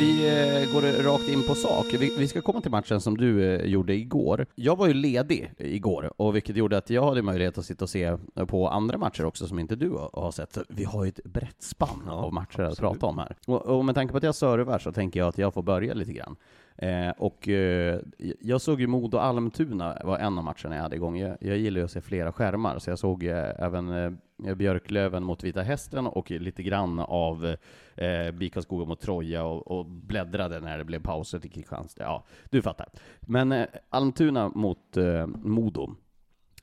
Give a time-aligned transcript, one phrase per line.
[0.00, 1.86] Vi eh, går rakt in på sak.
[1.98, 4.46] Vi, ska komma till matchen som du eh, gjorde igår.
[4.54, 7.90] Jag var ju ledig igår, och vilket gjorde att jag hade möjlighet att sitta och
[7.90, 10.52] se på andra matcher också som inte du har sett.
[10.52, 13.36] Så Vi har ju ett brett spann av matcher att prata om här.
[13.46, 15.94] Och, och med tanke på att jag servar så tänker jag att jag får börja
[15.94, 16.36] lite grann.
[16.76, 18.00] Eh, och eh,
[18.40, 21.18] jag såg ju Modo Almtuna var en av matcherna jag hade igång.
[21.18, 24.12] Jag, jag gillar ju att se flera skärmar, så jag såg eh, även eh,
[24.56, 27.56] Björklöven mot Vita Hästen och lite grann av
[27.94, 32.02] eh, BIK Skoga mot Troja och, och bläddrade när det blev pauser till Kristianstad.
[32.04, 32.88] Ja, du fattar.
[33.20, 35.94] Men eh, Almtuna mot eh, Modo.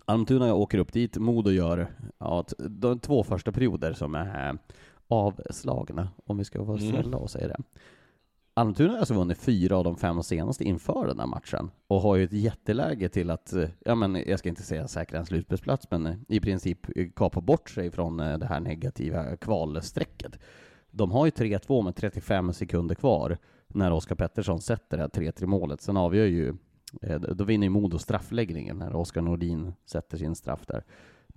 [0.05, 4.55] Almtuna åker upp dit, Modo gör ja, de två första perioder som är eh,
[5.07, 6.91] avslagna, om vi ska vara Mm.
[6.91, 7.57] snälla och säga det.
[8.57, 12.15] Almtuna har alltså vunnit fyra av de fem senaste inför den här matchen och har
[12.15, 15.87] ju ett jätteläge till att, eh, ja men jag ska inte säga säkra en slutspelsplats,
[15.91, 20.39] men eh, i princip eh, kapa bort sig från det här negativa kvalstrecket.
[20.91, 23.37] De har ju 3-2 med 35 sekunder kvar
[23.67, 25.81] när Oskar Pettersson sätter det här 3-3 målet.
[25.81, 26.55] Sen avgör ju,
[27.35, 30.83] då vinner ju Modo straffläggningen när Oskar Nordin sätter sin straff där.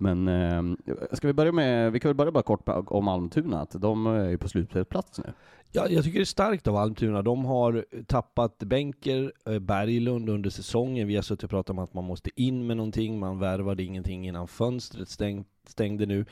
[0.01, 0.63] Men eh,
[1.11, 4.13] ska vi börja med, vi kan väl börja bara kort om Almtuna, att de eh,
[4.13, 5.33] är ju på slutspelsplats nu.
[5.71, 7.21] Ja, jag tycker det är starkt av Almtuna.
[7.21, 11.07] De har eh, tappat Benker, eh, Berglund under säsongen.
[11.07, 13.19] Vi har suttit och pratat om att man måste in med någonting.
[13.19, 16.25] Man värvade ingenting innan fönstret stäng, stängde nu.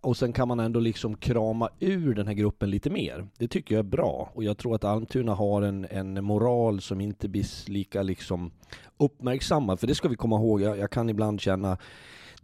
[0.00, 3.28] Och sen kan man ändå liksom krama ur den här gruppen lite mer.
[3.38, 4.30] Det tycker jag är bra.
[4.34, 8.50] Och jag tror att Almtuna har en, en moral som inte blir lika liksom
[8.96, 9.80] uppmärksammad.
[9.80, 10.60] För det ska vi komma ihåg.
[10.60, 11.78] Jag, jag kan ibland känna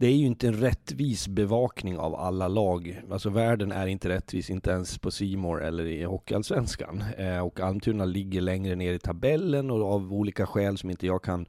[0.01, 3.01] det är ju inte en rättvis bevakning av alla lag.
[3.11, 7.03] Alltså världen är inte rättvis, inte ens på Simor eller i Hockeyallsvenskan.
[7.17, 11.23] Eh, och Almtuna ligger längre ner i tabellen och av olika skäl som inte jag
[11.23, 11.45] kan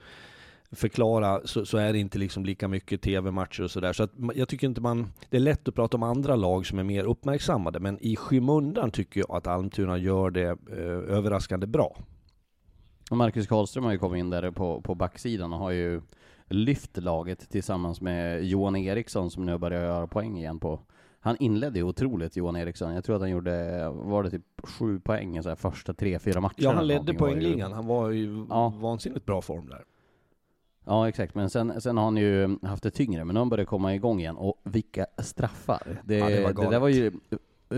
[0.73, 3.93] förklara så, så är det inte liksom lika mycket tv-matcher och sådär.
[3.93, 5.13] Så att jag tycker inte man...
[5.31, 8.91] Det är lätt att prata om andra lag som är mer uppmärksammade, men i skymundan
[8.91, 11.97] tycker jag att Almtuna gör det eh, överraskande bra.
[13.11, 16.01] Och Marcus Karlström har ju kommit in där på, på backsidan och har ju
[16.49, 20.81] lyft laget tillsammans med Johan Eriksson som nu börjar göra poäng igen på
[21.25, 22.95] han inledde ju otroligt, Johan Eriksson.
[22.95, 26.19] Jag tror att han gjorde, var det typ sju poäng i så här första tre,
[26.19, 26.55] fyra matcherna?
[26.57, 27.73] Ja, han ledde poängligan.
[27.73, 28.69] Han var ju Ja.
[28.81, 29.85] vansinnigt bra form där.
[30.85, 31.35] Ja, exakt.
[31.35, 33.95] Men sen, sen har han ju haft det tyngre, men nu har han börjat komma
[33.95, 34.37] igång igen.
[34.37, 36.01] Och vilka straffar!
[36.05, 36.81] Det, Ja, det var det, där galet.
[36.81, 37.13] var ju,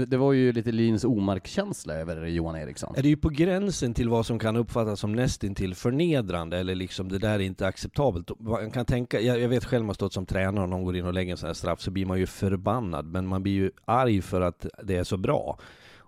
[0.06, 2.94] det var ju lite Linus Omark-känsla över Johan Eriksson.
[2.96, 7.08] Är det ju på gränsen till vad som kan uppfattas som nästintill förnedrande eller liksom
[7.08, 8.30] det där är inte acceptabelt.
[8.40, 11.06] Man kan tänka, jag, jag vet själv man stått som tränare och någon går in
[11.06, 13.70] och lägger en sån här straff så blir man ju förbannad men man blir ju
[13.84, 15.58] arg för att det är så bra.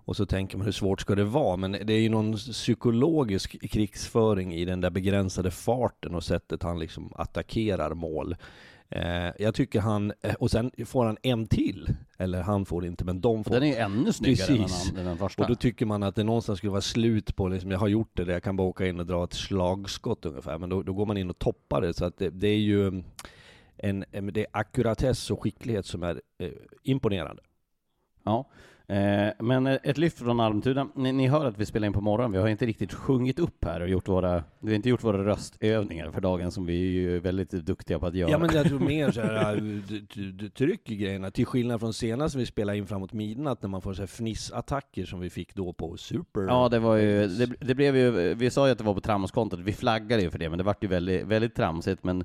[0.07, 1.57] Och så tänker man hur svårt ska det vara?
[1.57, 6.79] Men det är ju någon psykologisk krigsföring i den där begränsade farten och sättet han
[6.79, 8.35] liksom attackerar mål.
[8.89, 11.95] Eh, jag tycker han, eh, och sen får han en till.
[12.17, 13.51] Eller han får inte, men de får.
[13.51, 14.91] Den är ju ännu snyggare än Precis.
[14.91, 15.43] den, den första.
[15.43, 18.09] Och då tycker man att det någonstans skulle vara slut på, liksom, jag har gjort
[18.13, 20.57] det, där jag kan bara åka in och dra ett slagskott ungefär.
[20.57, 21.93] Men då, då går man in och toppar det.
[21.93, 23.03] Så att det, det är ju
[23.77, 26.49] en, det är ackuratess och skicklighet som är eh,
[26.83, 27.41] imponerande.
[28.23, 28.49] Ja,
[29.39, 30.87] men ett lyft från Almtuna.
[30.95, 32.31] Ni, ni, hör att vi spelar in på morgonen.
[32.31, 35.25] Vi har inte riktigt sjungit upp här och gjort våra, vi har inte gjort våra
[35.25, 38.31] röstövningar för dagen som vi är ju väldigt duktiga på att göra.
[38.31, 39.55] Ja men jag tror mer så här,
[40.31, 41.31] du trycker grejerna.
[41.31, 45.05] Till skillnad från senast vi spelade in framåt midnatt när man får så här fnissattacker
[45.05, 46.41] som vi fick då på Super.
[46.41, 49.01] Ja det var ju, det, det blev ju, vi sa ju att det var på
[49.01, 52.03] tramskontot, vi flaggade ju för det, men det vart ju väldigt, väldigt tramsigt.
[52.03, 52.23] Men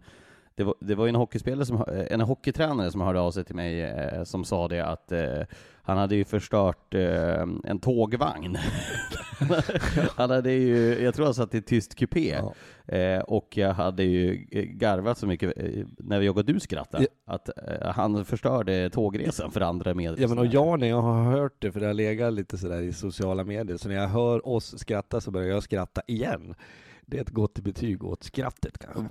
[0.55, 3.82] det var, det var en hockeyspelare, som, en hockeytränare som hörde av sig till mig
[3.82, 5.43] eh, som sa det att eh,
[5.82, 8.58] han hade ju förstört eh, en tågvagn.
[10.17, 12.29] han hade ju, jag tror han satt i tyst kupé.
[12.29, 12.55] Ja.
[12.96, 17.34] Eh, och jag hade ju garvat så mycket eh, när jag och du skrattade, ja.
[17.34, 20.14] att eh, han förstörde tågresan för andra med.
[20.19, 22.82] Ja men och jag när jag har hört det, för det har legat lite sådär
[22.82, 26.55] i sociala medier, så när jag hör oss skratta så börjar jag skratta igen.
[27.06, 29.05] Det är ett gott betyg åt skrattet kanske.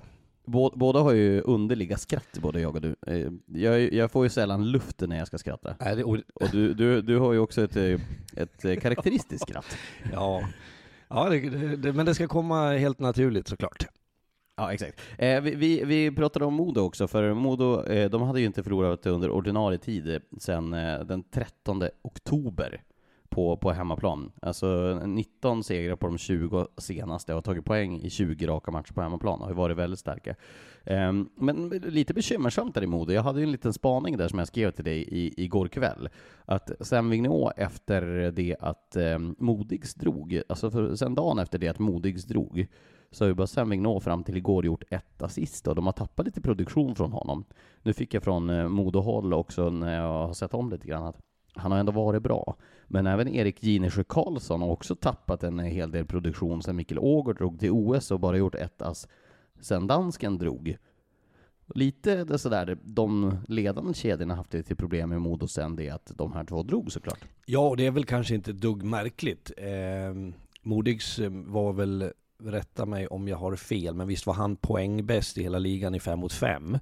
[0.45, 2.95] Båda har ju underliga skratt, både jag och du.
[3.07, 5.75] Eh, jag, jag får ju sällan luften när jag ska skratta.
[5.79, 6.17] Nej, det, och
[6.51, 7.99] du, du, du har ju också ett, eh,
[8.35, 9.77] ett eh, karaktäristiskt skratt.
[10.13, 10.43] Ja,
[11.09, 11.39] ja det,
[11.75, 13.87] det, men det ska komma helt naturligt såklart.
[14.55, 15.01] Ja, exakt.
[15.17, 18.63] Eh, vi, vi, vi, pratade om Modo också, för Modo, eh, de hade ju inte
[18.63, 22.81] förlorat under ordinarie tid sedan eh, den 13 oktober
[23.31, 24.31] på, på hemmaplan.
[24.41, 28.93] Alltså 19 segrar på de 20 senaste och har tagit poäng i 20 raka matcher
[28.93, 30.35] på hemmaplan och har varit väldigt starka.
[30.85, 33.13] Um, men lite bekymmersamt där i Modo.
[33.13, 36.09] Jag hade ju en liten spaning där som jag skrev till dig i, igår kväll.
[36.45, 41.67] Att sen Vigneault efter det att um, Modigs drog, alltså för, sen dagen efter det
[41.67, 42.67] att Modigs drog,
[43.11, 45.93] så har ju bara Sam Vigneault fram till igår gjort ett assist och de har
[45.93, 47.45] tappat lite produktion från honom.
[47.83, 51.19] Nu fick jag från eh, Modo-håll också när jag har sett om lite grann att
[51.53, 52.55] han har ändå varit bra.
[52.87, 57.37] Men även Erik Ginesjö Karlsson har också tappat en hel del produktion sen Mikkel Ågård
[57.37, 59.07] drog till OS och bara gjort ett ass
[59.59, 60.77] sen dansken drog.
[61.75, 66.33] Lite det sådär, de ledande kedjorna haft lite problem med Modo sen det att de
[66.33, 67.19] här två drog såklart.
[67.45, 69.51] Ja, och det är väl kanske inte ett dugg märkligt.
[69.57, 72.11] Eh, Modigs ehm, var väl,
[72.43, 75.99] rätta mig om jag har fel, men visst var han poängbäst i hela ligan i
[75.99, 76.77] fem mot fem.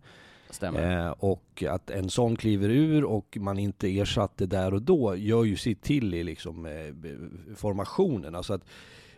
[0.61, 5.43] Eh, och att en sån kliver ur och man inte ersatte där och då gör
[5.43, 8.35] ju sitt till i liksom, eh, formationen.
[8.35, 8.65] Alltså att,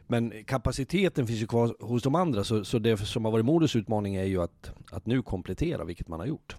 [0.07, 3.75] men kapaciteten finns ju kvar hos de andra, så, så det som har varit Modos
[3.75, 6.55] utmaning är ju att, att nu komplettera, vilket man har gjort.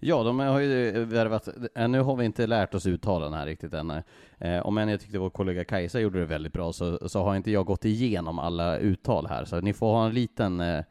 [0.00, 3.46] Ja, de har ju värvat, eh, nu har vi inte lärt oss uttala den här
[3.46, 3.90] riktigt än.
[4.38, 7.36] Eh, om än jag tyckte vår kollega Kajsa gjorde det väldigt bra, så, så har
[7.36, 10.84] inte jag gått igenom alla uttal här, så ni får ha en liten eh,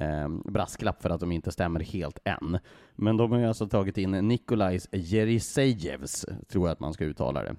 [0.00, 2.58] eh, brasklapp för att de inte stämmer helt än.
[2.94, 7.42] Men de har ju alltså tagit in Nikolajs Jerisejevs, tror jag att man ska uttala
[7.42, 7.56] det.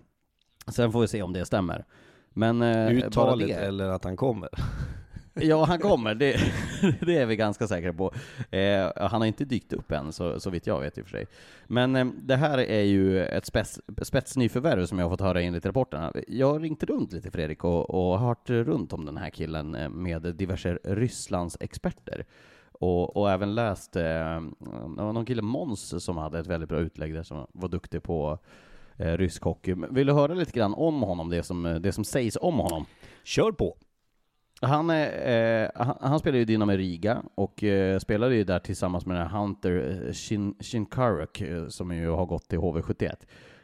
[0.68, 1.86] Sen får vi se om det stämmer.
[2.30, 4.50] Men eh, Uttalet eller att han kommer?
[5.34, 6.36] Ja, han kommer, det,
[7.02, 8.14] det, är vi ganska säkra på.
[8.50, 11.12] Eh, han har inte dykt upp än, så, så vitt jag vet i och för
[11.12, 11.28] sig.
[11.68, 15.66] Men eh, det här är ju ett spets, spetsnyförvärv som jag har fått höra enligt
[15.66, 16.14] rapporterna.
[16.28, 19.90] Jag har ringt runt lite Fredrik och, och hört runt om den här killen eh,
[19.90, 22.26] med diverse Rysslands experter.
[22.72, 26.80] Och, och, även läst, eh, det var någon kille, Måns, som hade ett väldigt bra
[26.80, 28.40] utlägg där, som var duktig på
[28.98, 29.76] eh, rysk hockey.
[29.90, 32.86] Vill du höra lite grann om honom, det som, det som sägs om honom?
[33.24, 33.78] Kör på!
[34.62, 39.18] Han, eh, han, han spelar ju Dynamo Riga och eh, spelade ju där tillsammans med
[39.18, 43.16] den här Hunter eh, Shin, Shinkaruk eh, som ju har gått till HV71.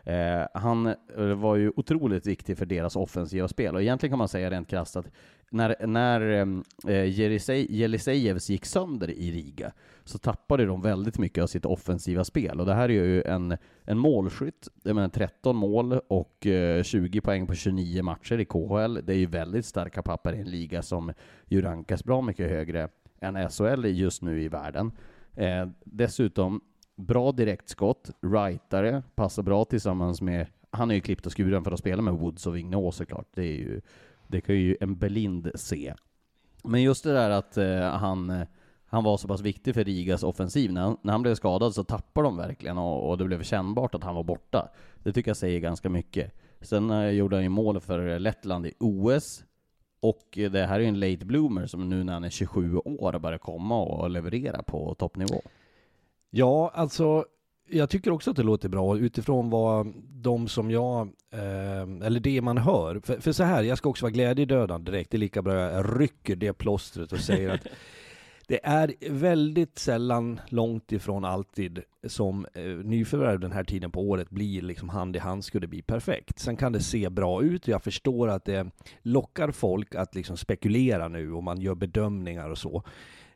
[0.07, 4.27] Eh, han eh, var ju otroligt viktig för deras offensiva spel och egentligen kan man
[4.27, 5.11] säga rent krasst att
[5.49, 7.05] när, när ehm, eh,
[7.69, 9.71] Jelisejevs gick sönder i Riga
[10.03, 13.57] så tappade de väldigt mycket av sitt offensiva spel och det här är ju en,
[13.83, 18.99] en målskytt, jag menar 13 mål och eh, 20 poäng på 29 matcher i KHL.
[19.03, 21.13] Det är ju väldigt starka papper i en liga som
[21.45, 24.91] ju rankas bra mycket högre än SHL just nu i världen.
[25.35, 26.61] Eh, dessutom
[26.97, 31.79] bra direktskott, rightare, passar bra tillsammans med, han är ju klippt och skuren för att
[31.79, 33.81] spela med Woods och Vigneault såklart, det är ju,
[34.27, 35.93] det kan ju en blind se.
[36.63, 38.47] Men just det där att eh, han, eh,
[38.85, 41.83] han var så pass viktig för Rigas offensiv, när han, när han blev skadad så
[41.83, 44.69] tappade de verkligen och, och, det blev kännbart att han var borta.
[45.03, 46.33] Det tycker jag säger ganska mycket.
[46.61, 49.43] Sen eh, gjorde han ju mål för Lettland i OS,
[49.99, 53.19] och det här är ju en late bloomer som nu när han är 27 år
[53.19, 55.41] börjar komma och leverera på toppnivå.
[56.29, 57.25] Ja, alltså
[57.69, 62.41] jag tycker också att det låter bra utifrån vad de som jag, eh, eller det
[62.41, 62.99] man hör.
[63.03, 65.11] För, för, så här, jag ska också vara glädjedödande direkt.
[65.11, 67.67] Det är lika bra jag rycker det plåstret och säger att
[68.47, 74.29] det är väldigt sällan, långt ifrån alltid, som eh, nyförvärv den här tiden på året
[74.29, 76.39] blir liksom hand i hand skulle bli perfekt.
[76.39, 77.61] Sen kan det se bra ut.
[77.61, 82.49] och Jag förstår att det lockar folk att liksom spekulera nu och man gör bedömningar
[82.49, 82.83] och så.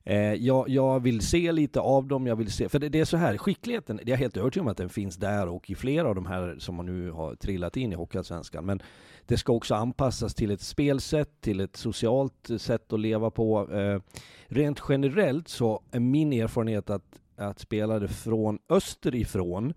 [0.04, 3.06] Eh, jag, jag, vill se lite av dem, jag vill se, för det, det, är
[3.06, 6.08] så här, skickligheten, jag är helt övertygad om att den finns där och i flera
[6.08, 8.66] av de här som man nu har trillat in i Hockeyallsvenskan.
[8.66, 8.82] Men
[9.26, 13.72] det ska också anpassas till ett spelsätt, till ett socialt sätt att leva på.
[13.72, 14.02] Eh,
[14.48, 19.74] rent generellt så är min erfarenhet att, att spelare från österifrån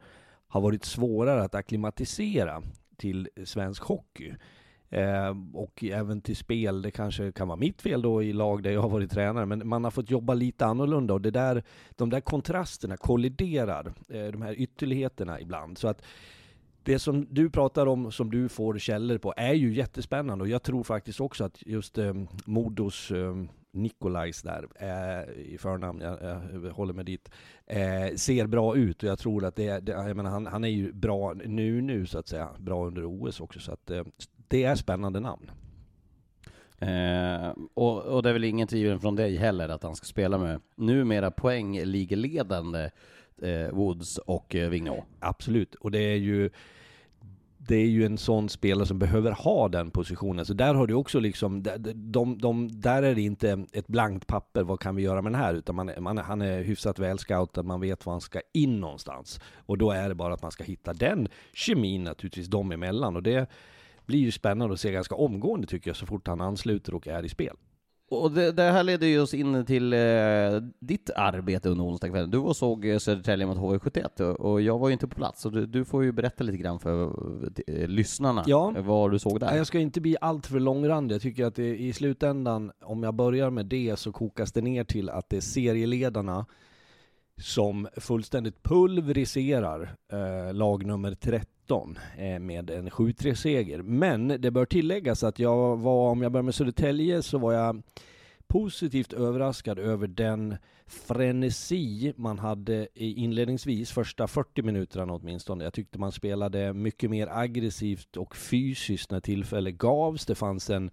[0.48, 2.62] har varit svårare att akklimatisera
[2.96, 4.34] till svensk hockey.
[4.94, 8.70] Eh, och även till spel, det kanske kan vara mitt fel då i lag där
[8.70, 12.10] jag har varit tränare, men man har fått jobba lite annorlunda och det där, de
[12.10, 15.78] där kontrasterna kolliderar, eh, de här ytterligheterna ibland.
[15.78, 16.02] Så att
[16.82, 20.62] det som du pratar om, som du får källor på, är ju jättespännande och jag
[20.62, 22.14] tror faktiskt också att just eh,
[22.46, 23.34] Modos eh,
[23.72, 27.30] Nikolajs där, eh, i förnamn, jag, jag håller mig dit,
[27.66, 30.68] eh, ser bra ut och jag tror att det, det jag menar, han, han är
[30.68, 34.04] ju bra nu nu så att säga, bra under OS också så att eh,
[34.54, 35.50] det är spännande namn.
[36.78, 40.38] Eh, och, och, det är väl ingen tvivel från dig heller att han ska spela
[40.38, 42.90] med numera poängligeledande
[43.42, 45.04] eh, Woods och eh, Vigneault?
[45.20, 46.50] Absolut, och det är ju
[47.58, 50.46] det är ju en sån spelare som behöver ha den positionen.
[50.46, 51.62] Så där har du också liksom,
[51.94, 55.40] de, de, där är det inte ett blankt papper, vad kan vi göra med den
[55.40, 55.54] här?
[55.54, 59.40] Utan man, man, han är hyfsat välscoutad, man vet var han ska in någonstans.
[59.66, 63.16] Och då är det bara att man ska hitta den kemin naturligtvis, dem emellan.
[63.16, 63.50] Och det
[64.06, 67.24] blir ju spännande att se ganska omgående tycker jag, så fort han ansluter och är
[67.24, 67.56] i spel.
[68.10, 69.98] Och det, det här leder ju oss in till eh,
[70.80, 72.30] ditt arbete under onsdagskvällen.
[72.30, 75.50] Du och såg eh, Södertälje mot HV71 och, jag var ju inte på plats, så
[75.50, 77.12] du, du får ju berätta lite grann för
[77.66, 78.74] eh, lyssnarna ja.
[78.78, 79.56] vad du såg där.
[79.56, 81.14] Jag ska inte bli alltför långrandig.
[81.14, 84.84] Jag tycker att det, i slutändan, om jag börjar med det, så kokas det ner
[84.84, 86.46] till att det är serieledarna
[87.36, 93.82] som fullständigt pulveriserar eh, lag nummer 30 19 eh, med en 7-3 seger.
[93.82, 97.82] Men det bör tilläggas att jag var, om jag börjar med Södertälje, så var jag
[98.46, 100.56] positivt överraskad över den
[100.86, 105.64] frenesi man hade inledningsvis, första 40 minuterna åtminstone.
[105.64, 110.26] Jag tyckte man spelade mycket mer aggressivt och fysiskt när tillfälle gavs.
[110.26, 110.90] Det fanns en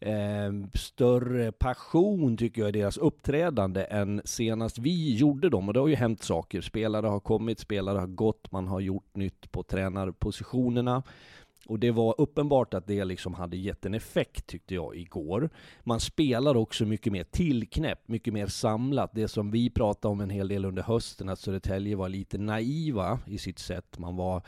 [0.00, 5.68] eh, större passion tycker jag i deras uppträdande än senast vi gjorde dem.
[5.68, 6.60] Och det har ju hänt saker.
[6.60, 11.02] Spelare har kommit, spelare har gått, man har gjort nytt på tränarpositionerna.
[11.68, 15.50] Och det var uppenbart att det liksom hade gett en effekt tyckte jag igår.
[15.84, 19.10] Man spelar också mycket mer tillknäppt, mycket mer samlat.
[19.14, 23.18] Det som vi pratade om en hel del under hösten, att Södertälje var lite naiva
[23.26, 23.98] i sitt sätt.
[23.98, 24.42] Man var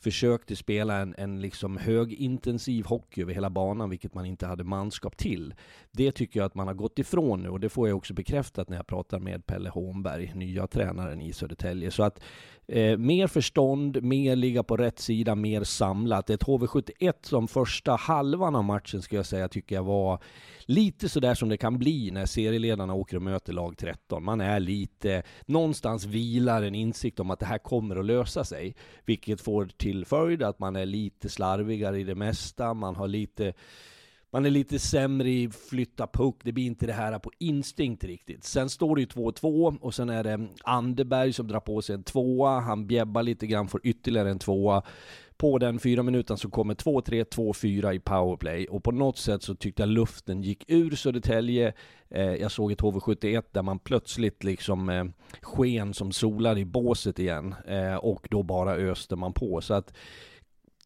[0.00, 5.16] försökte spela en, en liksom högintensiv hockey över hela banan, vilket man inte hade manskap
[5.16, 5.54] till.
[5.90, 8.68] Det tycker jag att man har gått ifrån nu och det får jag också bekräftat
[8.68, 11.90] när jag pratar med Pelle Holmberg, nya tränaren i Södertälje.
[11.90, 12.20] Så att
[12.70, 16.30] eh, mer förstånd, mer ligga på rätt sida, mer samlat.
[16.30, 20.22] Ett HV71 som första halvan av matchen skulle jag säga tycker jag var
[20.60, 24.24] lite sådär som det kan bli när serieledarna åker och möter lag 13.
[24.24, 28.74] Man är lite, någonstans vilar en insikt om att det här kommer att lösa sig,
[29.04, 33.52] vilket får till följd att man är lite slarvigare i det mesta, man har lite
[34.32, 38.44] man är lite sämre i flytta puck, det blir inte det här på instinkt riktigt.
[38.44, 42.02] Sen står det ju 2-2 och sen är det Anderberg som drar på sig en
[42.02, 44.82] tvåa, han bjäbbar lite grann, får ytterligare en tvåa
[45.40, 49.54] på den fyra minuten så kommer 2-3, 2-4 i powerplay och på något sätt så
[49.54, 51.72] tyckte jag luften gick ur Södertälje.
[52.08, 55.04] Eh, jag såg ett HV71 där man plötsligt liksom eh,
[55.42, 59.60] sken som solar i båset igen eh, och då bara öste man på.
[59.60, 59.94] Så att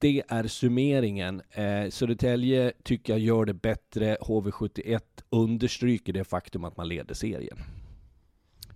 [0.04, 1.42] det är summeringen.
[1.50, 4.16] Eh, Södertälje tycker jag gör det bättre.
[4.20, 7.58] HV71 understryker det faktum att man leder serien.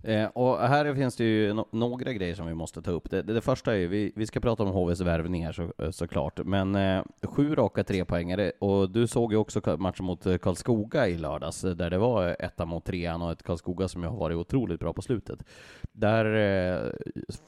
[0.03, 3.09] Eh, och här finns det ju no några grejer som vi måste ta upp.
[3.09, 5.91] Det, det, det första är ju, vi, vi ska prata om HVs värvningar så, eh,
[5.91, 11.07] såklart, men eh, sju raka trepoängare, och du såg ju också matchen mot eh, Karlskoga
[11.07, 14.17] i lördags, eh, där det var etta mot trean och ett Karlskoga som ju har
[14.17, 15.43] varit otroligt bra på slutet.
[15.91, 16.91] Där eh,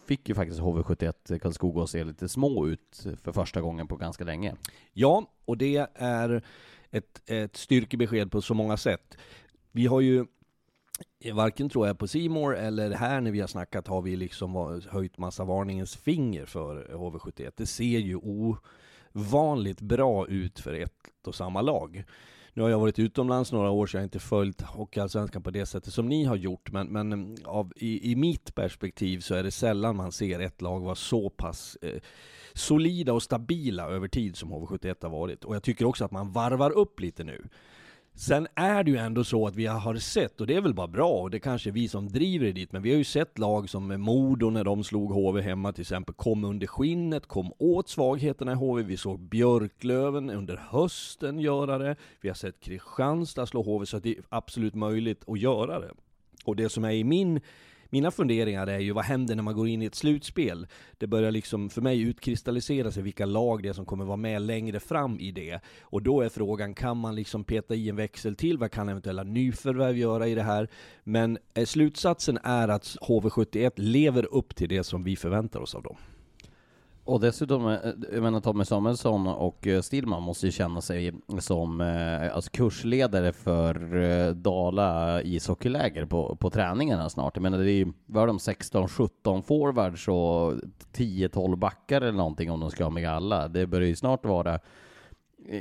[0.07, 4.23] fick ju faktiskt HV71 Karlskoga att se lite små ut för första gången på ganska
[4.23, 4.55] länge.
[4.93, 6.43] Ja, och det är
[6.91, 9.17] ett, ett styrkebesked på så många sätt.
[9.71, 10.25] Vi har ju
[11.33, 15.17] varken tror jag på Simor eller här när vi har snackat har vi liksom höjt
[15.17, 17.51] massa varningens finger för HV71.
[17.57, 18.19] Det ser ju
[19.13, 22.03] ovanligt bra ut för ett och samma lag.
[22.53, 25.65] Nu har jag varit utomlands några år så jag har inte följt Hockeyallsvenskan på det
[25.65, 29.51] sättet som ni har gjort, men, men av, i, i mitt perspektiv så är det
[29.51, 32.01] sällan man ser ett lag vara så pass eh,
[32.53, 35.43] solida och stabila över tid som HV71 har varit.
[35.43, 37.49] Och jag tycker också att man varvar upp lite nu.
[38.15, 40.87] Sen är det ju ändå så att vi har sett, och det är väl bara
[40.87, 43.39] bra, och det kanske är vi som driver det dit, men vi har ju sett
[43.39, 47.89] lag som Modo när de slog HV hemma till exempel, kom under skinnet, kom åt
[47.89, 48.83] svagheterna i HV.
[48.83, 51.95] Vi såg Björklöven under hösten göra det.
[52.21, 55.91] Vi har sett Kristianstad slå HV, så att det är absolut möjligt att göra det.
[56.45, 57.41] Och det som är i min
[57.91, 60.67] mina funderingar är ju vad händer när man går in i ett slutspel?
[60.97, 64.41] Det börjar liksom för mig utkristallisera sig vilka lag det är som kommer vara med
[64.41, 65.59] längre fram i det.
[65.81, 68.57] Och då är frågan, kan man liksom peta i en växel till?
[68.57, 70.69] Vad kan eventuella nyförvärv göra i det här?
[71.03, 75.83] Men eh, slutsatsen är att HV71 lever upp till det som vi förväntar oss av
[75.83, 75.97] dem.
[77.11, 77.79] Och dessutom, eh,
[78.13, 83.33] jag menar Tommy Samuelsson och eh, Stillman måste ju känna sig som eh, alltså kursledare
[83.33, 87.35] för Dala ishockeyläger på, på träningarna snart.
[87.35, 90.53] Jag menar, det är ju, vad är de, 16-17 forwards och
[90.93, 93.47] 10-12 backar eller någonting om de ska ha med alla.
[93.47, 94.59] Det börjar ju snart vara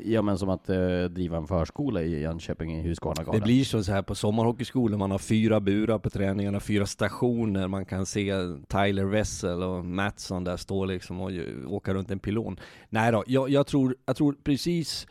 [0.05, 3.35] Ja men som att eh, driva en förskola i Jönköping i Husqvarnagatan.
[3.35, 7.85] Det blir så här på sommarhockeyskolan, man har fyra burar på träningarna, fyra stationer, man
[7.85, 8.33] kan se
[8.69, 11.31] Tyler Wessel och Mattsson där stå liksom och
[11.67, 12.61] åka runt en pilon.
[12.89, 15.07] Nej då, jag, jag, tror, jag tror precis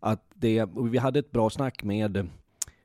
[0.00, 2.28] att det, vi hade ett bra snack med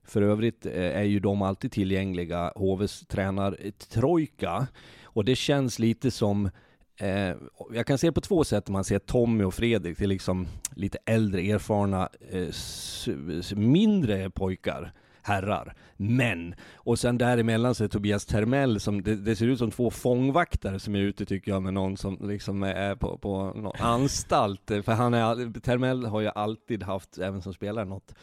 [0.10, 4.67] för övrigt eh, är ju de alltid tillgängliga, HVs tränartrojka.
[5.03, 6.50] Och det känns lite som
[6.99, 7.35] Eh,
[7.73, 10.47] jag kan se det på två sätt man ser Tommy och Fredrik, det är liksom
[10.75, 16.55] lite äldre, erfarna, eh, mindre pojkar, herrar, män.
[16.75, 20.79] Och sen däremellan så är Tobias Termell som, det, det, ser ut som två fångvaktare
[20.79, 24.71] som är ute tycker jag med någon som liksom är på, på någon anstalt.
[24.71, 28.15] Eh, för han är, Termell har ju alltid haft, även som spelare, något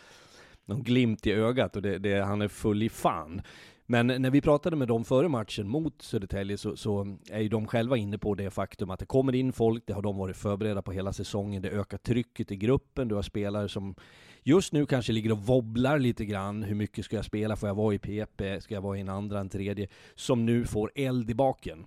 [0.66, 3.42] någon glimt i ögat och det, det, han är full i fan.
[3.88, 7.66] Men när vi pratade med dem före matchen mot Södertälje så, så, är ju de
[7.66, 10.82] själva inne på det faktum att det kommer in folk, det har de varit förberedda
[10.82, 13.94] på hela säsongen, det ökar trycket i gruppen, du har spelare som
[14.42, 17.74] just nu kanske ligger och wobblar lite grann, hur mycket ska jag spela, får jag
[17.74, 21.30] vara i PP, ska jag vara i en andra, en tredje, som nu får eld
[21.30, 21.86] i baken.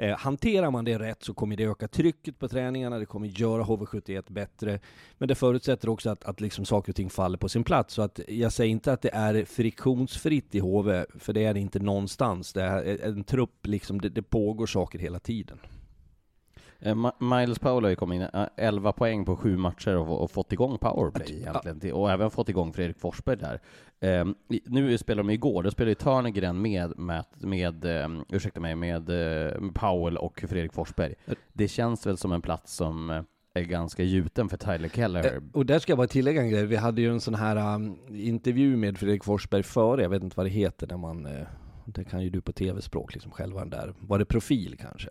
[0.00, 3.62] Eh, hanterar man det rätt så kommer det öka trycket på träningarna, det kommer göra
[3.62, 4.80] HV71 bättre.
[5.18, 7.94] Men det förutsätter också att, att liksom saker och ting faller på sin plats.
[7.94, 11.60] Så att jag säger inte att det är friktionsfritt i HV, för det är det
[11.60, 12.52] inte någonstans.
[12.52, 15.58] Det är en trupp, liksom, det, det pågår saker hela tiden.
[16.80, 20.30] Eh, Miles Powell har ju kommit in 11 eh, poäng på sju matcher och, och
[20.30, 21.94] fått igång powerplay egentligen, ja.
[21.94, 23.60] och även fått igång Fredrik Forsberg där.
[24.20, 28.74] Um, nu spelar de igår, då spelade ju Törnegren med, med, med um, ursäkta mig,
[28.74, 31.14] med uh, Powell och Fredrik Forsberg.
[31.52, 35.42] Det känns väl som en plats som är ganska gjuten för Tyler Keller.
[35.52, 36.66] Och där ska jag bara tillägga en grej.
[36.66, 40.36] Vi hade ju en sån här um, intervju med Fredrik Forsberg före, jag vet inte
[40.36, 41.46] vad det heter när man, uh,
[41.84, 45.08] det kan ju du på tv-språk liksom själva den där, var det profil kanske?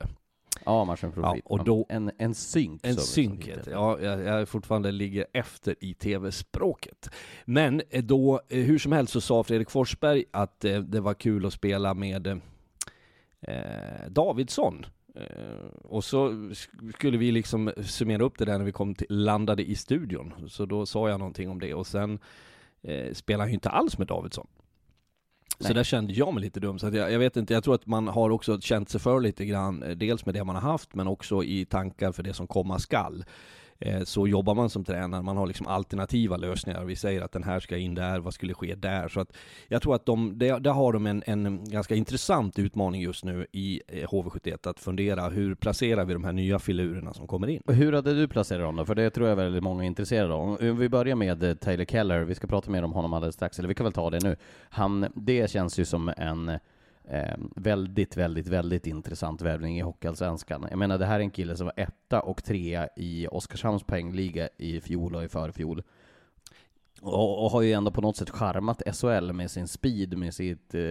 [0.67, 1.41] Ja, matchen profil.
[1.45, 2.81] Ja, och då, en, en synk.
[2.83, 7.09] En synk Ja, jag, jag fortfarande ligger efter i tv-språket.
[7.45, 11.13] Men eh, då, eh, hur som helst så sa Fredrik Forsberg att eh, det var
[11.13, 14.85] kul att spela med eh, Davidsson.
[15.83, 16.51] Och så
[16.95, 20.33] skulle vi liksom summera upp det där när vi kom till, landade i studion.
[20.47, 22.19] Så då sa jag någonting om det och sen
[22.81, 24.47] eh, spelade han ju inte alls med Davidsson.
[25.59, 26.79] Så där kände jag mig lite dum.
[26.79, 29.45] Så jag, jag, vet inte, jag tror att man har också känt sig för lite
[29.45, 32.47] grann, eh, dels med det man har haft, men också i tankar för det som
[32.47, 33.25] komma skall.
[33.79, 36.85] Eh, så jobbar man som tränare, man har liksom alternativa lösningar.
[36.85, 39.07] Vi säger att den här ska in där, vad skulle ske där?
[39.07, 39.33] Så att
[39.67, 43.81] jag tror att de, där har de en, en ganska intressant utmaning just nu i
[43.87, 47.61] eh, HV71, att fundera hur placerar vi de här nya filurerna som kommer in?
[47.67, 48.85] Hur hade du placerat dem då?
[48.85, 50.57] För det tror jag väldigt många är intresserade av.
[50.61, 53.59] Om vi börjar med eh, Taylor Keller, vi ska prata mer om honom alldeles strax,
[53.59, 54.35] eller vi kan väl ta det nu.
[54.69, 56.59] Han, det känns ju som en
[57.09, 60.67] Eh, väldigt, väldigt, väldigt intressant värvning i Hockeyallsvenskan.
[60.69, 64.49] Jag menar, det här är en kille som var etta och trea i Oskarshamns poängliga
[64.57, 65.83] i fjol och i förfjol.
[67.01, 70.75] Och, och, har ju ändå på något sätt charmat SHL med sin speed, med sitt
[70.75, 70.81] eh,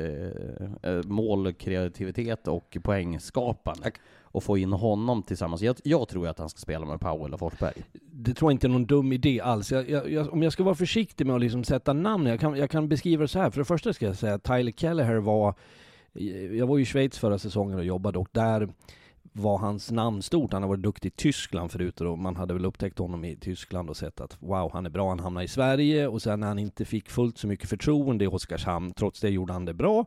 [0.83, 3.91] eh målkreativitet och poängskapande.
[4.23, 5.63] Och få in honom tillsammans.
[5.63, 7.83] Jag, jag, tror att han ska spela med Powell och Forsberg.
[8.03, 9.73] Det tror jag inte är någon dum idé alls.
[9.73, 12.71] Jag, jag, om jag ska vara försiktig med att liksom sätta namn, jag kan, jag
[12.71, 13.51] kan beskriva det så här.
[13.51, 15.55] För det första ska jag säga att Tyler Kelleher var
[16.59, 18.69] jag var ju i Schweiz förra säsongen och jobbade och där
[19.33, 20.53] var hans namn stort.
[20.53, 23.91] Han har varit duktig i Tyskland förut och man hade väl upptäckt honom i Tyskland
[23.91, 25.09] och sett att wow, han är bra.
[25.09, 28.29] Han hamnar i Sverige och sen när han inte fick fullt så mycket förtroende i
[28.29, 30.05] Oskarshamn, trots det gjorde han det bra.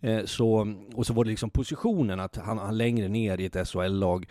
[0.00, 3.68] Eh, så, och så var det liksom positionen, att han, han längre ner i ett
[3.68, 4.26] SHL-lag.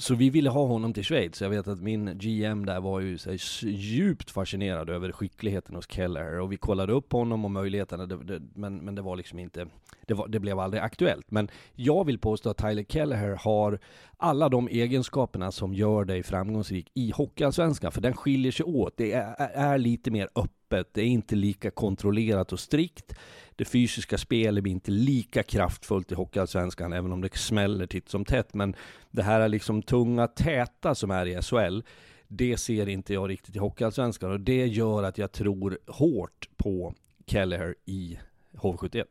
[0.00, 1.42] Så vi ville ha honom till Schweiz.
[1.42, 6.40] Jag vet att min GM där var ju så djupt fascinerad över skickligheten hos Keller
[6.40, 9.66] och vi kollade upp honom och möjligheterna, det, det, men, men det var liksom inte,
[10.06, 11.30] det, var, det, blev aldrig aktuellt.
[11.30, 13.78] Men jag vill påstå att Tyler Keller har
[14.16, 18.96] alla de egenskaperna som gör dig framgångsrik i Hockeyallsvenskan, för den skiljer sig åt.
[18.96, 23.14] Det är, är lite mer öppet, det är inte lika kontrollerat och strikt
[23.56, 28.24] det fysiska spelet blir inte lika kraftfullt i Hockeyallsvenskan, även om det smäller titt som
[28.24, 28.54] tätt.
[28.54, 28.76] Men
[29.10, 31.80] det här är liksom tunga, täta som är i SHL,
[32.28, 34.32] det ser inte jag riktigt i Hockeyallsvenskan.
[34.32, 36.94] Och det gör att jag tror hårt på
[37.26, 38.18] Kelleher i
[38.52, 39.04] HV71.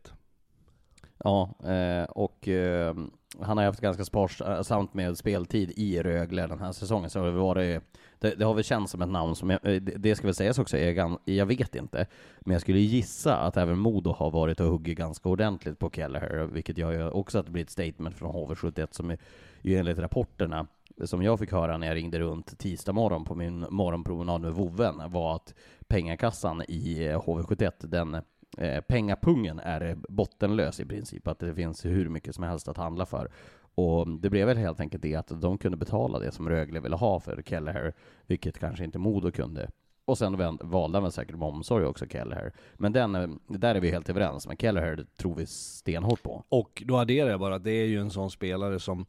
[1.17, 2.95] Ja, eh, och eh,
[3.39, 7.55] han har haft ganska sparsamt med speltid i Rögle den här säsongen, så det, var
[7.55, 7.81] det,
[8.23, 10.35] det, det har väl känts som ett namn som, jag, eh, det, det ska väl
[10.35, 12.05] sägas också, jag, jag vet inte,
[12.39, 16.45] men jag skulle gissa att även Modo har varit och huggit ganska ordentligt på Kelleher,
[16.45, 19.17] vilket gör ju också att det blir ett statement från HV71 som är,
[19.61, 20.67] ju enligt rapporterna
[21.03, 25.11] som jag fick höra när jag ringde runt tisdag morgon på min morgonpromenad med vovven
[25.11, 25.53] var att
[25.87, 28.13] pengakassan i eh, HV71, den
[28.57, 33.05] eh, pengapungen är bottenlös i princip, att det finns hur mycket som helst att handla
[33.05, 33.31] för.
[33.75, 36.95] Och det blev väl helt enkelt det att de kunde betala det som Rögle ville
[36.95, 37.93] ha för Kelleher,
[38.27, 39.69] vilket kanske inte Modo kunde.
[40.05, 42.53] Och sen valde han väl säkert med omsorg också, Kelleher.
[42.73, 46.43] Men den, eh, där är vi helt överens, men Kelleher tror vi stenhårt på.
[46.49, 49.05] Och då adderar jag bara att det är ju en sån spelare som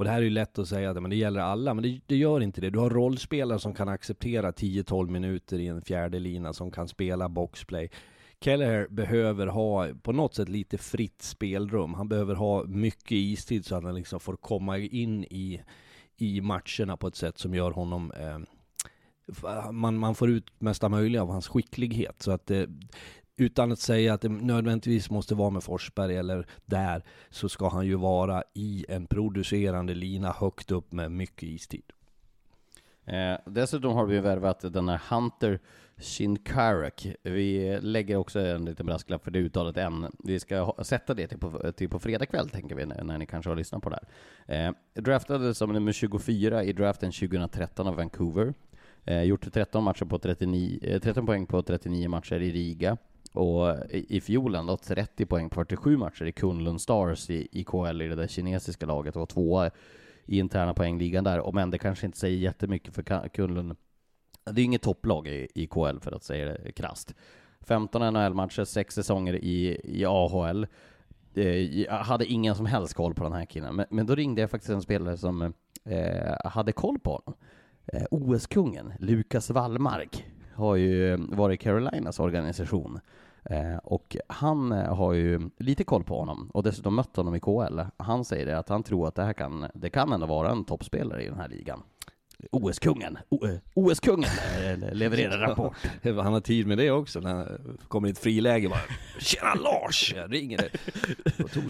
[0.00, 2.16] och det här är ju lätt att säga, men det gäller alla, men det, det
[2.16, 2.70] gör inte det.
[2.70, 7.28] Du har rollspelare som kan acceptera 10-12 minuter i en fjärde lina, som kan spela
[7.28, 7.90] boxplay.
[8.40, 11.94] Kelleher behöver ha på något sätt lite fritt spelrum.
[11.94, 15.62] Han behöver ha mycket istid så att han liksom får komma in i,
[16.16, 18.38] i matcherna på ett sätt som gör honom eh,
[19.72, 22.22] man, man får ut mesta möjliga av hans skicklighet.
[22.22, 22.64] Så att eh,
[23.36, 27.86] utan att säga att det nödvändigtvis måste vara med Forsberg eller där, så ska han
[27.86, 31.92] ju vara i en producerande lina högt upp med mycket istid.
[33.04, 35.60] Eh, dessutom har vi värvat den här Hunter
[36.00, 37.06] Shinkarak.
[37.22, 40.06] Vi lägger också en liten brasklapp för det uttalet än.
[40.18, 43.26] Vi ska ha, sätta det till på, till på fredag kväll, tänker vi, när ni
[43.26, 43.98] kanske har lyssnat på det
[44.46, 44.66] här.
[44.66, 48.54] Eh, draftades som nummer 24 i draften 2013 av Vancouver.
[49.04, 52.96] Eh, gjort 13, matcher på 39, 13 eh, poäng på 39 matcher i Riga.
[53.32, 58.02] Och i fjol ändå 30 poäng på 47 matcher i Kunlund Stars i, i KL
[58.02, 59.70] i det där kinesiska laget och tvåa
[60.26, 61.38] i interna poängligan där.
[61.38, 63.76] Och men det kanske inte säger jättemycket för Kunlund
[64.52, 67.14] det är inget topplag i, i KL för att säga det krasst.
[67.60, 70.66] 15 NHL-matcher, 6 säsonger i, i AHL.
[71.34, 74.40] Eh, jag hade ingen som helst koll på den här killen, men, men då ringde
[74.40, 75.42] jag faktiskt en spelare som
[75.84, 77.34] eh, hade koll på honom.
[77.86, 83.00] Eh, OS-kungen, Lukas Wallmark har ju varit Carolinas organisation.
[83.44, 87.40] Eh, och han eh, har ju lite koll på honom och dessutom mött honom i
[87.40, 87.80] KL.
[87.96, 90.64] Han säger det att han tror att det här kan, det kan ändå vara en
[90.64, 91.82] toppspelare i den här ligan.
[92.50, 93.18] OS-kungen,
[93.74, 94.30] OS-kungen
[94.64, 95.76] eh, levererar rapport.
[96.02, 98.80] Han har tid med det också när han kommer i ett friläge bara
[99.18, 100.14] Tjena Lars!
[100.16, 100.68] Jag ringer det.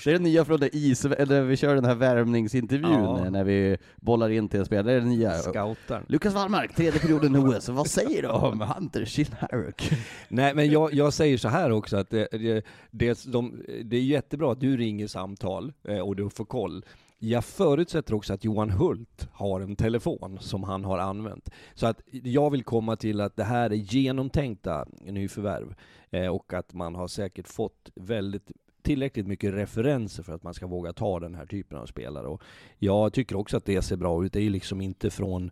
[0.04, 3.30] Det är det nya från det is, eller vi kör den här värmningsintervjun ja.
[3.30, 5.32] när vi bollar in till spelare, det är det nya.
[5.32, 6.04] Scoutar.
[6.08, 9.90] Lukas Wallmark, tredje perioden i OS, vad säger du om Hunter Shinharuk?
[10.28, 14.02] Nej men jag, jag säger så här också att det, det, det, de, det är
[14.02, 16.84] jättebra att du ringer samtal eh, och du får koll.
[17.22, 21.50] Jag förutsätter också att Johan Hult har en telefon som han har använt.
[21.74, 25.74] Så att jag vill komma till att det här är genomtänkta nyförvärv
[26.10, 28.50] eh, och att man har säkert fått väldigt
[28.82, 32.26] tillräckligt mycket referenser för att man ska våga ta den här typen av spelare.
[32.26, 32.42] Och
[32.78, 34.32] jag tycker också att det ser bra ut.
[34.32, 35.50] Det är ju liksom inte från...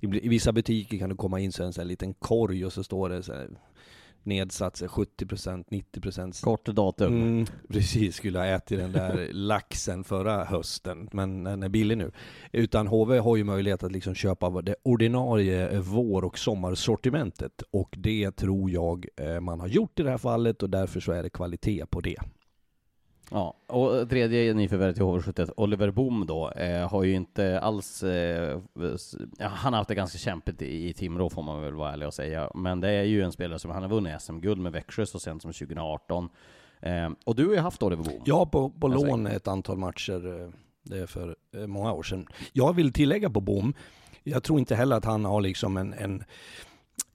[0.00, 2.84] I vissa butiker kan du komma in så en sån här liten korg och så
[2.84, 3.50] står det så här,
[4.22, 7.22] nedsatt 70%, 90% Kort datum.
[7.22, 12.10] Mm, precis, skulle ha ätit den där laxen förra hösten, men den är billig nu.
[12.52, 18.30] Utan HV har ju möjlighet att liksom köpa det ordinarie vår och sommarsortimentet och det
[18.30, 21.30] tror jag eh, man har gjort i det här fallet och därför så är det
[21.30, 22.18] kvalitet på det.
[23.30, 28.02] Ja, och tredje nyförvärvet i HV71, Oliver Boom då, eh, har ju inte alls...
[28.02, 28.60] Eh,
[29.40, 32.14] han har haft det ganska kämpigt i, i Timrå får man väl vara ärlig och
[32.14, 35.18] säga, men det är ju en spelare som han har vunnit SM-guld med Växjö så
[35.18, 36.28] sent som 2018.
[36.80, 38.22] Eh, och du har ju haft Oliver Boom.
[38.24, 40.48] Ja, på, på lån ett antal matcher, eh,
[40.82, 42.26] det är för eh, många år sedan.
[42.52, 43.74] Jag vill tillägga på Boom,
[44.22, 46.24] jag tror inte heller att han har liksom en, en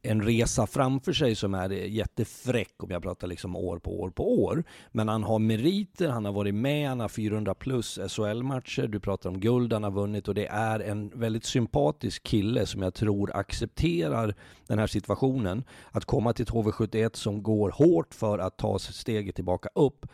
[0.05, 4.43] en resa framför sig som är jättefräck om jag pratar liksom år på år på
[4.43, 4.63] år.
[4.91, 9.29] Men han har meriter, han har varit med, han har 400 plus SHL-matcher, du pratar
[9.29, 13.35] om guld han har vunnit och det är en väldigt sympatisk kille som jag tror
[13.35, 14.35] accepterar
[14.67, 15.63] den här situationen.
[15.91, 20.05] Att komma till ett HV71 som går hårt för att ta steget tillbaka upp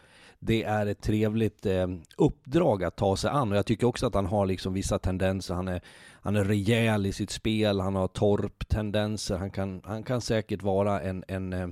[0.44, 4.16] det är ett trevligt eh, uppdrag att ta sig an och jag tycker också att
[4.16, 5.54] han har liksom vissa tendenser.
[5.54, 5.82] Han är,
[6.22, 11.02] han är rejäl i sitt spel, han har torp-tendenser, han kan, han kan säkert vara
[11.02, 11.68] en, en, eh,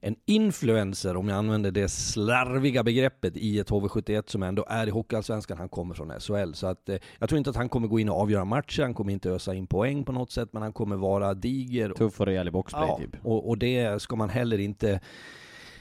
[0.00, 4.90] en influencer, om jag använder det slarviga begreppet, i ett HV71 som ändå är i
[4.90, 5.58] Hockeyallsvenskan.
[5.58, 6.52] Han kommer från SHL.
[6.52, 8.94] Så att, eh, jag tror inte att han kommer gå in och avgöra matcher, han
[8.94, 11.90] kommer inte ösa in poäng på något sätt, men han kommer vara diger.
[11.90, 13.26] Tuff och rejäl i boxplay ja, typ.
[13.26, 15.00] Och, och det ska man heller inte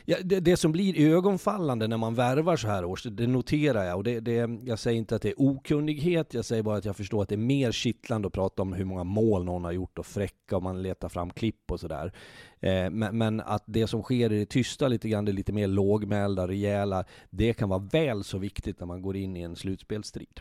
[0.06, 3.98] Ja, det, det, som blir ögonfallande när man värvar så här års, det noterar jag.
[3.98, 6.96] Och det, det, jag säger inte att det är okunnighet, jag säger bara att jag
[6.96, 10.00] förstår att det är mer kittlande att prata om hur många mål någon har gjort
[10.00, 12.14] och fräcka och man letar fram klipp och sådär.
[12.60, 15.68] Eh, men, men, att det som sker i det tysta lite grann, det lite mer
[15.68, 20.40] lågmälda, rejäla, det kan vara väl så viktigt när man går in i en slutspelsstrid.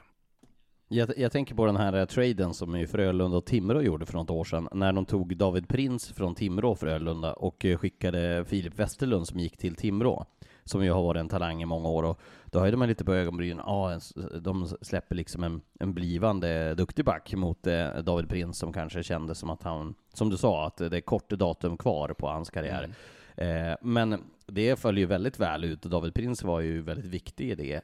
[0.92, 4.14] Jag, jag, tänker på den här uh, traden som ju Frölunda och Timrå gjorde för
[4.14, 8.44] något år sedan, när de tog David Prins från Timrå och Frölunda och uh, skickade
[8.44, 10.26] Filip Westerlund som gick till Timrå,
[10.64, 12.02] som ju har varit en talang i många år.
[12.02, 14.00] Och då höjde man lite på ögonbrynen, ja,
[14.40, 19.34] de släpper liksom en, en blivande duktig back mot uh, David Prins som kanske kände
[19.34, 22.88] som att han, som du sa, att det är kort datum kvar på hans karriär.
[23.36, 23.76] Mm.
[23.80, 27.54] men det följer ju väldigt väl ut och David Prins var ju väldigt viktig i
[27.54, 27.82] det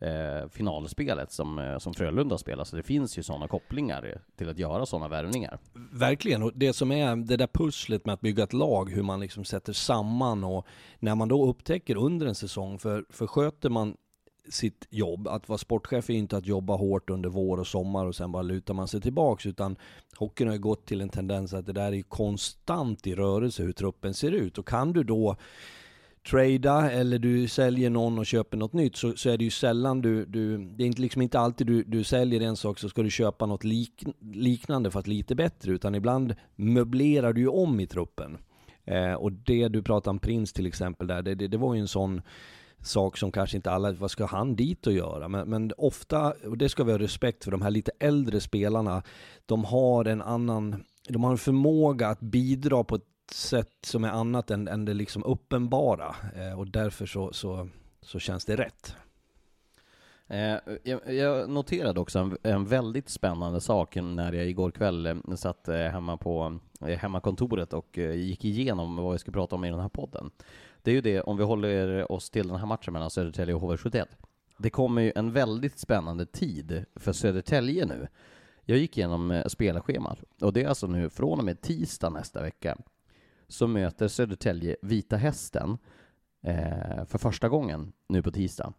[0.00, 4.58] eh, finalspelet som, eh, som Frölunda spelar, så det finns ju sådana kopplingar till att
[4.58, 5.58] göra sådana värvningar.
[5.92, 9.20] Verkligen, och det som är det där pusslet med att bygga ett lag, hur man
[9.20, 10.66] liksom sätter samman och
[10.98, 13.96] när man då upptäcker under en säsong, för, för sköter man
[14.50, 15.28] sitt jobb.
[15.28, 18.42] Att vara sportchef är inte att jobba hårt under vår och sommar och sen bara
[18.42, 19.46] lutar man sig tillbaks.
[19.46, 19.76] Utan
[20.16, 23.72] hockeyn har ju gått till en tendens att det där är konstant i rörelse hur
[23.72, 24.58] truppen ser ut.
[24.58, 25.36] Och kan du då
[26.30, 30.02] trada eller du säljer någon och köper något nytt så, så är det ju sällan
[30.02, 33.02] du, du det är inte, liksom inte alltid du, du säljer en sak så ska
[33.02, 37.86] du köpa något lik, liknande fast lite bättre utan ibland möblerar du ju om i
[37.86, 38.38] truppen.
[38.84, 41.80] Eh, och det du pratar om Prins till exempel där, det, det, det var ju
[41.80, 42.22] en sån
[42.80, 45.28] sak som kanske inte alla, vad ska han dit och göra?
[45.28, 49.02] Men, men ofta, och det ska vi ha respekt för, de här lite äldre spelarna,
[49.46, 54.08] de har en annan, de har en förmåga att bidra på ett sätt som är
[54.08, 56.16] annat än, än det liksom uppenbara.
[56.34, 57.68] Eh, och därför så, så,
[58.02, 58.96] så känns det rätt.
[60.26, 65.16] Eh, jag, jag, noterade också en, en, väldigt spännande sak när jag igår kväll eh,
[65.36, 69.64] satt eh, hemma på eh, hemmakontoret och eh, gick igenom vad vi ska prata om
[69.64, 70.30] i den här podden.
[70.82, 73.62] Det är ju det, om vi håller oss till den här matchen mellan Södertälje och
[73.62, 74.06] HV71.
[74.58, 78.08] Det kommer ju en väldigt spännande tid för Södertälje nu.
[78.64, 82.42] Jag gick igenom eh, spelarschemat och det är alltså nu från och med tisdag nästa
[82.42, 82.76] vecka
[83.48, 85.78] så möter Södertälje Vita Hästen
[86.42, 88.72] eh, för första gången nu på tisdag.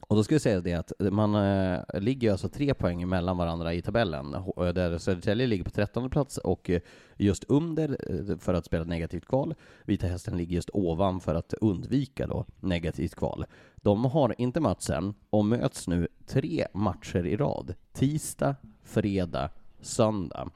[0.00, 3.74] Och då skulle jag säga det att man eh, ligger alltså tre poäng mellan varandra
[3.74, 6.80] i tabellen, eh, där Södertälje ligger på trettonde plats och eh,
[7.16, 9.54] just under eh, för att spela negativt kval.
[9.84, 13.44] Vita Hästen ligger just ovan för att undvika då negativt kval.
[13.76, 17.74] De har inte mötts än och möts nu tre matcher i rad.
[17.92, 19.50] Tisdag, fredag,
[19.80, 20.50] söndag.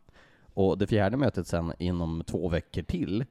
[0.55, 3.25] Och det fjärde mötet sen inom två veckor till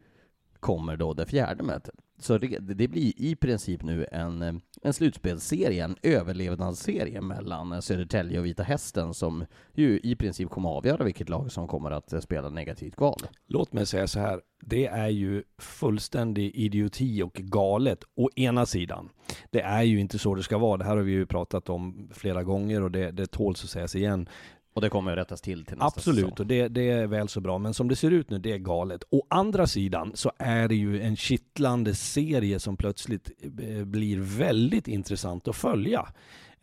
[0.62, 1.96] kommer då det fjärde mötet.
[2.20, 8.46] Så det, det blir i princip nu en, en slutspelsserie, en överlevnadsserie mellan Södertälje och
[8.46, 12.50] Vita Hästen som ju i princip kommer att avgöra vilket lag som kommer att spela
[12.50, 13.22] negativt kval.
[13.48, 19.10] Låt mig säga så här, det är ju fullständig idioti och galet å ena sidan.
[19.50, 22.10] Det är ju inte så det ska vara, det här har vi ju pratat om
[22.14, 24.30] flera gånger och det, det tåls att sägas igen.
[24.74, 26.36] Och det kommer att rättas till till nästa Absolut, säsong.
[26.40, 27.58] och det, det, är väl så bra.
[27.58, 29.04] Men som det ser ut nu, det är galet.
[29.10, 34.88] Å andra sidan så är det ju en kittlande serie som plötsligt eh, blir väldigt
[34.88, 36.08] intressant att följa.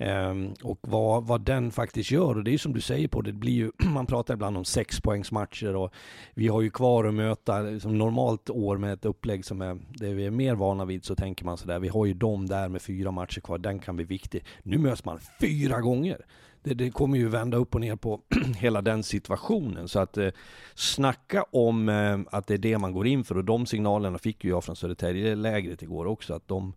[0.01, 2.37] Um, och vad, vad den faktiskt gör.
[2.37, 5.77] Och det är som du säger på det blir ju, man pratar ibland om sexpoängsmatcher
[5.77, 5.93] och
[6.35, 10.15] vi har ju kvar att möta, som normalt år med ett upplägg som är, det
[10.15, 12.83] vi är mer vana vid så tänker man sådär, vi har ju dem där med
[12.83, 14.45] fyra matcher kvar, den kan bli viktig.
[14.63, 16.25] Nu möts man fyra gånger
[16.69, 18.21] det, det, kommer ju vända upp och ner på
[18.57, 19.89] hela den situationen.
[19.89, 20.29] Så att eh,
[20.75, 24.45] snacka om eh, att det är det man går in för och de signalerna fick
[24.45, 26.35] ju jag från Södertälje-lägret igår också.
[26.35, 26.73] Att de,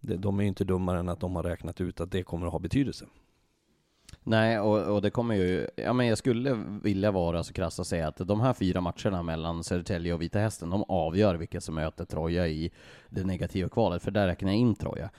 [0.00, 2.58] de är inte dummare än att de har räknat ut att det kommer att ha
[2.58, 3.06] betydelse.
[4.26, 7.86] Nej, och, och, det kommer ju, ja men jag skulle vilja vara så krass och
[7.86, 11.74] säga att de här fyra matcherna mellan Södertälje och Vita Hästen, de avgör vilka som
[11.74, 12.70] möter Troja i
[13.08, 15.10] det negativa kvalet, för där räknar jag in Troja.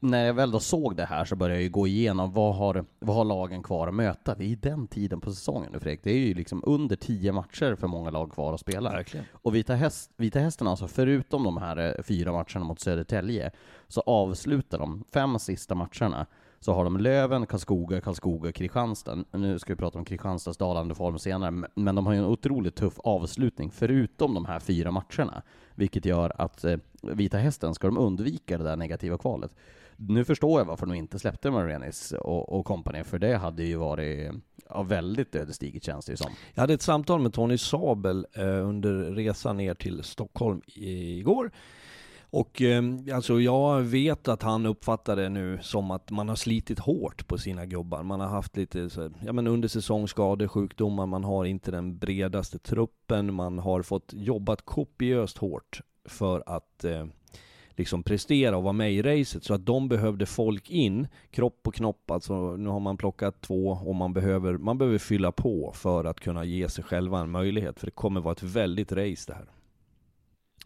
[0.00, 2.84] När jag väl då såg det här så började jag ju gå igenom vad har,
[2.98, 4.34] vad har lagen kvar att möta?
[4.34, 7.32] Det är i den tiden på säsongen nu Fredrik, det är ju liksom under tio
[7.32, 8.90] matcher för många lag kvar att spela.
[8.90, 9.26] Verkligen.
[9.32, 13.50] Och Vita, Häst, Vita Hästen alltså, förutom de här eh, fyra matcherna mot Södertälje,
[13.88, 16.26] så avslutar de fem sista matcherna
[16.64, 19.24] så har de Löven, Karlskoga, Karlskoga, Kristianstad.
[19.32, 22.76] Nu ska vi prata om Kristianstads dalande form senare, men de har ju en otroligt
[22.76, 25.42] tuff avslutning förutom de här fyra matcherna,
[25.74, 29.54] vilket gör att eh, Vita Hästen ska de undvika det där negativa kvalet.
[29.96, 34.32] Nu förstår jag varför de inte släppte Marenis och, kompani, för det hade ju varit
[34.68, 36.30] ja, väldigt ödesdigert känns det ju som.
[36.54, 41.50] Jag hade ett samtal med Tony Sabel eh, under resan ner till Stockholm igår.
[42.36, 46.78] Och ehm, alltså jag vet att han uppfattar det nu som att man har slitit
[46.78, 48.02] hårt på sina gubbar.
[48.02, 52.58] Man har haft lite så, ja men under säsongsskador, sjukdomar, man har inte den bredaste
[52.58, 57.06] truppen, man har fått jobbat kopiöst hårt för att eh,
[57.70, 59.44] liksom prestera och vara med i racet.
[59.44, 62.10] Så att de behövde folk in, kropp och knopp.
[62.10, 66.20] Alltså nu har man plockat två och man behöver, man behöver fylla på för att
[66.20, 67.80] kunna ge sig själva en möjlighet.
[67.80, 69.53] För det kommer vara ett väldigt race det här.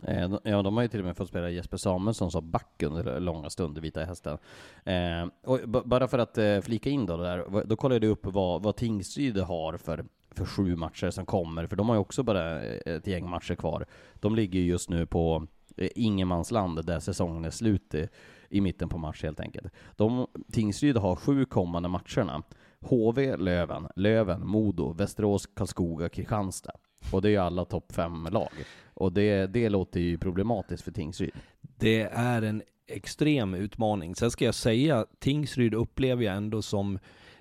[0.03, 3.21] Eh, ja, de har ju till och med fått spela Jesper Samuelsson som back under
[3.21, 4.39] långa stunder, Vita Hästen.
[4.85, 8.63] Eh, och bara för att eh, flika in då där, då kollade jag upp vad,
[8.63, 12.63] vad Tingsryd har för, för sju matcher som kommer, för de har ju också bara
[12.63, 13.87] eh, ett gäng matcher kvar.
[14.15, 18.09] De ligger just nu på eh, ingenmansland där säsongen är slut i,
[18.49, 19.73] i mitten på mars helt enkelt.
[19.97, 22.43] De, Tingsryd har sju kommande matcherna.
[22.81, 26.73] HV, Löven, Löven, Modo, Västerås, Karlskoga, Kristianstad.
[27.13, 28.53] Och det är ju alla topp fem lag.
[28.99, 31.31] Och det, det låter ju problematiskt för Tingsryd.
[31.61, 34.15] Det är en extrem utmaning.
[34.15, 36.99] Sen ska jag säga, Tingsryd upplever jag ändå som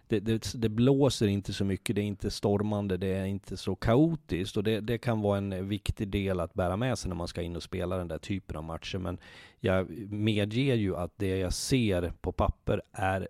[0.07, 3.75] det, det, det, blåser inte så mycket, det är inte stormande, det är inte så
[3.75, 7.27] kaotiskt och det, det, kan vara en viktig del att bära med sig när man
[7.27, 8.97] ska in och spela den där typen av matcher.
[8.97, 9.17] Men
[9.59, 13.27] jag medger ju att det jag ser på papper är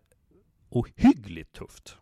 [0.70, 1.98] ohyggligt tufft.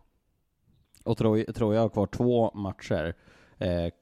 [1.04, 3.14] Och Troja har kvar två matcher
[3.58, 3.92] eh,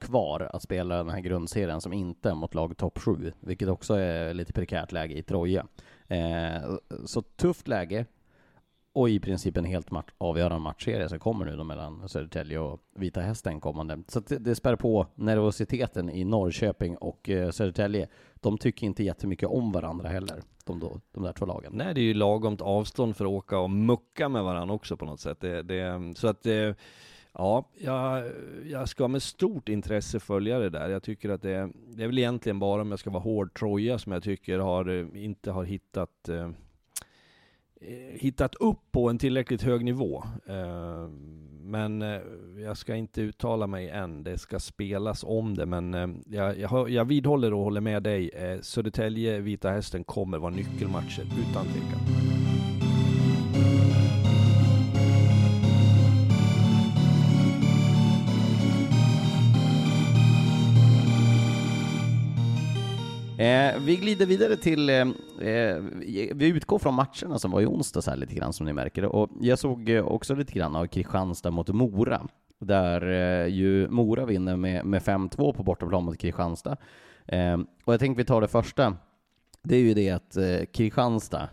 [0.00, 3.94] kvar att spela den här grundserien som inte är mot lag topp 7, vilket också
[3.94, 5.66] är lite prekärt läge i Troja.
[6.08, 8.06] Eh, så tufft läge
[8.94, 12.80] och i princip en helt match, avgörande matchserie som kommer nu då mellan Södertälje och
[12.96, 14.02] Vita Hästen kommande.
[14.08, 18.08] Så det, det spär på nervositeten i Norrköping och eh, Södertälje.
[18.34, 21.72] De tycker inte jättemycket om varandra heller, de, då, de där två lagen.
[21.74, 25.04] Nej, det är ju lagomt avstånd för att åka och mucka med varandra också på
[25.04, 25.40] något sätt.
[25.40, 26.72] Det, det, så att eh,
[27.34, 28.24] Ja, jag,
[28.70, 30.88] jag ska med stort intresse följa det där.
[30.88, 33.98] Jag tycker att det, det är väl egentligen bara om jag ska vara hård Troja
[33.98, 36.50] som jag tycker har, eh, inte har hittat eh,
[37.80, 40.24] eh, hittat upp på en tillräckligt hög nivå.
[40.46, 41.08] Eh,
[41.62, 42.20] men eh,
[42.64, 44.24] jag ska inte uttala mig än.
[44.24, 48.28] Det ska spelas om det, men eh, jag, jag, jag vidhåller och håller med dig.
[48.28, 52.31] Eh, Södertälje, Vita Hästen kommer vara nyckelmatcher utan tvekan.
[63.42, 64.96] Eh, vi glider vidare till, eh,
[65.48, 65.76] eh,
[66.34, 69.30] vi utgår från matcherna som var i onsdags här lite grann som ni märker, och
[69.40, 72.26] jag såg eh, också lite grann av Kristianstad mot Mora,
[72.58, 76.76] där eh, ju Mora vinner med, med 5-2 på bortaplan mot Kristianstad.
[77.26, 78.96] Eh, och jag tänkte vi tar det första,
[79.62, 81.48] det är ju det att eh, Kristianstad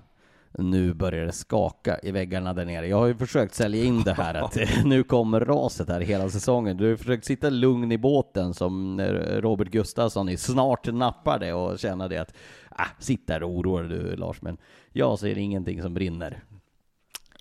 [0.57, 2.87] nu börjar det skaka i väggarna där nere.
[2.87, 6.77] Jag har ju försökt sälja in det här att nu kommer raset här hela säsongen.
[6.77, 9.01] Du har försökt sitta lugn i båten som
[9.41, 12.33] Robert Gustafsson i snart nappar det och känna det att
[12.69, 14.57] ah, sitt där och oroa du Lars, men
[14.91, 16.43] jag ser ingenting som brinner.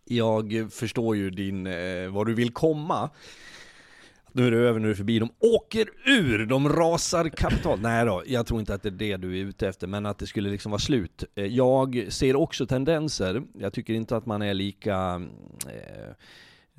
[0.04, 3.10] Jag förstår ju din, eh, vad du vill komma
[4.38, 5.18] nu är det över, nu är det förbi.
[5.18, 7.82] De åker ur, de rasar kapitalt.
[7.82, 10.18] Nej då, jag tror inte att det är det du är ute efter, men att
[10.18, 11.24] det skulle liksom vara slut.
[11.34, 13.42] Eh, jag ser också tendenser.
[13.58, 15.22] Jag tycker inte att man är lika
[15.66, 16.14] eh,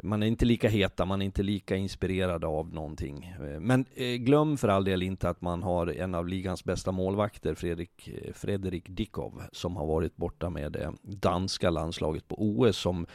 [0.04, 3.36] man är inte lika heta, man är inte lika inspirerad av någonting.
[3.40, 6.92] Eh, men eh, glöm för all del inte att man har en av ligans bästa
[6.92, 13.06] målvakter, Fredrik, Fredrik Dickov, som har varit borta med det danska landslaget på OS, som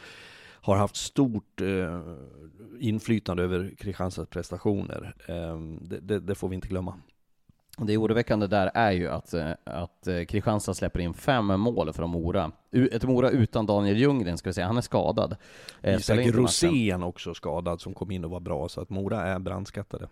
[0.65, 2.01] har haft stort eh,
[2.79, 5.15] inflytande över Kristianstads prestationer.
[5.27, 6.99] Eh, det, det, det, får vi inte glömma.
[7.77, 12.09] Det oroväckande där är ju att, eh, att eh, Kristianstad släpper in fem mål från
[12.09, 12.51] Mora.
[12.91, 14.67] Ett Mora utan Daniel Ljunggren, ska vi säga.
[14.67, 15.35] Han är skadad.
[15.81, 19.39] Eh, Isak Rosén också skadad, som kom in och var bra, så att Mora är
[19.39, 20.07] brandskattade.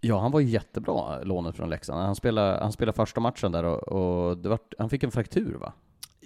[0.00, 2.00] Ja, han var jättebra, lånet från Leksand.
[2.00, 5.72] Han spelade, han spelade första matchen där och, och var, han fick en fraktur va?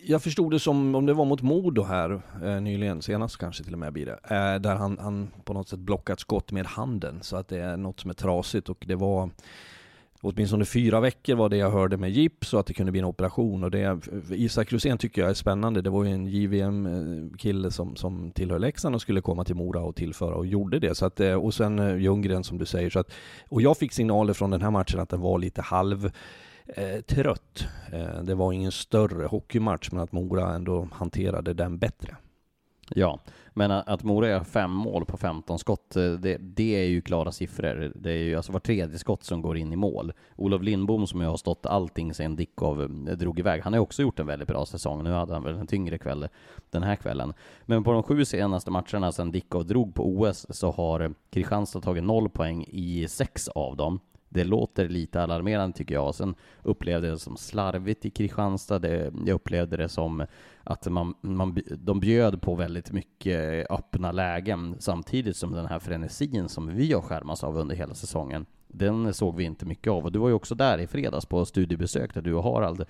[0.04, 3.72] Jag förstod det som, om det var mot Modo här eh, nyligen, senast kanske till
[3.72, 7.18] och med blir det, eh, där han, han på något sätt blockat skott med handen,
[7.22, 9.30] så att det är något som är trasigt och det var
[10.20, 13.06] åtminstone fyra veckor var det jag hörde med gips och att det kunde bli en
[13.06, 13.64] operation.
[13.64, 15.82] Och det, Isak Rosén tycker jag är spännande.
[15.82, 19.80] Det var ju en JVM-kille eh, som, som tillhör Leksand och skulle komma till Mora
[19.80, 20.94] och tillföra och gjorde det.
[20.94, 22.90] Så att, eh, och sen eh, Ljunggren som du säger.
[22.90, 23.12] Så att,
[23.48, 26.10] och jag fick signaler från den här matchen att den var lite halv
[26.68, 27.66] eh, trött.
[27.92, 32.16] Eh, det var ingen större hockeymatch, men att Mora ändå hanterade den bättre.
[32.94, 33.20] Ja,
[33.52, 37.32] men att Mora gör fem mål på 15 skott, eh, det, det, är ju klara
[37.32, 37.92] siffror.
[37.94, 40.12] Det är ju alltså var tredje skott som går in i mål.
[40.36, 44.02] Olof Lindbom som ju har stått allting sen Dickov eh, drog iväg, han har också
[44.02, 45.04] gjort en väldigt bra säsong.
[45.04, 46.28] Nu hade han väl en tyngre kväll
[46.70, 47.32] den här kvällen.
[47.62, 51.80] Men på de sju senaste matcherna sen Dickov drog på OS så har eh, Kristianstad
[51.80, 54.00] tagit noll poäng i sex av dem.
[54.28, 56.14] Det låter lite alarmerande tycker jag.
[56.14, 58.78] Sen upplevde jag det som slarvigt i Kristianstad.
[58.78, 60.26] Det, jag upplevde det som
[60.64, 66.48] att man, man, de bjöd på väldigt mycket öppna lägen samtidigt som den här frenesin
[66.48, 70.04] som vi har skärmats av under hela säsongen den såg vi inte mycket av.
[70.04, 72.84] Och du var ju också där i fredags på studiebesök där du och Harald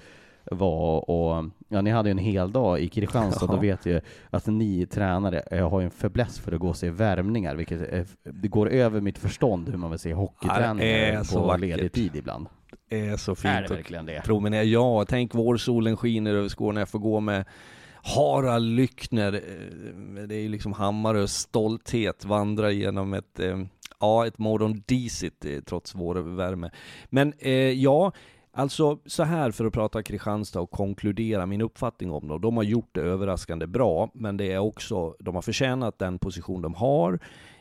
[0.51, 4.47] var och, ja ni hade ju en hel dag i Kristianstad, då vet jag att
[4.47, 8.49] ni tränare eh, har en fäbless för att gå och se värmningar, vilket är, det
[8.49, 11.61] går över mitt förstånd hur man vill se hockeyträningar på vackert.
[11.61, 12.47] ledig tid ibland.
[12.90, 13.55] Det är så fint.
[13.55, 14.22] Är det verkligen det?
[14.24, 17.44] Promenera, ja, tänk vårsolen skiner över Skåne, jag får gå med
[18.03, 23.59] Harald Lyckner, eh, det är ju liksom Hammarös stolthet, vandra genom ett, eh,
[24.01, 26.70] ja, ett morgon disigt eh, trots vår värme.
[27.11, 28.12] Men eh, ja,
[28.59, 32.40] Alltså så här för att prata Kristianstad och konkludera min uppfattning om dem.
[32.40, 36.62] De har gjort det överraskande bra, men det är också, de har förtjänat den position
[36.62, 37.18] de har.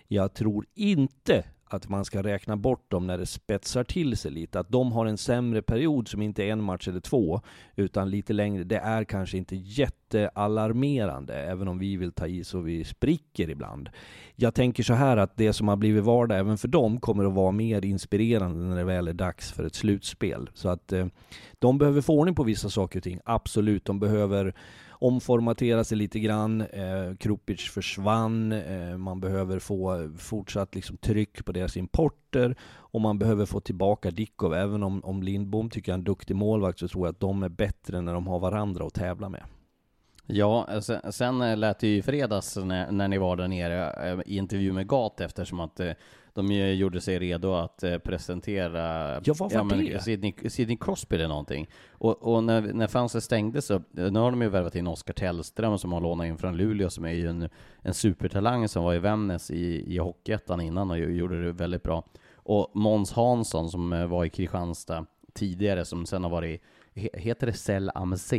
[0.08, 4.60] Jag tror inte att man ska räkna bort dem när det spetsar till sig lite.
[4.60, 7.42] Att de har en sämre period som inte är en match eller två,
[7.76, 8.64] utan lite längre.
[8.64, 13.90] Det är kanske inte jättealarmerande, även om vi vill ta i så vi spricker ibland.
[14.36, 17.34] Jag tänker så här att det som har blivit vardag även för dem kommer att
[17.34, 20.50] vara mer inspirerande när det väl är dags för ett slutspel.
[20.54, 21.08] Så att eh,
[21.60, 23.86] de behöver få ordning på vissa saker och ting, absolut.
[23.86, 24.56] De behöver
[25.08, 26.62] omformatera sig lite grann.
[26.62, 28.52] Eh, Krupic försvann.
[28.52, 32.56] Eh, man behöver få fortsatt liksom, tryck på deras importer.
[32.74, 34.54] Och man behöver få tillbaka Dickov.
[34.54, 37.44] Även om, om Lindbom tycker jag är en duktig målvakt så tror jag att de
[37.44, 39.44] är bättre när de har varandra att tävla med.
[40.28, 44.12] Ja, alltså, sen, sen lät det ju i fredags när, när ni var där nere
[44.12, 45.92] eh, i intervju med Gat eftersom att eh,
[46.36, 50.00] de gjorde sig redo att eh, presentera Ja, vad var ja, men?
[50.02, 51.68] Sidney, Sidney Crosby eller någonting.
[51.92, 55.78] Och, och när, när fönstret stängdes så, nu har de ju värvat in Oskar Tellström
[55.78, 57.50] som har lånat in från Luleå som är ju en,
[57.82, 62.04] en supertalang som var i Vännäs i, i Hockeyettan innan och gjorde det väldigt bra.
[62.36, 66.62] Och Måns Hansson som eh, var i Kristianstad tidigare som sen har varit,
[66.94, 68.30] he- heter det Cell AMC?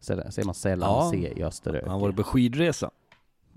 [0.00, 1.02] Säger man Cell Ja.
[1.02, 1.86] AMC i Österrök?
[1.86, 2.90] Han var på skidresa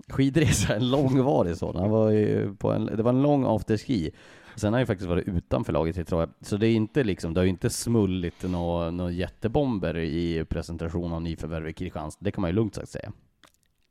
[0.08, 1.82] skidresa, en långvarig sådan.
[1.82, 4.10] Han var ju på en, det var en lång afterski.
[4.56, 6.28] Sen har han ju faktiskt varit utanför laget i Troja.
[6.40, 11.12] Så det är inte liksom, det har ju inte smullit några nå jättebomber i presentation
[11.12, 12.24] av nyförvärv i Kristianstad.
[12.24, 13.12] Det kan man ju lugnt sagt säga.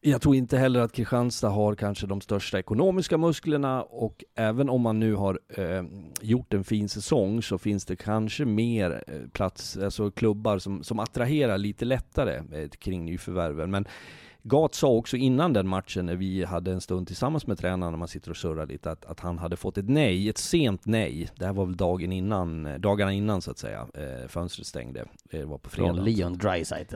[0.06, 4.82] Jag tror inte heller att Kristianstad har kanske de största ekonomiska musklerna och även om
[4.82, 5.84] man nu har eh,
[6.22, 11.00] gjort en fin säsong så finns det kanske mer eh, plats, alltså klubbar som, som
[11.00, 13.72] attraherar lite lättare eh, kring nyförvärven.
[13.72, 13.86] Men
[14.46, 18.00] Gat sa också innan den matchen när vi hade en stund tillsammans med tränaren när
[18.00, 21.30] man sitter och surrar lite att, att han hade fått ett nej, ett sent nej.
[21.36, 25.00] Det här var väl dagen innan, eh, dagarna innan så att säga, eh, fönstret stängde.
[25.00, 25.94] Eh, det var på fredag.
[25.94, 26.96] Från Leon Dreisaitl.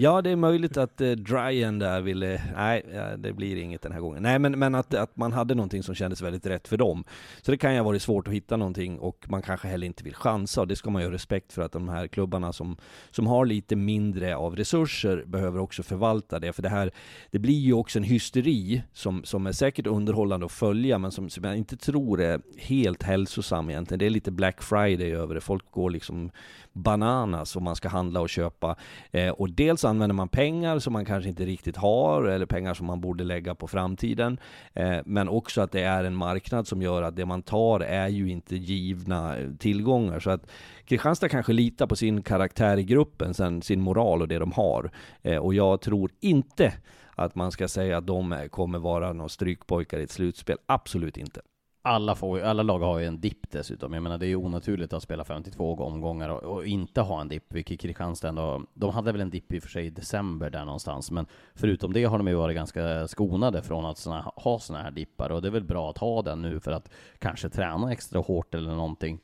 [0.00, 2.82] Ja, det är möjligt att eh, Dryan där ville, nej,
[3.18, 4.22] det blir inget den här gången.
[4.22, 7.04] Nej, men, men att, att man hade någonting som kändes väldigt rätt för dem.
[7.42, 10.04] Så det kan ju ha varit svårt att hitta någonting och man kanske heller inte
[10.04, 12.76] vill chansa och det ska man ju ha respekt för att de här klubbarna som,
[13.10, 16.52] som har lite mindre av resurser behöver också förvalta det.
[16.52, 16.90] För det här,
[17.30, 21.30] det blir ju också en hysteri som, som är säkert underhållande att följa men som,
[21.30, 23.98] som jag inte tror är helt hälsosam egentligen.
[23.98, 25.40] Det är lite Black Friday över det.
[25.40, 26.30] Folk går liksom
[26.72, 28.76] bananas om man ska handla och köpa.
[29.10, 32.86] Eh, och dels använder man pengar som man kanske inte riktigt har, eller pengar som
[32.86, 34.38] man borde lägga på framtiden.
[34.74, 38.08] Eh, men också att det är en marknad som gör att det man tar är
[38.08, 40.20] ju inte givna eh, tillgångar.
[40.20, 40.50] Så att
[40.84, 44.90] Kristianstad kanske litar på sin karaktär i gruppen, sen sin moral och det de har.
[45.22, 46.72] Eh, och jag tror inte
[47.14, 50.56] att man ska säga att de kommer vara några strykpojkar i ett slutspel.
[50.66, 51.40] Absolut inte.
[51.88, 53.92] Alla, får, alla lag har ju en dipp dessutom.
[53.94, 57.28] Jag menar det är ju onaturligt att spela 52 omgångar och, och inte ha en
[57.28, 58.62] dipp, vilket Kristianstad ändå...
[58.74, 61.92] De hade väl en dipp i och för sig i december där någonstans, men förutom
[61.92, 65.42] det har de ju varit ganska skonade från att såna, ha såna här dippar och
[65.42, 68.74] det är väl bra att ha den nu för att kanske träna extra hårt eller
[68.74, 69.18] någonting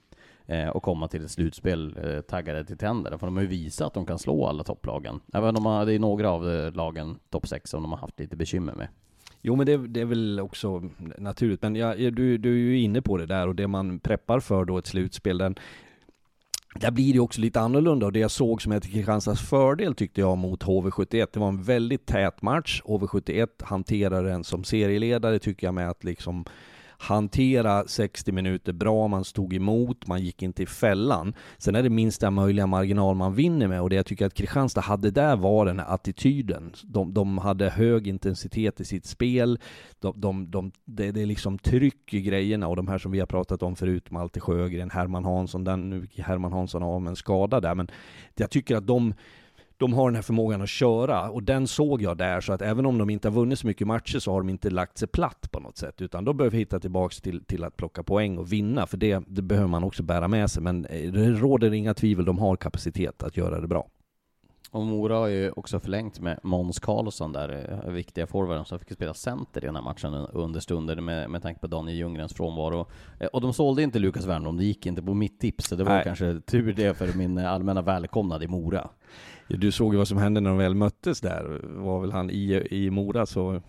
[0.46, 3.18] eh, och komma till ett slutspel eh, taggade till tänderna.
[3.18, 5.20] För de har ju visat att de kan slå alla topplagen.
[5.32, 7.98] Även om de har, det är några av eh, lagen, topp 6, som de har
[7.98, 8.88] haft lite bekymmer med.
[9.46, 10.82] Jo men det, det är väl också
[11.18, 14.40] naturligt, men ja, du, du är ju inne på det där och det man preppar
[14.40, 15.54] för då ett slutspel, den,
[16.74, 19.94] där blir det också lite annorlunda och det jag såg som är till Kristianstads fördel
[19.94, 22.82] tyckte jag mot HV71, det var en väldigt tät match.
[22.84, 26.44] HV71 hanterar den som serieledare tycker jag med att liksom
[26.98, 31.34] hantera 60 minuter bra, man stod emot, man gick inte i fällan.
[31.58, 34.80] Sen är det minsta möjliga marginal man vinner med och det jag tycker att Kristianstad
[34.80, 36.72] hade där var den här attityden.
[36.84, 39.58] De, de hade hög intensitet i sitt spel,
[40.00, 43.20] de, de, de, det, det är liksom tryck i grejerna och de här som vi
[43.20, 47.10] har pratat om förut, Malte Sjögren, Herman Hansson, den, nu gick Herman Hansson av med
[47.10, 47.88] en skada där, men
[48.34, 49.14] jag tycker att de
[49.76, 51.30] de har den här förmågan att köra.
[51.30, 53.86] Och den såg jag där så att även om de inte har vunnit så mycket
[53.86, 56.02] matcher så har de inte lagt sig platt på något sätt.
[56.02, 59.42] Utan de behöver hitta tillbaks till, till att plocka poäng och vinna för det, det
[59.42, 60.62] behöver man också bära med sig.
[60.62, 63.88] Men eh, det råder inga tvivel, de har kapacitet att göra det bra.
[64.74, 68.92] Och Mora har ju också förlängt med Måns Karlsson där, eh, viktiga forwarden som fick
[68.92, 72.86] spela center i den här matchen under stunder med, med tanke på Daniel Ljunggrens frånvaro.
[73.20, 75.84] Eh, och de sålde inte Lukas Wernbloom, det gick inte på mitt tips, så det
[75.84, 76.04] var Nej.
[76.04, 78.88] kanske tur det för min allmänna välkomnad i Mora.
[79.48, 81.60] Du såg ju vad som hände när de väl möttes där.
[81.62, 83.62] Var väl han i, i Mora så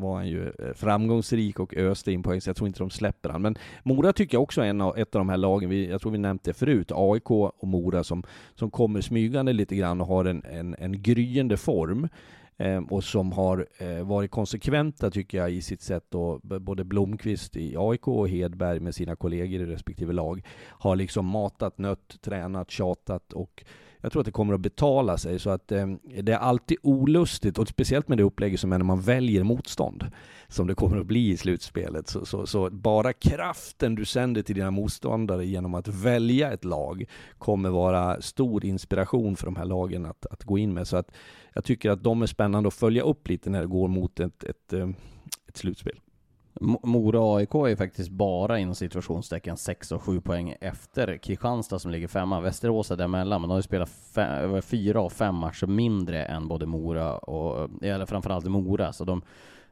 [0.00, 3.28] var han ju eh, framgångsrik och öste in poäng, så jag tror inte de släpper
[3.28, 3.42] han.
[3.42, 6.00] Men Mora tycker jag också är en av, ett av de här lagen, vi, jag
[6.00, 8.22] tror vi nämnt det förut, AIK och Mora som,
[8.54, 12.08] som kommer smygande lite grann och har en, en, en gryende form.
[12.56, 17.56] Eh, och som har eh, varit konsekventa tycker jag i sitt sätt då, både Blomqvist
[17.56, 22.70] i AIK och Hedberg med sina kollegor i respektive lag har liksom matat, nött, tränat,
[22.70, 23.64] tjatat och
[24.02, 25.86] jag tror att det kommer att betala sig så att eh,
[26.22, 30.06] det är alltid olustigt och speciellt med det upplägget som är när man väljer motstånd
[30.48, 32.08] som det kommer att bli i slutspelet.
[32.08, 37.04] Så, så, så bara kraften du sänder till dina motståndare genom att välja ett lag
[37.38, 40.88] kommer vara stor inspiration för de här lagen att, att gå in med.
[40.88, 41.10] Så att
[41.54, 44.44] jag tycker att de är spännande att följa upp lite när det går mot ett,
[44.44, 44.88] ett, eh,
[45.48, 46.00] ett slutspel.
[46.60, 51.90] Mora AIK är ju faktiskt bara inom situationstecken 6 och 7 poäng efter Kristianstad som
[51.90, 52.40] ligger femma.
[52.40, 56.24] Västerås är däremellan, men de har ju spelat fem, eh, fyra och fem matcher mindre
[56.24, 59.22] än både Mora och, eh, eller framförallt Mora, så de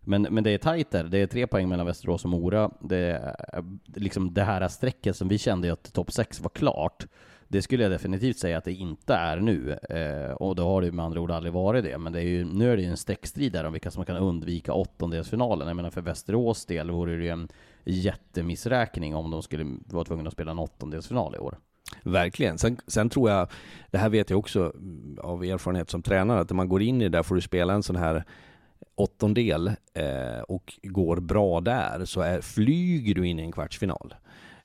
[0.00, 1.04] men, men det är tajt där.
[1.04, 2.70] Det är tre poäng mellan Västerås och Mora.
[2.80, 3.64] Det, är, eh,
[3.94, 7.06] liksom det här strecket som vi kände att topp 6 var klart,
[7.52, 9.72] det skulle jag definitivt säga att det inte är nu.
[9.72, 11.98] Eh, och då har det med andra ord aldrig varit det.
[11.98, 14.16] Men det är ju, nu är det ju en streckstrid där om vilka som kan
[14.16, 15.68] undvika åttondelsfinalen.
[15.68, 17.48] Jag menar för Västerås del vore det ju en
[17.84, 21.58] jättemissräkning om de skulle vara tvungna att spela en åttondelsfinal i år.
[22.02, 22.58] Verkligen.
[22.58, 23.48] Sen, sen tror jag,
[23.90, 24.72] det här vet jag också
[25.18, 27.72] av erfarenhet som tränare, att när man går in i det där får du spela
[27.72, 28.24] en sån här
[28.94, 34.14] åttondel eh, och går bra där så är, flyger du in i en kvartsfinal.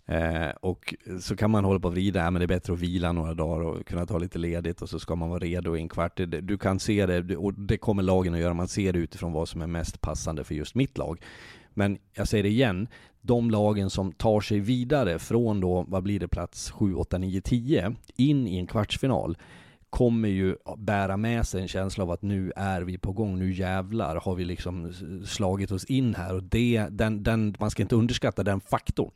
[0.08, 2.80] Eh, och så kan man hålla på och vrida, ja, men det är bättre att
[2.80, 5.80] vila några dagar och kunna ta lite ledigt och så ska man vara redo i
[5.80, 6.18] en kvart.
[6.18, 9.34] Det- Du kan se det, och det kommer lagen att göra, man ser det utifrån
[9.34, 11.22] vad som är mest passande för just mitt lag.
[11.74, 12.88] Men jag säger det igen,
[13.22, 17.41] de lagen som tar sig vidare från då, vad blir det, plats 7, 8, 9,
[17.41, 19.38] 10 in i en kvartsfinal
[19.89, 23.53] kommer ju bära med sig en känsla av att nu är vi på gång, nu
[23.53, 24.93] jävlar har vi liksom
[25.26, 29.12] slagit oss in här och det, den, den, man ska inte underskatta den faktorn.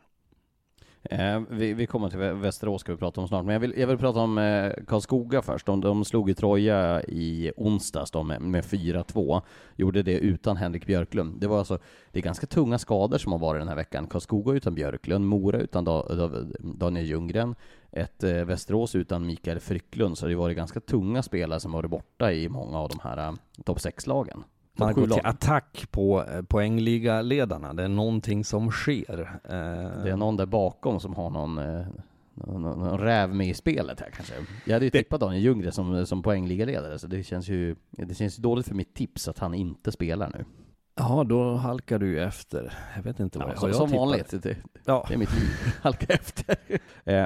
[1.04, 3.88] Eh, vi, vi kommer till Västerås ska vi prata om snart, men jag vill, jag
[3.88, 5.66] vill prata om eh, Karlskoga först.
[5.66, 9.41] De, de slog i Troja i onsdags de, med, med 4-2.
[9.76, 11.39] Gjorde det utan Henrik Björklund.
[11.39, 11.80] Det var alltså,
[12.12, 14.08] det är ganska tunga skador som har varit den här veckan.
[14.08, 16.28] Karlskoga utan Björklund, Mora utan da, da,
[16.60, 17.56] Daniel Ljunggren,
[17.91, 21.80] ett eh, Västerås utan Mikael Frycklund, så det har varit ganska tunga spelare som har
[21.80, 23.34] varit borta i många av de här eh,
[23.66, 24.43] topp 6-lagen.
[24.80, 27.73] Man har gått till attack på eh, poängliga-ledarna.
[27.73, 29.19] Det är någonting som sker.
[29.43, 31.86] Eh, Det är någon där bakom som har någon, eh,
[32.34, 34.34] någon, någon räv med i spelet här kanske.
[34.65, 38.36] Jag hade ju tippat Daniel Ljunggren som, som poängligaledare, så det känns ju det känns
[38.38, 40.45] dåligt för mitt tips att han inte spelar nu.
[40.95, 42.73] Ja, då halkar du efter.
[42.95, 45.05] Jag vet inte vad Ja, jag, har som vanligt, det, Ja.
[45.07, 45.49] det är mitt liv.
[45.82, 46.57] Halka efter.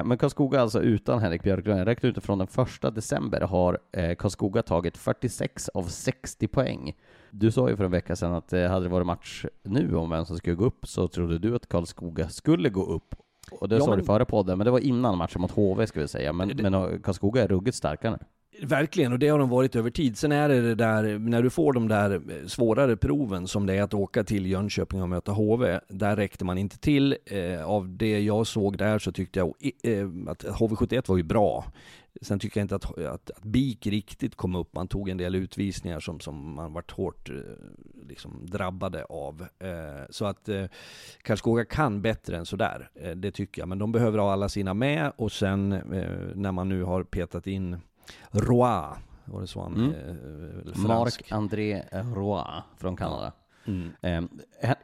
[0.04, 1.80] Men Karlskoga alltså utan Henrik Björklund.
[1.80, 3.78] Jag räknar ut det från den första december har
[4.14, 6.96] Karlskoga tagit 46 av 60 poäng.
[7.36, 10.10] Du sa ju för en vecka sedan att eh, hade det varit match nu om
[10.10, 13.14] vem som skulle gå upp så trodde du att Karlskoga skulle gå upp.
[13.60, 15.86] Och det Ja, sa men- du före podden, men det var innan matchen mot HV
[15.86, 16.32] ska vi säga.
[16.32, 18.18] Men, Det- men eh, Karlskoga är ruggigt starka nu.
[18.62, 20.18] Verkligen, och det har de varit över tid.
[20.18, 23.74] Sen är det det där, när du får de där eh, svårare proven som det
[23.74, 27.16] är att åka till Jönköping och möta HV, där räckte man inte till.
[27.26, 29.48] Eh, av det jag såg där så tyckte jag
[29.82, 31.64] eh, att HV71 var ju bra.
[32.22, 34.74] Sen tycker jag inte att, att, att BIK riktigt kom upp.
[34.74, 37.36] Man tog en del utvisningar som, som man varit hårt eh,
[38.08, 39.46] liksom drabbade av.
[39.58, 40.64] Eh, så att eh,
[41.22, 43.68] Karlskoga kan bättre än sådär, eh, det tycker jag.
[43.68, 47.46] Men de behöver ha alla sina med och sen eh, när man nu har petat
[47.46, 47.76] in
[48.30, 49.74] Roy, var det så han?
[49.74, 49.90] Mm.
[49.90, 51.30] Eh, fransk?
[51.30, 51.82] Marc-André
[52.14, 53.32] Roy från Kanada.
[53.66, 53.92] Mm.
[54.00, 54.22] Eh,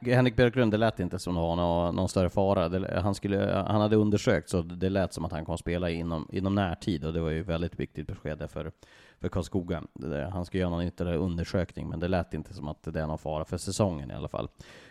[0.00, 2.68] Henrik Björklund, det lät inte som någon, någon, någon större fara.
[2.68, 6.28] Det, han, skulle, han hade undersökt, så det lät som att han kommer spela inom,
[6.32, 8.72] inom närtid, och det var ju väldigt viktigt besked för,
[9.20, 9.82] för Karlskoga.
[10.32, 13.18] Han ska göra någon ytterligare undersökning, men det lät inte som att det är någon
[13.18, 14.48] fara för säsongen i alla fall.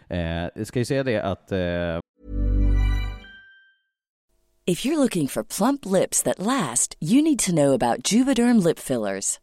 [0.07, 1.99] Eh, ska ju säga det att eh,
[4.69, 8.79] If you're looking for plump lips that last, you need to know about Juvederm lip
[8.79, 9.39] fillers.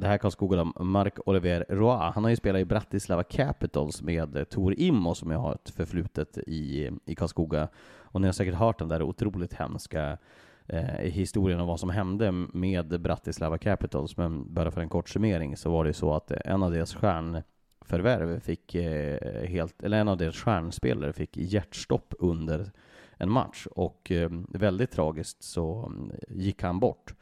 [0.00, 4.48] Det här Karlskoga, då, Marc Oliver Roi, han har ju spelat i Bratislava Capitals med
[4.50, 7.68] Tor Immo som jag har ett förflutet i, i Karlskoga.
[7.96, 10.18] Och ni har säkert hört den där otroligt hemska
[10.66, 15.56] eh, historien om vad som hände med Bratislava Capitals, men bara för en kort summering
[15.56, 20.08] så var det ju så att en av deras stjärnförvärv fick eh, helt, eller en
[20.08, 22.70] av deras stjärnspelare fick hjärtstopp under
[23.16, 27.14] en match och eh, väldigt tragiskt så mm, gick han bort.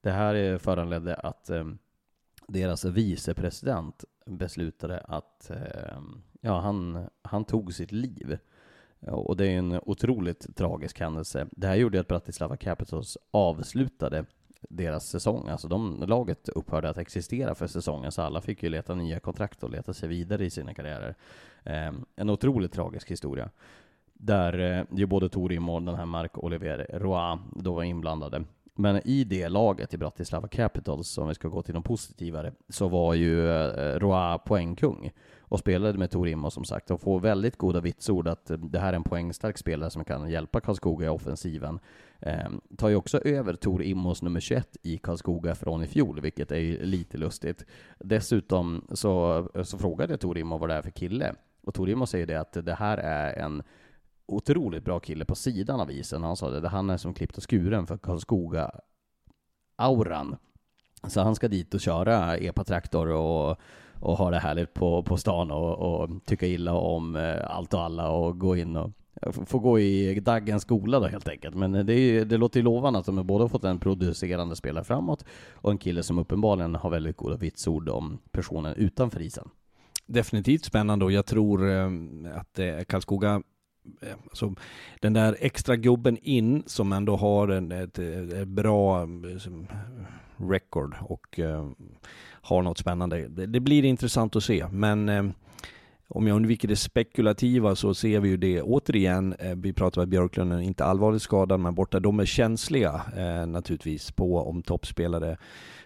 [0.00, 1.64] Det här eh, föranledde att eh,
[2.48, 6.00] deras vicepresident beslutade att eh,
[6.40, 8.38] ja, han, han tog sitt liv.
[9.00, 11.46] Och det är en otroligt tragisk händelse.
[11.50, 14.24] Det här gjorde att Bratislava Capitals avslutade
[14.60, 15.48] deras säsong.
[15.48, 19.62] Alltså de, laget upphörde att existera för säsongen, så alla fick ju leta nya kontrakt
[19.62, 21.14] och leta sig vidare i sina karriärer.
[21.64, 23.50] Eh, en otroligt tragisk historia.
[24.12, 28.44] Där eh, ju både Torim och den här Marc-Olivier Roy då var inblandade.
[28.80, 32.88] Men i det laget i Bratislava Capitals, om vi ska gå till de positivare, så
[32.88, 35.10] var ju eh, Roa poängkung
[35.40, 38.92] och spelade med Torimo som sagt och får väldigt goda vitsord att eh, det här
[38.92, 41.80] är en poängstark spelare som kan hjälpa Karlskoga i offensiven.
[42.20, 46.52] Eh, tar ju också över Tor Immos nummer 21 i Karlskoga från i fjol, vilket
[46.52, 47.66] är lite lustigt.
[47.98, 51.90] Dessutom så, eh, så frågade jag Tor Immo vad det är för kille och Tor
[51.90, 53.62] Immo säger det att det här är en
[54.28, 56.22] otroligt bra kille på sidan av isen.
[56.22, 60.36] Han sa det, han är som klippt och skuren för Karlskoga-auran.
[61.06, 63.56] Så han ska dit och köra epa-traktor och,
[64.00, 67.82] och ha det härligt på, på stan och, och tycka illa om eh, allt och
[67.82, 68.90] alla och gå in och
[69.46, 71.56] få gå i Daggens skola då helt enkelt.
[71.56, 75.24] Men det, det låter ju lovande att de har både fått en producerande spelare framåt
[75.54, 79.48] och en kille som uppenbarligen har väldigt goda vitsord om personen utanför isen.
[80.06, 81.90] Definitivt spännande och jag tror eh,
[82.34, 83.42] att eh, Karlskoga
[84.00, 84.54] Eh, alltså,
[85.00, 89.66] den där extra gubben in som ändå har en, ett, ett bra liksom,
[90.36, 91.70] record och eh,
[92.30, 93.28] har något spännande.
[93.28, 95.24] Det, det, blir intressant att se, men eh,
[96.10, 99.32] om jag undviker det spekulativa så ser vi ju det återigen.
[99.32, 102.00] Eh, vi pratar med Björklund, inte allvarligt skadad men borta.
[102.00, 105.36] De är känsliga eh, naturligtvis på om toppspelare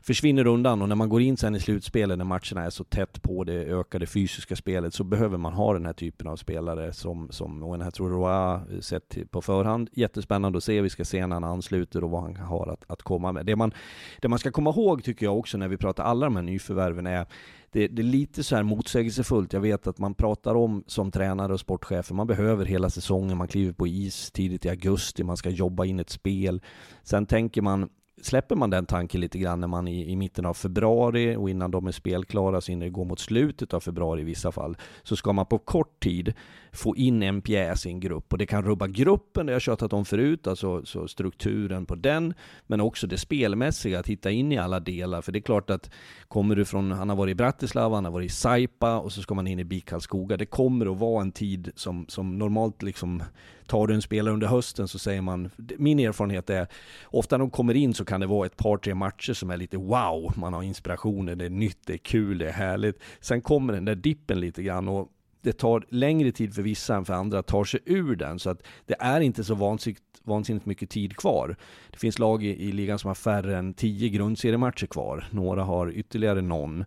[0.02, 3.22] försvinner undan och när man går in sen i slutspelet när matcherna är så tätt
[3.22, 7.28] på det ökade fysiska spelet så behöver man ha den här typen av spelare som,
[7.30, 9.88] som och den här tror jag eh, sett på förhand.
[9.92, 13.02] Jättespännande att se, vi ska se när han ansluter och vad han har att, att
[13.02, 13.46] komma med.
[13.46, 13.72] Det man,
[14.20, 17.06] det man ska komma ihåg tycker jag också när vi pratar alla de här nyförvärven
[17.06, 17.26] är
[17.72, 19.52] det, det, är lite så här motsägelsefullt.
[19.52, 23.48] Jag vet att man pratar om som tränare och sportchefer, man behöver hela säsongen, man
[23.48, 26.62] kliver på is tidigt i augusti, man ska jobba in ett spel.
[27.02, 27.88] Sen tänker man,
[28.22, 31.70] släpper man den tanken lite grann när man i, i mitten av februari och innan
[31.70, 35.16] de är spelklara, så innan det går mot slutet av februari i vissa fall, så
[35.16, 36.34] ska man på kort tid
[36.72, 38.32] få in en pjäs i en grupp.
[38.32, 41.94] Och det kan rubba gruppen, det har jag tjatat om förut, alltså så strukturen på
[41.94, 42.34] den,
[42.66, 45.22] men också det spelmässiga, att hitta in i alla delar.
[45.22, 45.90] För det är klart att
[46.28, 49.22] kommer du från, han har varit i Bratislava, han har varit i Saipa och så
[49.22, 50.36] ska man in i BIK Karlskoga.
[50.36, 53.22] Det kommer att vara en tid som, som normalt liksom,
[53.66, 56.66] tar du en spelare under hösten så säger man, min erfarenhet är,
[57.04, 59.56] ofta när de kommer in så kan det vara ett par, tre matcher som är
[59.56, 63.02] lite wow, man har inspirationer, det är nytt, det är kul, det är härligt.
[63.20, 65.08] Sen kommer den där dippen lite grann och
[65.42, 68.38] det tar längre tid för vissa än för andra att ta sig ur den.
[68.38, 71.56] Så att det är inte så vansinnigt, vansinnigt mycket tid kvar.
[71.90, 75.28] Det finns lag i, i ligan som har färre än tio grundseriematcher kvar.
[75.30, 76.84] Några har ytterligare någon.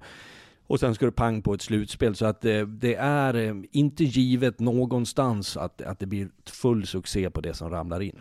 [0.67, 2.15] Och sen ska du pang på ett slutspel.
[2.15, 7.29] Så att det, det är eh, inte givet någonstans att, att det blir full succé
[7.29, 8.19] på det som ramlar in.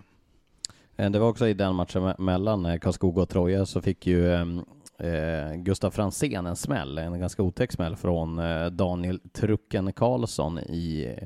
[0.96, 4.64] Eh, det var också i den matchen mellan Karlskoga och Troja så fick ju ehm,
[4.98, 11.18] eh, Gustav Fransén en smäll, en ganska otäck smäll från eh, Daniel Trucken Karlsson i,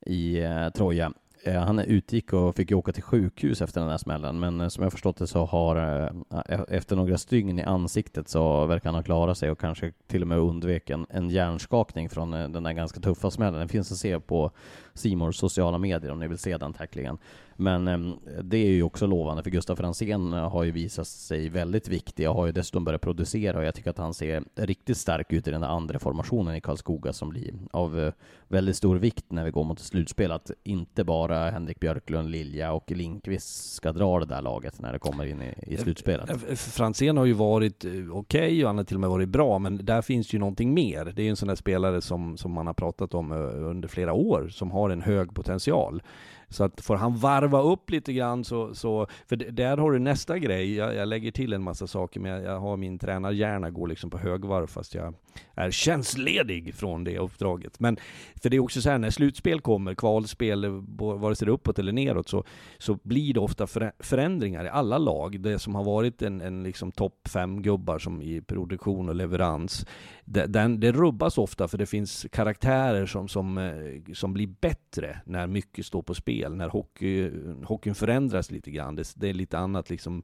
[0.00, 1.12] i eh, Troja.
[1.44, 4.82] Eh, han utgick och fick åka till sjukhus efter den här smällen, men eh, som
[4.82, 6.10] jag förstått det så har eh,
[6.48, 10.22] e-, efter några stygn i ansiktet så verkar han ha klarat sig och kanske till
[10.22, 13.58] och med undvek en, en hjärnskakning från eh, den där ganska tuffa smällen.
[13.58, 14.50] Den finns att se på
[14.94, 17.18] Simors sociala medier om ni vill se den tacklingen.
[17.60, 17.98] Men eh,
[18.42, 22.34] det är ju också lovande, för Gustav Fransén har ju visat sig väldigt viktig och
[22.34, 25.50] har ju dessutom börjat producera och jag tycker att han ser riktigt stark ut i
[25.50, 28.12] den andra formationen i Karlskoga som blir av eh,
[28.48, 30.32] väldigt stor vikt när vi går mot slutspel.
[30.32, 34.98] Att inte bara Henrik Björklund, Lilja och Linkvist ska dra det där laget när det
[34.98, 36.30] kommer in i, i slutspelet.
[36.30, 39.58] Eh, Fransén har ju varit okej okay, och han har till och med varit bra,
[39.58, 41.04] men där finns ju någonting mer.
[41.04, 44.12] Det är ju en sån där spelare som, som man har pratat om under flera
[44.12, 46.02] år, som har har en hög potential.
[46.50, 50.38] Så att får han varva upp lite grann så, så för där har du nästa
[50.38, 53.88] grej, jag, jag lägger till en massa saker, men jag, jag har min tränarhjärna går
[53.88, 55.14] liksom på högvarv fast jag
[55.54, 57.80] är tjänstledig från det uppdraget.
[57.80, 57.96] Men
[58.42, 60.66] för det är också så här, när slutspel kommer, kvalspel,
[60.98, 62.44] vare sig det är uppåt eller neråt, så,
[62.78, 63.66] så blir det ofta
[64.00, 65.40] förändringar i alla lag.
[65.40, 69.86] Det som har varit en, en liksom topp fem gubbar som i produktion och leverans,
[70.24, 75.20] det, den, det rubbas ofta för det finns karaktärer som, som, eh, som blir bättre
[75.24, 77.30] när mycket står på spel, när hockey,
[77.64, 78.96] hockeyn förändras lite grann.
[78.96, 80.22] Det, det är lite annat liksom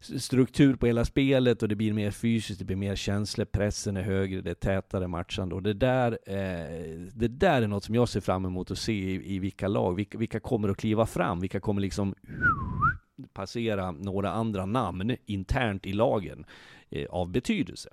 [0.00, 4.02] struktur på hela spelet och det blir mer fysiskt, det blir mer känslor, pressen är
[4.02, 8.08] högre, det är tätare matchande och det där, eh, det där är något som jag
[8.08, 11.40] ser fram emot att se i, i vilka lag, vilka, vilka kommer att kliva fram,
[11.40, 12.14] vilka kommer liksom
[13.32, 16.44] passera några andra namn internt i lagen
[16.90, 17.90] eh, av betydelse.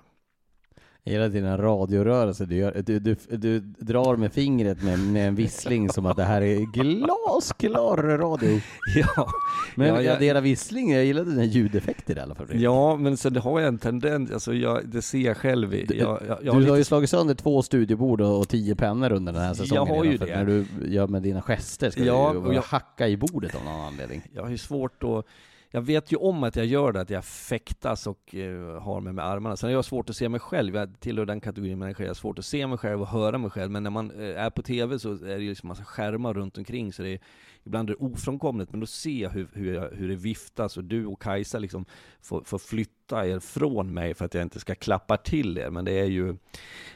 [1.08, 5.88] Hela dina radiorörelser, du, gör, du, du, du, drar med fingret med, med en vissling
[5.88, 8.60] som att det här är glasklar radio.
[8.96, 9.28] Ja.
[9.74, 12.46] Men ja, jag adderar vissling, jag gillade dina ljudeffekter i alla fall.
[12.50, 15.74] Ja, men sen det har jag en tendens, alltså jag, det ser jag själv.
[15.74, 19.32] Jag, jag, jag du har, har ju slagit sönder två studiebord och tio pennor under
[19.32, 19.86] den här säsongen.
[19.86, 20.26] Jag har ju det.
[20.26, 23.80] När du gör med dina gester ska ja, du jag, hacka i bordet av någon
[23.80, 24.22] anledning.
[24.34, 25.24] Jag har ju svårt att
[25.70, 29.12] jag vet ju om att jag gör det, att jag fäktas och uh, har mig
[29.12, 29.56] med armarna.
[29.56, 32.14] Sen har jag svårt att se mig själv, jag tillhör den kategorin människor, jag har
[32.14, 33.70] svårt att se mig själv och höra mig själv.
[33.70, 36.58] Men när man uh, är på TV så är det ju liksom massa skärmar runt
[36.58, 37.20] omkring, så det är,
[37.64, 40.84] ibland är det ofrånkomligt, men då ser jag hur, hur, jag, hur det viftas och
[40.84, 41.86] du och Kajsa liksom
[42.20, 45.70] får, får flytta er från mig för att jag inte ska klappa till er.
[45.70, 46.36] Men det är ju,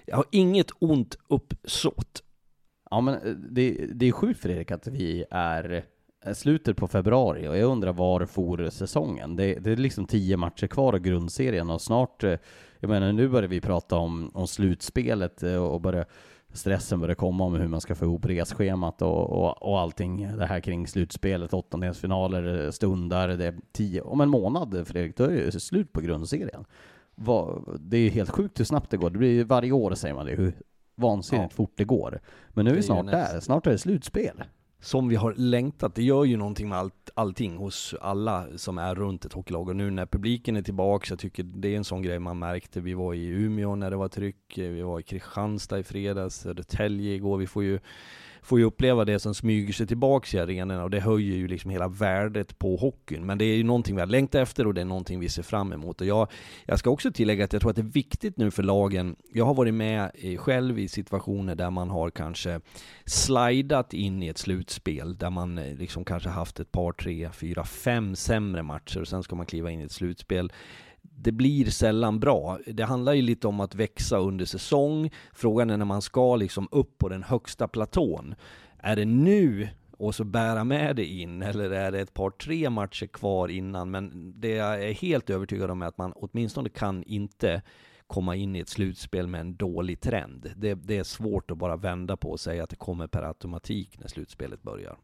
[0.07, 2.23] jag har inget ont uppsåt.
[2.91, 5.83] Ja men eh, det, det är sjukt Fredrik att vi är Eh,
[6.35, 9.37] slutet på februari och jag undrar var for säsongen?
[9.37, 12.39] Det, det, är liksom tio matcher kvar av grundserien och snart, eh,
[12.81, 16.07] jag menar nu börjar vi prata om, om slutspelet eh, och börjar
[16.53, 20.47] stressen börjar komma om hur man ska få ihop resschemat och, och, och allting det
[20.47, 25.61] här kring slutspelet, åttondelsfinaler, stundar, det är tio, om en månad Fredrik, då är det
[25.61, 26.65] slut på grundserien.
[27.79, 30.35] det är helt sjukt hur snabbt det går, det blir varje år säger man det,
[30.35, 30.53] hur
[30.95, 31.57] vansinnigt ja.
[31.57, 32.21] fort det går.
[32.49, 34.43] Men nu är vi snart där, snart är det slutspel
[34.83, 35.95] som vi har längtat.
[35.95, 39.69] Det gör ju någonting med allt, allting hos alla som är runt ett hockeylag.
[39.69, 42.81] Och nu när publiken är tillbaka, jag tycker det är en sån grej man märkte.
[42.81, 47.15] Vi var i Umeå när det var tryck, vi var i Kristianstad i fredags, Södertälje
[47.15, 47.39] igår.
[47.39, 47.79] Vi får ju
[48.43, 51.71] får ju uppleva det som smyger sig tillbaks i arenorna och det höjer ju liksom
[51.71, 53.27] hela värdet på hockeyn.
[53.27, 55.43] Men det är ju någonting vi har längtat efter och det är någonting vi ser
[55.43, 56.01] fram emot.
[56.01, 56.29] Och jag,
[56.67, 59.17] jag ska också tillägga att jag tror att det är viktigt nu för lagen.
[59.33, 62.61] Jag har varit med eh, själv i situationer där man har kanske
[63.05, 67.65] slidat in i ett slutspel där man eh, liksom kanske haft ett par, tre, fyra,
[67.65, 70.53] fem sämre matcher och sen ska man kliva in i ett slutspel
[71.17, 72.59] det blir sällan bra.
[72.67, 75.11] Det handlar ju lite om att växa under säsong.
[75.33, 78.35] Frågan är när man ska liksom upp på den högsta platån.
[78.79, 82.71] Är det nu och så bära med det in, eller är det ett par, tre
[82.71, 83.91] matcher kvar innan?
[83.91, 87.63] Men det jag är helt övertygad om är att man åtminstone kan inte
[88.07, 90.53] komma in i ett slutspel med en dålig trend.
[90.57, 93.99] Det, det är svårt att bara vända på och säga att det kommer per automatik
[93.99, 94.97] när slutspelet börjar.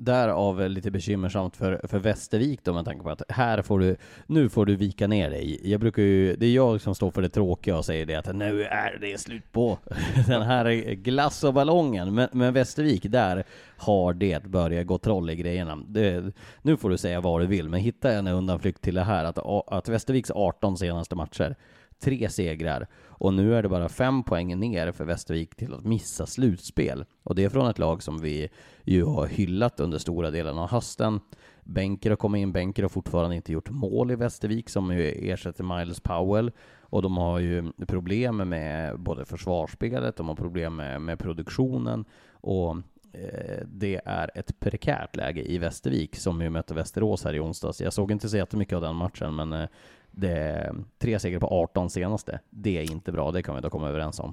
[0.00, 3.96] Därav lite bekymmersamt för, för Västervik då med tanke på att här får du,
[4.26, 5.70] nu får du vika ner dig.
[5.70, 8.36] Jag brukar ju, det är jag som står för det tråkiga och säger det att
[8.36, 9.78] nu är det slut på
[10.26, 12.14] den här glass och ballongen.
[12.14, 13.44] Men, men Västervik, där
[13.76, 15.78] har det börjat gå troll i grejerna.
[15.88, 16.32] Det,
[16.62, 19.38] nu får du säga vad du vill, men hitta en undanflykt till det här att,
[19.72, 21.56] att Västerviks 18 senaste matcher
[22.00, 22.86] tre segrar.
[23.06, 27.04] Och nu är det bara fem poäng ner för Västervik till att missa slutspel.
[27.22, 28.48] Och det är från ett lag som vi
[28.84, 31.20] ju har hyllat under stora delen av hösten.
[31.64, 35.64] Benker har kommit in, Benker har fortfarande inte gjort mål i Västervik som ju ersätter
[35.64, 36.50] Miles Powell.
[36.80, 42.76] Och de har ju problem med både försvarsspelet, de har problem med, med produktionen och
[43.12, 47.80] eh, det är ett prekärt läge i Västervik som ju mötte Västerås här i onsdags.
[47.80, 49.68] Jag såg inte så jättemycket av den matchen, men eh,
[50.20, 52.40] det är tre segrar på 18 senaste.
[52.50, 54.32] Det är inte bra, det kan vi då komma överens om.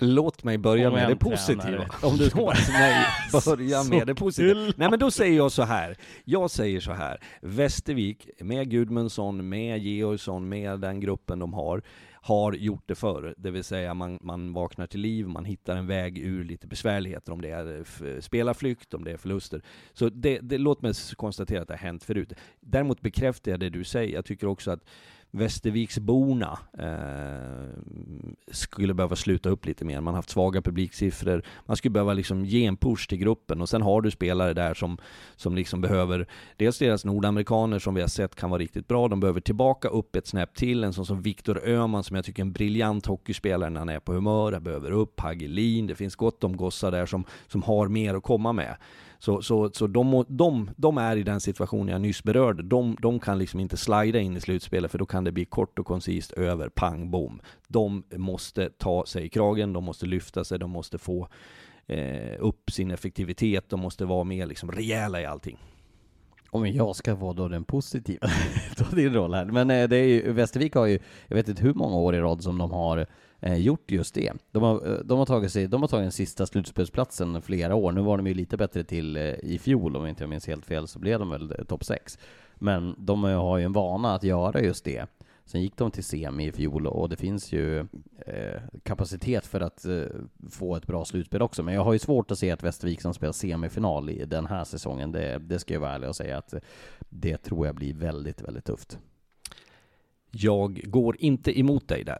[0.00, 1.86] Låt mig börja med det positiva.
[2.02, 2.94] Om du mig
[3.46, 4.72] börja med det positiva.
[4.76, 5.96] Nej men då säger jag så här.
[6.24, 7.20] Jag säger så här.
[7.40, 11.82] Västervik, med Gudmundsson, med Georgsson, med den gruppen de har,
[12.12, 13.34] har gjort det förr.
[13.38, 17.32] Det vill säga man, man vaknar till liv, man hittar en väg ur lite besvärligheter,
[17.32, 19.62] om det är f- spelarflykt, om det är förluster.
[19.92, 22.32] Så det, det, låt mig konstatera att det har hänt förut.
[22.60, 24.14] Däremot bekräftar jag det du säger.
[24.14, 24.84] Jag tycker också att
[25.36, 27.80] Västerviksborna eh,
[28.50, 30.00] skulle behöva sluta upp lite mer.
[30.00, 31.42] Man har haft svaga publiksiffror.
[31.66, 34.74] Man skulle behöva liksom ge en push till gruppen och sen har du spelare där
[34.74, 34.98] som,
[35.36, 36.26] som liksom behöver,
[36.56, 40.16] dels deras nordamerikaner som vi har sett kan vara riktigt bra, de behöver tillbaka upp
[40.16, 40.84] ett snäpp till.
[40.84, 44.00] En sån som Viktor Öhman som jag tycker är en briljant hockeyspelare när han är
[44.00, 47.88] på humör, han behöver upp, Hagelin, det finns gott om gossar där som, som har
[47.88, 48.76] mer att komma med.
[49.18, 52.62] Så, så, så de, de, de är i den situation jag nyss berörde.
[52.62, 55.78] De, de kan liksom inte slida in i slutspelet för då kan det bli kort
[55.78, 57.40] och koncist över, pang bom.
[57.68, 61.28] De måste ta sig i kragen, de måste lyfta sig, de måste få
[61.86, 65.58] eh, upp sin effektivitet, de måste vara mer liksom rejäla i allting.
[66.50, 68.28] Om jag ska vara då den positiva,
[68.76, 69.44] ta din roll här.
[69.44, 70.98] Men eh, det är ju, Västervik har ju,
[71.28, 73.06] jag vet inte hur många år i rad som de har
[73.46, 74.32] eh, gjort just det.
[74.52, 77.92] De har, eh, de har tagit sig, de har tagit den sista slutspelsplatsen flera år.
[77.92, 80.66] Nu var de ju lite bättre till eh, i fjol, om inte jag minns helt
[80.66, 82.18] fel, så blev de väl eh, topp 6.
[82.54, 85.06] Men de eh, har ju en vana att göra just det.
[85.44, 87.78] Sen gick de till semi i fjol och det finns ju
[88.26, 90.02] eh, kapacitet för att eh,
[90.50, 91.62] få ett bra slutspel också.
[91.62, 94.64] Men jag har ju svårt att se att Västervik som spelar semifinal i den här
[94.64, 95.12] säsongen.
[95.12, 96.54] Det, det ska jag vara ärlig och säga att
[97.08, 98.98] det tror jag blir väldigt, väldigt tufft.
[100.30, 102.18] Jag går inte emot dig där.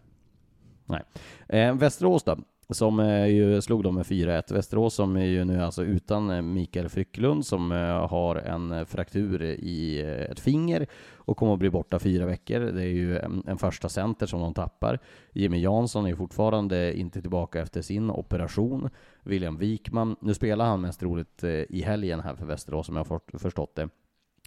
[0.86, 1.02] Nej.
[1.48, 2.38] Eh, Västerås då,
[2.70, 4.54] som eh, ju slog dem med 4-1.
[4.54, 8.84] Västerås som är ju nu alltså utan eh, Mikael Frycklund som eh, har en eh,
[8.84, 12.60] fraktur i eh, ett finger och kommer att bli borta fyra veckor.
[12.60, 14.98] Det är ju en, en första center som de tappar.
[15.32, 18.90] Jimmy Jansson är fortfarande inte tillbaka efter sin operation.
[19.22, 23.04] William Wikman, nu spelar han mest roligt eh, i helgen här för Västerås som jag
[23.04, 23.88] har förstått det.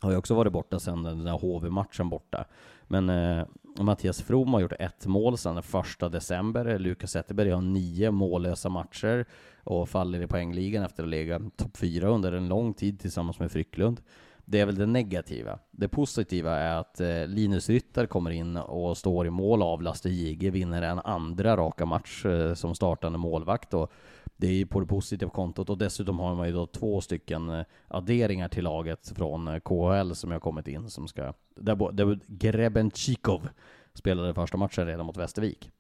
[0.02, 2.46] Har ju också varit borta sedan den där HV-matchen borta.
[2.88, 3.46] Men eh,
[3.78, 6.80] Mattias From har gjort ett mål sedan den första december.
[6.80, 9.26] Lukas Zetterberg har nio mållösa matcher
[9.64, 13.40] och faller i poängligan efter att ha legat topp fyra under en lång tid tillsammans
[13.40, 14.02] med Frycklund.
[14.46, 15.60] Det är väl det negativa.
[15.72, 20.50] Det positiva är att eh, Linus Ryttar kommer in och står i mål avlastar JG,
[20.50, 23.92] vinner en andra raka match eh, som startande målvakt och
[24.38, 27.50] det är ju på det positiva kontot och dessutom har man ju då två stycken
[27.50, 31.34] eh, adderingar till laget från eh, KHL som har kommit in som ska...
[31.56, 33.50] Där, där Grebenchikov
[33.94, 35.72] spelade första matchen redan mot Västervik.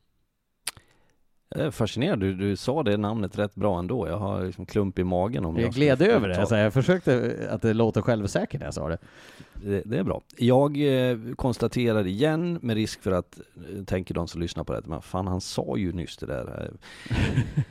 [1.55, 4.07] Jag är fascinerad, du, du sa det namnet rätt bra ändå.
[4.07, 7.33] Jag har liksom klump i magen om Jag ska gled över det, alltså, jag försökte
[7.51, 8.97] att det låter självsäkert när jag sa det.
[9.63, 10.21] Det, det är bra.
[10.37, 14.81] Jag eh, konstaterar igen, med risk för att, eh, tänker de som lyssnar på det,
[14.85, 16.71] men fan han sa ju nyss det där.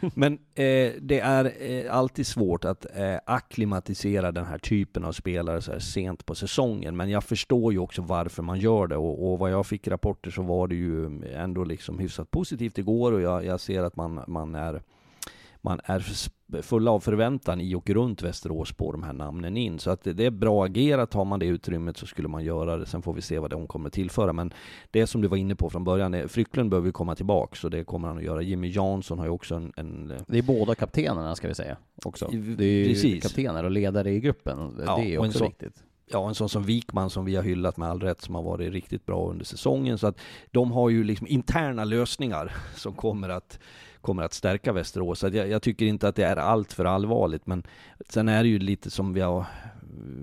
[0.14, 5.62] men eh, det är eh, alltid svårt att eh, akklimatisera den här typen av spelare
[5.62, 6.96] så här sent på säsongen.
[6.96, 10.30] Men jag förstår ju också varför man gör det och, och vad jag fick rapporter
[10.30, 14.24] så var det ju ändå liksom hyfsat positivt igår och jag, jag ser att man,
[14.26, 14.82] man är
[15.62, 16.00] man är
[16.62, 19.78] full av förväntan i och runt Västerås på de här namnen in.
[19.78, 21.14] Så att det, är bra agerat.
[21.14, 22.86] Har man det utrymmet så skulle man göra det.
[22.86, 24.32] Sen får vi se vad de kommer tillföra.
[24.32, 24.52] Men
[24.90, 27.68] det som du var inne på från början, är- Frycklund behöver ju komma tillbaka, så
[27.68, 28.42] det kommer han att göra.
[28.42, 32.28] Jimmy Jansson har ju också en, en Det är båda kaptenerna ska vi säga också.
[32.32, 33.22] Det är ju Precis.
[33.22, 34.58] kaptener och ledare i gruppen.
[34.86, 35.82] Ja, det är också så- viktigt.
[36.10, 38.72] ja, en sån som Wikman som vi har hyllat med all rätt, som har varit
[38.72, 39.98] riktigt bra under säsongen.
[39.98, 40.18] Så att
[40.50, 43.58] de har ju liksom interna lösningar som kommer att,
[44.00, 45.18] kommer att stärka Västerås.
[45.18, 47.62] Så jag, jag tycker inte att det är allt för allvarligt, men
[48.08, 49.44] sen är det ju lite som vi har,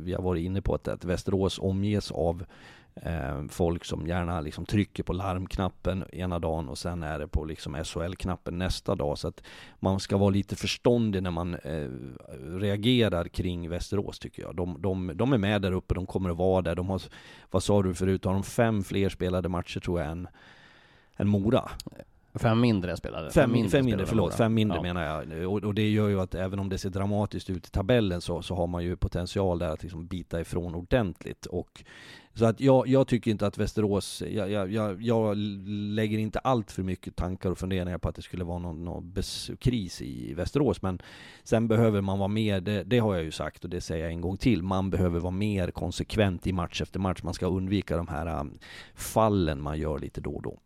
[0.03, 2.45] vi har varit inne på, att, att Västerås omges av
[2.95, 7.45] eh, folk som gärna liksom trycker på larmknappen ena dagen och sen är det på
[7.45, 9.17] liksom SHL-knappen nästa dag.
[9.17, 9.43] Så att
[9.79, 11.89] man ska vara lite förståndig när man eh,
[12.59, 14.55] reagerar kring Västerås tycker jag.
[14.55, 16.75] De, de, de är med där uppe, de kommer att vara där.
[16.75, 17.01] De har,
[17.51, 20.27] vad sa du förut, har de fem fler spelade matcher tror jag än,
[21.17, 21.69] än Mora?
[22.35, 23.31] Fem mindre spelare.
[23.31, 24.33] Fem, mindre, fem mindre förlåt.
[24.33, 24.81] Fem mindre Ja.
[24.81, 25.51] menar jag.
[25.51, 28.41] Och, och det gör ju att även om det ser dramatiskt ut i tabellen så,
[28.41, 31.45] så har man ju potential där att liksom bita ifrån ordentligt.
[31.45, 31.83] Och,
[32.33, 36.71] så att jag, jag tycker inte att Västerås, jag, jag, jag, jag lägger inte allt
[36.71, 39.13] för mycket tankar och funderingar på att det skulle vara någon, någon
[39.59, 40.81] kris i Västerås.
[40.81, 40.99] Men
[41.43, 44.11] sen behöver man vara mer, det, det har jag ju sagt och det säger jag
[44.13, 47.23] en gång till, man behöver vara mer konsekvent i match efter match.
[47.23, 48.57] Man ska undvika de här um,
[48.95, 50.59] fallen man gör lite då och då.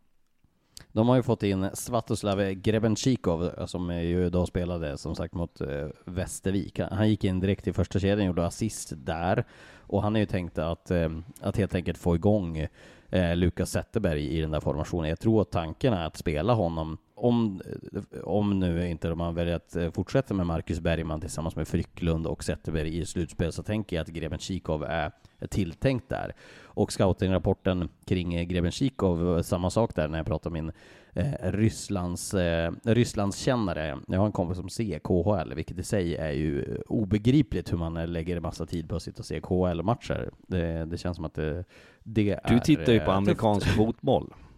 [0.92, 5.60] De har ju fått in Svatoslav Grebenchikov eh, som ju då spelade som sagt mot
[5.60, 6.78] eh, Västervik.
[6.78, 9.44] Han- gick in direkt i första kedjan, gjorde assist där.
[9.78, 11.08] Och han är ju tänkt att, eh,
[11.40, 12.66] att helt enkelt få igång
[13.10, 15.08] eh, Lukas Zetterberg i den där formationen.
[15.08, 17.60] Jag tror att tanken är att spela honom, om,
[17.92, 22.26] eh, om nu inte man väljer att eh, fortsätta med Marcus Bergman tillsammans med Frycklund
[22.26, 26.34] och Zetterberg i slutspel, så tänker jag att Grebenchikov är är tilltänkt där.
[26.80, 30.72] Och scoutingrapporten kring eh, Grebenchikov, samma sak där när jag pratar med min
[31.12, 33.98] eh, Rysslands, eh, Rysslandskännare.
[34.06, 37.96] Jag har en kompis som ser KHL, vilket i sig är ju obegripligt hur man
[37.96, 40.30] eh, lägger en massa tid på att sitta och se KHL-matcher.
[40.46, 41.64] Det, det känns som att det,
[42.02, 43.16] det är Du tittar ju eh, på tufft.
[43.16, 44.34] amerikansk fotboll.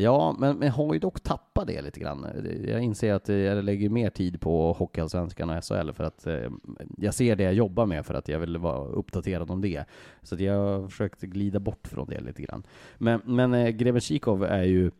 [0.00, 2.26] Ja, men, men har ju dock tappat det lite grann.
[2.66, 6.50] Jag inser att jag lägger mer tid på Hockeyallsvenskan och SHL för att eh,
[6.96, 9.84] jag ser det jag jobbar med för att jag vill vara uppdaterad om det.
[10.22, 12.62] Så att jag har försökt glida bort från det lite grann.
[12.98, 14.90] Men, men eh, Grebenchikov är ju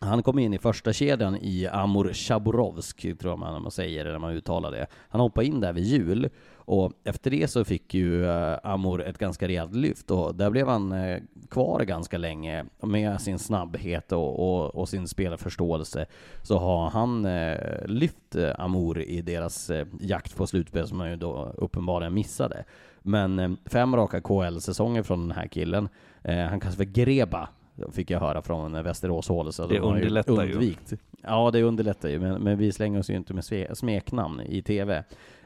[0.00, 4.18] han kom in i första kedjan i Amur Chaborovsk, tror jag man, man säger när
[4.18, 4.86] man uttalar det.
[5.08, 6.30] Han hoppade in där vid jul
[6.64, 10.68] och efter det så fick ju eh, Amur ett ganska rejält lyft och där blev
[10.68, 11.18] han eh,
[11.50, 16.06] kvar ganska länge med sin snabbhet och, och, och sin spelarförståelse.
[16.42, 21.52] Så har han eh, lyft Amur i deras jakt på slutspel som man ju då
[21.56, 22.64] uppenbarligen missade.
[23.02, 25.88] Men fem raka KL-säsonger från den här killen.
[26.22, 27.48] Han kallas för Greba
[27.92, 29.52] fick jag höra från Västerås håll.
[29.52, 30.52] Så Det de underlättar ju.
[30.52, 30.92] undvikt.
[31.22, 35.04] Ja, det underlättar ju, men, men vi slänger oss ju inte med smeknamn i TV.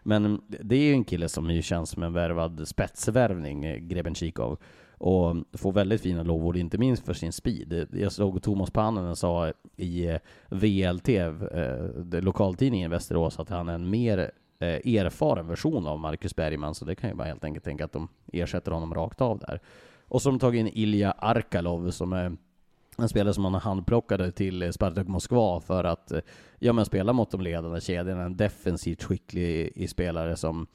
[0.08, 3.88] Men det är ju en kille som ju känns som en värvad spetsvärvning, eh, Greben
[3.88, 4.58] Grebenchikov.
[4.98, 7.88] Och får väldigt fina lovord, inte minst för sin speed.
[7.92, 13.74] Jag såg Thomas Pannen sa i eh, VLT, eh, lokaltidningen i Västerås, att han är
[13.74, 14.30] en mer
[14.60, 18.08] erfaren version av Marcus Bergman, så det kan ju bara helt enkelt tänka att de
[18.32, 19.60] ersätter honom rakt av där.
[20.08, 22.36] Och så har de tagit in Ilja Arkalov som är
[22.98, 26.20] en spelare som man handplockade till eh, Spartak Moskva för att eh,
[26.58, 28.22] ja, men spela mot de ledande kedjorna.
[28.22, 30.66] En defensivt skicklig eh, i spelare som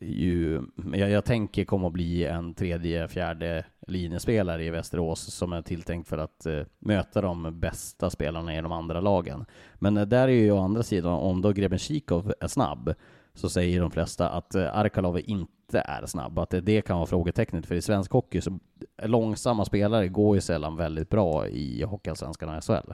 [0.00, 0.62] ju,
[0.92, 6.08] jag, jag tänker kommer att bli en tredje, fjärde linjespelare i Västerås som är tilltänkt
[6.08, 9.44] för att eh, möta de bästa spelarna i de andra lagen.
[9.74, 12.94] Men eh, där är ju å andra sidan, om då Grebenchikov är snabb,
[13.34, 17.66] så säger de flesta att eh, Arkalov inte är snabb, att det kan vara frågetecknet,
[17.66, 18.58] för i svensk hockey så
[19.02, 22.92] långsamma spelare går ju sällan väldigt bra i Hockeyallsvenskan och SHL.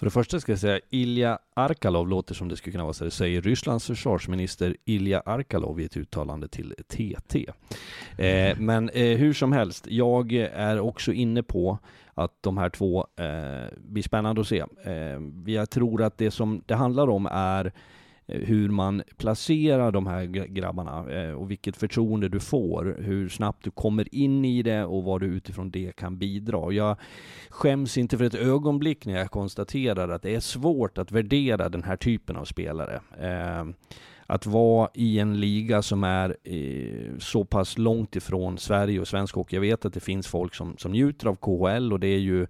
[0.00, 3.04] För det första ska jag säga, Ilja Arkalov låter som det skulle kunna vara så
[3.04, 7.46] det säger Rysslands försvarsminister Ilja Arkalov i ett uttalande till TT.
[8.18, 11.78] Eh, men eh, hur som helst, jag är också inne på
[12.14, 14.64] att de här två eh, blir spännande att se.
[14.84, 17.72] Eh, jag tror att det som det handlar om är
[18.30, 23.64] Eh, hur man placerar de här grabbarna eh, och vilket förtroende du får, hur snabbt
[23.64, 26.72] du kommer in i det och vad du utifrån det kan bidra.
[26.72, 26.96] Jag
[27.48, 31.82] skäms inte för ett ögonblick när jag konstaterar att det är svårt att värdera den
[31.82, 33.00] här typen av spelare.
[33.20, 33.66] Eh,
[34.26, 36.36] att vara i en liga som är
[37.18, 39.56] så pass långt ifrån Sverige och svensk hockey.
[39.56, 42.46] Jag vet att det finns folk som, som njuter av KHL och det är ju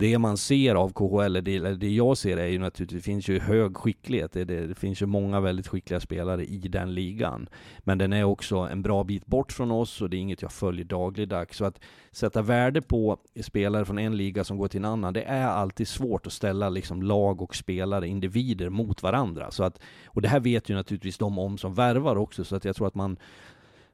[0.00, 3.04] det man ser av KHL, eller det, eller det jag ser är ju naturligtvis, det
[3.04, 4.32] finns ju hög skicklighet.
[4.32, 7.48] Det, det, det finns ju många väldigt skickliga spelare i den ligan.
[7.78, 10.52] Men den är också en bra bit bort från oss och det är inget jag
[10.52, 11.56] följer dagligdags.
[11.56, 11.80] Så att
[12.12, 15.88] sätta värde på spelare från en liga som går till en annan, det är alltid
[15.88, 19.50] svårt att ställa liksom lag och spelare, individer mot varandra.
[19.50, 22.64] Så att, och det här vet ju naturligtvis de om som värvar också, så att
[22.64, 23.16] jag tror att man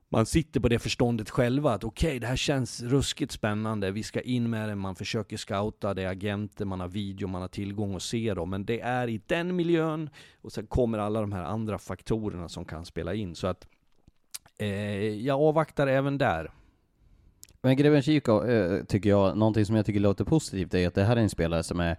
[0.09, 4.20] man sitter på det förståndet själva att okej, det här känns ruskigt spännande, vi ska
[4.20, 7.96] in med det, man försöker scouta, det är agenter, man har video, man har tillgång
[7.96, 10.11] att se dem, men det är i den miljön
[10.42, 13.34] och sen kommer alla de här andra faktorerna som kan spela in.
[13.34, 13.66] Så att
[14.59, 16.50] eh, jag avvaktar även där.
[17.62, 21.16] Men Greven eh, tycker jag, någonting som jag tycker låter positivt är att det här
[21.16, 21.96] är en spelare som är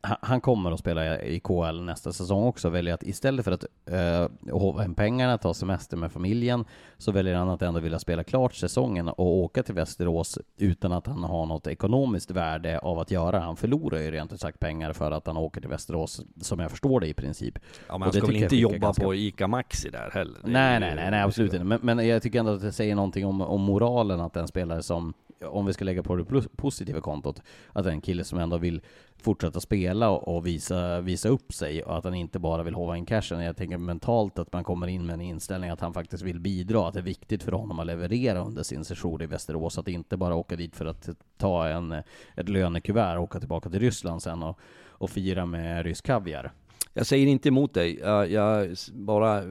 [0.00, 3.64] han- han kommer att spela i KL nästa säsong också, väljer att istället för att
[3.86, 6.64] eh, håva hem pengarna, ta semester med familjen,
[6.98, 11.06] så väljer han att ändå vilja spela klart säsongen och åka till Västerås utan att
[11.06, 13.40] han har något ekonomiskt värde av att göra.
[13.40, 16.70] Han förlorar ju rent ut sagt pengar för att han åker till Västerås, som jag
[16.70, 17.58] förstår det i princip.
[17.88, 20.38] Ja, man det ska väl inte jobba ganska- på ICA Maxi där heller.
[20.44, 21.64] Nej, nej, nej, nej absolut inte.
[21.64, 24.82] Men, men jag tycker ändå att det säger någonting om, om moralen att en spelare
[24.82, 25.14] som
[25.44, 28.58] om vi ska lägga på det positiva kontot, att det är en kille som ändå
[28.58, 28.80] vill
[29.22, 33.06] fortsätta spela och visa, visa upp sig och att han inte bara vill hova in
[33.06, 33.40] cashen.
[33.40, 36.88] Jag tänker mentalt att man kommer in med en inställning att han faktiskt vill bidra,
[36.88, 40.16] att det är viktigt för honom att leverera under sin session i Västerås, att inte
[40.16, 41.92] bara åka dit för att ta en,
[42.36, 44.58] ett lönekuvert och åka tillbaka till Ryssland sen och,
[44.88, 46.52] och fira med rysk kaviar.
[46.92, 49.44] Jag säger inte emot dig, jag, jag bara eh,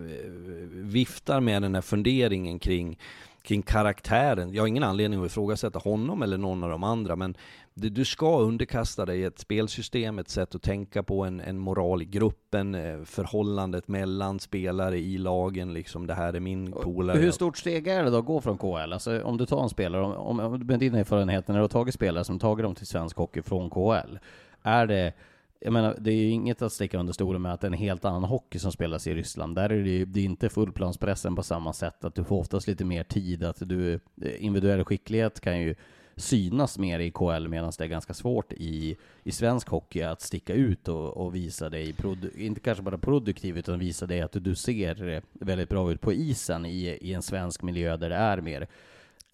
[0.72, 3.00] viftar med den här funderingen kring
[3.48, 4.54] kring karaktären.
[4.54, 7.36] Jag har ingen anledning att ifrågasätta honom eller någon av de andra, men
[7.74, 12.06] du ska underkasta dig ett spelsystem, ett sätt att tänka på, en, en moral i
[12.06, 17.18] gruppen, eh, förhållandet mellan spelare i lagen, liksom det här är min polare.
[17.18, 18.94] Hur stort steg är det då att gå från KL?
[18.94, 21.94] Alltså om du tar en spelare, om, om, med din erfarenhet när du har tagit
[21.94, 24.18] spelare som tagit dem till svensk hockey från KL,
[24.64, 25.14] är det
[25.60, 27.78] jag menar, det är ju inget att sticka under stolen med att det är en
[27.78, 29.56] helt annan hockey som spelas i Ryssland.
[29.56, 32.68] Där är det ju det är inte fullplanspressen på samma sätt, att du får oftast
[32.68, 34.00] lite mer tid, att du, eh,
[34.40, 35.76] individuell skicklighet kan ju
[36.16, 40.54] synas mer i KL medan det är ganska svårt i, i svensk hockey att sticka
[40.54, 41.96] ut och, och visa dig,
[42.38, 46.14] inte kanske bara produktiv, utan visa dig att du ser eh, väldigt bra ut på
[46.14, 48.68] isen i, i en svensk miljö där det är mer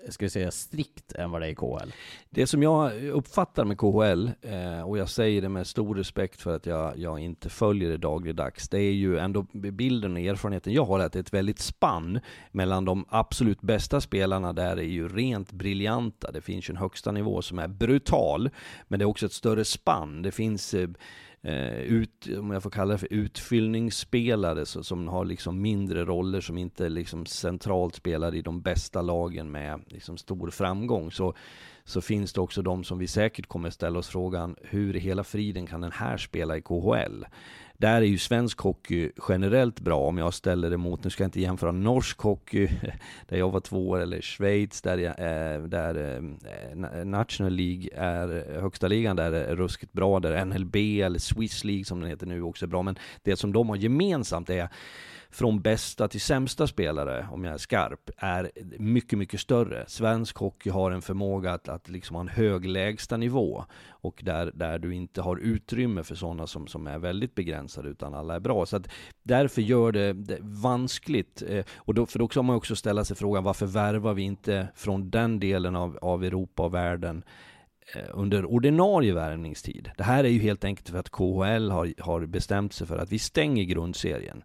[0.09, 1.91] ska vi säga, strikt än vad det är i KHL?
[2.29, 6.55] Det som jag uppfattar med KHL, eh, och jag säger det med stor respekt för
[6.55, 10.85] att jag, jag inte följer det dagligdags, det är ju ändå bilden och erfarenheten jag
[10.85, 12.19] har, att det är ett väldigt spann
[12.51, 16.31] mellan de absolut bästa spelarna där är ju rent briljanta.
[16.31, 18.49] Det finns ju en högsta nivå som är brutal,
[18.87, 20.21] men det är också ett större spann.
[20.21, 20.89] Det finns eh,
[21.43, 26.41] eh, ut, om jag får kalla det för utfyllningsspelare så, som har liksom mindre roller
[26.41, 31.11] som inte liksom centralt spelar i de bästa lagen med liksom stor framgång.
[31.11, 31.33] Så,
[31.83, 35.23] så finns det också de som vi säkert kommer ställa oss frågan, hur i hela
[35.23, 37.25] friden kan den här spela i KHL?
[37.77, 41.27] Där är ju svensk hockey generellt bra om jag ställer det mot, nu ska jag
[41.27, 42.69] inte jämföra norsk hockey,
[43.27, 48.55] där jag var två år, eller Schweiz, där, jag, eh, där eh, National League är,
[48.55, 52.25] eh, högsta ligan där är ruskigt bra, där NLB eller Swiss League som den heter
[52.27, 54.69] nu också är bra, men det som de har gemensamt är
[55.33, 59.85] från bästa till sämsta spelare, om jag är skarp, är mycket, mycket större.
[59.87, 64.51] Svensk hockey har en förmåga att, att liksom ha en hög lägsta nivå och där,
[64.55, 68.39] där du inte har utrymme för sådana som, som är väldigt begränsade, utan alla är
[68.39, 68.65] bra.
[68.65, 68.89] Så att
[69.23, 71.43] därför gör det, det vanskligt.
[71.47, 74.67] Eh, och då, för då kan man också ställa sig frågan, varför värvar vi inte
[74.75, 77.23] från den delen av, av Europa och världen
[77.95, 79.91] eh, under ordinarie värvningstid.
[79.97, 83.11] Det här är ju helt enkelt för att KHL har, har bestämt sig för att
[83.11, 84.43] vi stänger grundserien.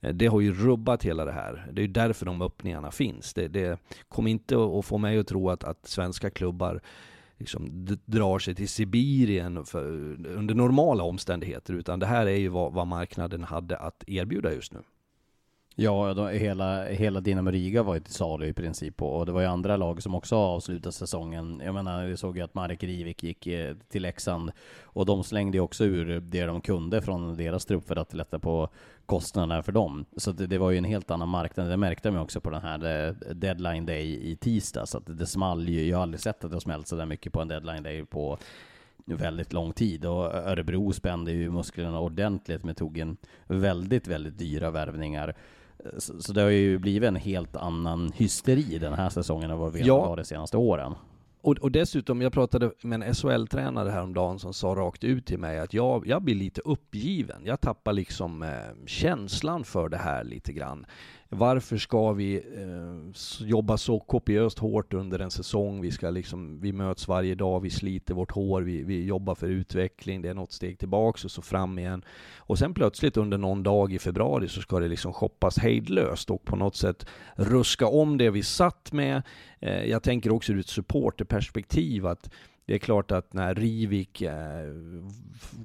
[0.00, 1.68] Eh, det har ju rubbat hela det här.
[1.72, 3.34] Det är ju därför de öppningarna finns.
[3.34, 6.80] Det, det kommer inte att få mig att tro att, att svenska klubbar
[7.38, 9.84] liksom drar sig till Sibirien för,
[10.26, 14.72] under normala omständigheter, utan det här är ju vad, vad marknaden hade att erbjuda just
[14.72, 14.80] nu.
[15.80, 19.40] Ja, då, hela, hela Dinamo Riga var ju till salu i princip och det var
[19.40, 21.62] ju andra lag som också avslutade säsongen.
[21.64, 25.58] Jag menar, vi såg ju att Marek Rivik gick eh, till Leksand och de slängde
[25.58, 28.68] ju också ur det de kunde från deras trupp för att lätta på
[29.08, 30.04] kostnaderna för dem.
[30.16, 31.68] Så det, det var ju en helt annan marknad.
[31.68, 35.26] Det märkte man också på den här eh, deadline day i tisdag, så att det
[35.26, 35.86] small ju.
[35.88, 38.38] Jag har aldrig sett att det smält så där mycket på en deadline day på
[39.04, 44.70] väldigt lång tid och Örebro spände ju musklerna ordentligt med tog en väldigt, väldigt dyra
[44.70, 45.34] värvningar.
[45.98, 49.72] Så, så, det har ju blivit en helt annan hysteri den här säsongen än vad
[49.72, 50.06] vi ja.
[50.06, 50.94] har de senaste åren.
[51.40, 55.58] Och, och, dessutom, jag pratade med en SHL-tränare häromdagen som sa rakt ut till mig
[55.58, 57.42] att jag, jag blir lite uppgiven.
[57.44, 60.86] Jag tappar liksom eh, känslan för det här lite grann.
[61.30, 65.80] Varför ska vi eh, jobba så kopiöst hårt under en säsong?
[65.80, 69.46] Vi, ska liksom, vi möts varje dag, vi sliter vårt hår, vi, vi jobbar för
[69.46, 72.04] utveckling, det är något steg tillbaks och så fram igen.
[72.36, 76.44] Och sen plötsligt under någon dag i februari så ska det liksom shoppas hejdlöst och
[76.44, 79.22] på något sätt ruska om det vi satt med.
[79.60, 82.30] Eh, jag tänker också ur ett supporterperspektiv att
[82.66, 84.74] det är klart att när Rivik eh,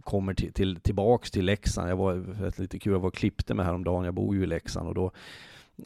[0.04, 3.66] kommer till, till, tillbaks till Leksand, jag var lite kul, jag var och klippte mig
[3.66, 5.12] häromdagen, jag bor ju i Leksand och då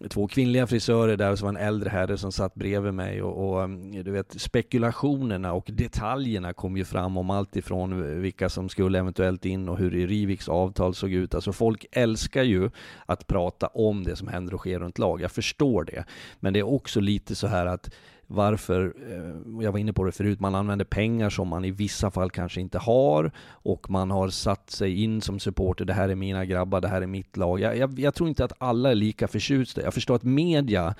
[0.09, 3.49] två kvinnliga frisörer där och så var en äldre herre som satt bredvid mig och,
[3.49, 8.69] och, mm, du vet spekulationerna och detaljerna kom ju fram om allt ifrån vilka som
[8.69, 11.35] skulle eventuellt in och hur Riviks avtal såg ut.
[11.35, 12.69] Alltså folk älskar ju
[13.05, 15.21] att prata om det som händer och sker runt lag.
[15.21, 16.05] Jag förstår det.
[16.39, 17.89] Men det är också lite så här att
[18.27, 22.11] varför, eh, jag var inne på det förut, man använder pengar som man i vissa
[22.11, 26.15] fall kanske inte har och man har satt sig in som supporter, det här är
[26.15, 27.59] mina grabbar, det här är mitt lag.
[27.59, 29.81] Jag, jag, jag tror inte att alla är lika förtjusta.
[29.81, 30.95] Jag förstår att media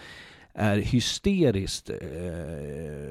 [0.59, 1.95] är hysteriskt eh,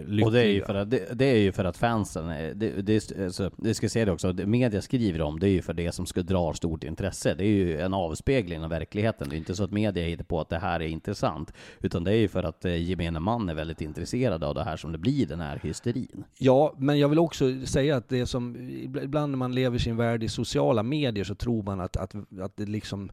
[0.07, 0.27] lyckliga.
[0.27, 2.27] Och det är ju för att, det, det är ju för att fansen,
[2.59, 5.63] det, det, alltså, det ska säga det också, det media skriver om, det är ju
[5.63, 7.35] för det som ska dra stort intresse.
[7.35, 9.29] Det är ju en avspegling av verkligheten.
[9.29, 12.13] Det är inte så att media hittar på att det här är intressant, utan det
[12.13, 14.99] är ju för att eh, gemene man är väldigt intresserad av det här som det
[14.99, 16.25] blir, den här hysterin.
[16.39, 18.57] Ja, men jag vill också säga att det som,
[19.03, 22.57] ibland när man lever sin värld i sociala medier så tror man att, att, att
[22.57, 23.11] det liksom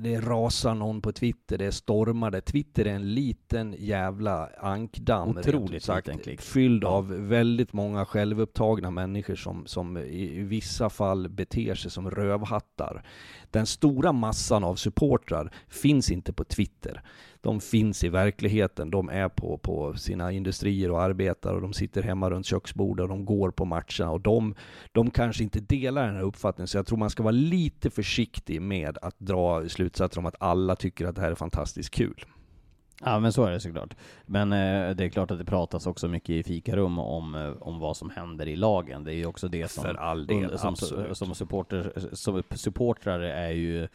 [0.00, 2.40] det rasar någon på Twitter, det stormar det.
[2.40, 5.28] Twitter är en liten jävla ankdamm.
[5.28, 11.74] Otroligt sagt, liten Fylld av väldigt många självupptagna människor som, som i vissa fall beter
[11.74, 13.02] sig som rövhattar.
[13.50, 17.02] Den stora massan av supportrar finns inte på Twitter
[17.40, 18.90] de finns i verkligheten.
[18.90, 23.08] De är på, på sina industrier och arbetar och de sitter hemma runt köksbordet och
[23.08, 24.54] de går på matcherna och de,
[24.92, 26.68] de kanske inte delar den här uppfattningen.
[26.68, 30.76] Så jag tror man ska vara lite försiktig med att dra slutsatser om att alla
[30.76, 32.24] tycker att det här är fantastiskt kul.
[33.04, 33.96] Ja men så är det såklart.
[34.26, 37.78] Men eh, det är klart att det pratas också mycket i fikarum om, eh, om
[37.78, 39.04] vad som händer i lagen.
[39.04, 40.76] Det är ju också det som, För all del, som,
[41.14, 43.88] som, supporter, som supportrar är ju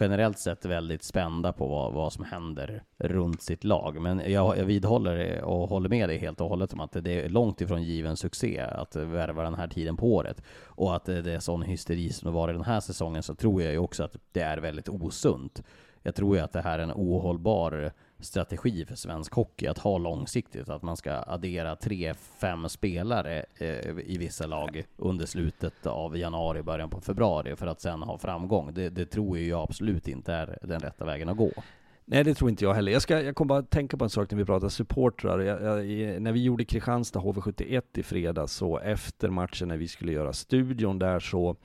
[0.00, 4.00] generellt sett väldigt spända på vad, vad som händer runt sitt lag.
[4.00, 7.28] Men jag, jag vidhåller och håller med dig helt och hållet om att det är
[7.28, 10.42] långt ifrån given succé att värva den här tiden på året.
[10.64, 13.62] Och att det är sån hysteri som det var i den här säsongen så tror
[13.62, 15.62] jag ju också att det är väldigt osunt.
[16.02, 19.98] Jag tror ju att det här är en ohållbar strategi för svensk hockey att ha
[19.98, 26.16] långsiktigt, att man ska addera tre, fem spelare eh, i vissa lag under slutet av
[26.16, 28.74] januari, början på februari för att sen ha framgång.
[28.74, 31.50] Det, det tror jag absolut inte är den rätta vägen att gå.
[32.04, 32.92] Nej, det tror inte jag heller.
[32.92, 35.38] Jag, ska, jag kommer bara tänka på en sak när vi pratar supportrar.
[35.38, 40.12] Jag, jag, när vi gjorde Kristianstad HV71 i fredags, så efter matchen när vi skulle
[40.12, 41.56] göra studion där så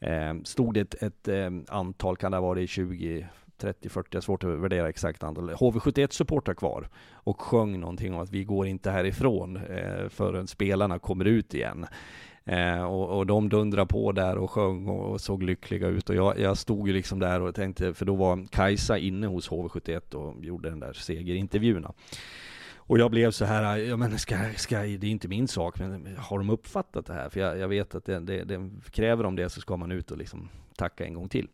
[0.00, 3.26] eh, stod det ett, ett eh, antal, kan det ha varit 20
[3.64, 8.44] 30-40, svårt att värdera exakt antal, HV71 supportrar kvar och sjöng någonting om att vi
[8.44, 11.86] går inte härifrån eh, förrän spelarna kommer ut igen.
[12.44, 16.16] Eh, och, och de dundrade på där och sjöng och, och såg lyckliga ut och
[16.16, 20.14] jag, jag, stod ju liksom där och tänkte, för då var Kajsa inne hos HV71
[20.14, 21.92] och gjorde den där segerintervjuerna.
[22.86, 26.16] Och jag blev så här, ja men ska, ska, det är inte min sak, men
[26.18, 27.28] har de uppfattat det här?
[27.28, 30.10] För jag, jag vet att det, det, det, kräver de det så ska man ut
[30.10, 31.48] och liksom tacka en gång till.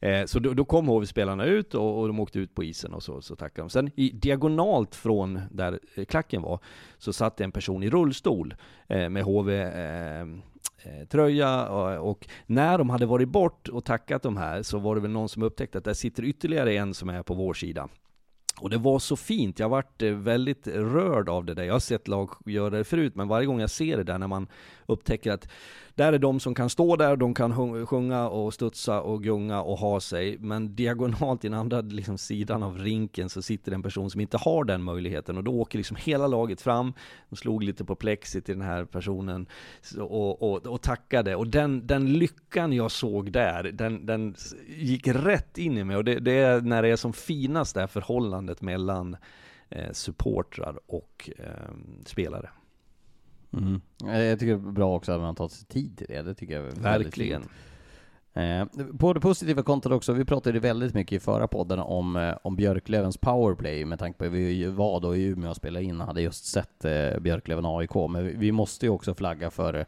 [0.00, 3.02] Eh, så då, då kom HV-spelarna ut och, och, de åkte ut på isen och
[3.02, 3.70] så, så tackade de.
[3.70, 6.58] Sen i, diagonalt från där eh, klacken var,
[6.98, 8.54] så satt en person i rullstol
[8.86, 14.22] eh, med HV eh, eh, tröja och, och, när de hade varit bort och tackat
[14.22, 17.08] de här så var det väl någon som upptäckte att där sitter ytterligare en som
[17.08, 17.88] är på vår sida.
[18.60, 21.64] Och det var så fint, jag vart eh, väldigt rörd av det där.
[21.64, 24.26] Jag har sett lag göra det förut, men varje gång jag ser det där när
[24.26, 24.48] man
[24.90, 25.48] upptäcker att
[25.94, 29.78] där är de som kan stå där, de kan sjunga och studsa och gunga och
[29.78, 30.38] ha sig.
[30.38, 34.20] Men diagonalt i den andra liksom, sidan av rinken så sitter det en person som
[34.20, 35.36] inte har den möjligheten.
[35.36, 36.92] Och då åker liksom hela laget fram,
[37.28, 39.46] de slog lite på plexit i den här personen
[39.98, 41.36] och, och, och tackade.
[41.36, 44.34] Och den, den lyckan jag såg där, den, den
[44.68, 45.96] gick rätt in i mig.
[45.96, 49.16] Och det, det är när det är som finast det här förhållandet mellan
[49.68, 52.50] eh, supportrar och eh, spelare.
[53.52, 53.80] Mm.
[53.98, 56.22] Jag tycker det är bra också att man tagit sig tid till det.
[56.22, 57.42] Det tycker jag är Verkligen.
[58.34, 58.64] Eh,
[58.98, 62.56] på det positiva kontot också, vi pratade väldigt mycket i förra podden om, eh, om
[62.56, 66.06] Björklövens powerplay med tanke på att vi var då i Umeå och spelade in och
[66.06, 67.94] hade just sett eh, Björklöven AIK.
[68.10, 69.86] Men vi måste ju också flagga för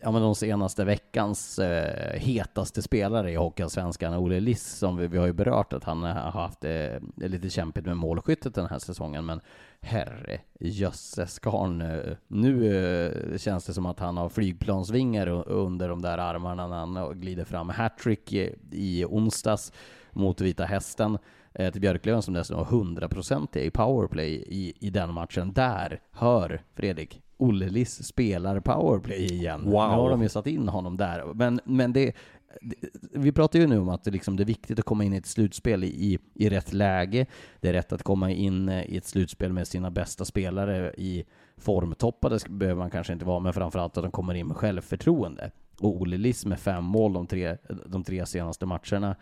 [0.00, 5.18] ja, men de senaste veckans eh, hetaste spelare i Hockeyallsvenskan, Olle Liss, som vi, vi
[5.18, 8.78] har ju berört att han eh, har haft eh, lite kämpigt med målskyttet den här
[8.78, 9.40] säsongen, men
[9.80, 12.76] herre jösses karln, eh, nu
[13.32, 17.10] eh, känns det som att han har flygplansvingar under de där armarna när han eh,
[17.10, 19.72] glider fram hattrick i, i onsdags
[20.10, 21.18] mot Vita Hästen
[21.72, 25.52] till Björklöven som dessutom var hundraprocentig i powerplay i, i den matchen.
[25.52, 29.60] Där hör Fredrik Olle Liss spelar powerplay igen.
[29.64, 29.72] Wow.
[29.72, 31.34] Nu har de ju satt in honom där.
[31.34, 32.12] Men, men det,
[33.12, 35.16] vi pratar ju nu om att det, liksom, det är viktigt att komma in i
[35.16, 37.26] ett slutspel i, i rätt läge.
[37.60, 41.24] Det är rätt att komma in i ett slutspel med sina bästa spelare i
[41.56, 45.50] formtoppade behöver man kanske inte vara, men framförallt att de kommer in med självförtroende.
[45.80, 47.56] Och Olle Liss med fem mål de tre,
[47.86, 49.16] de tre senaste matcherna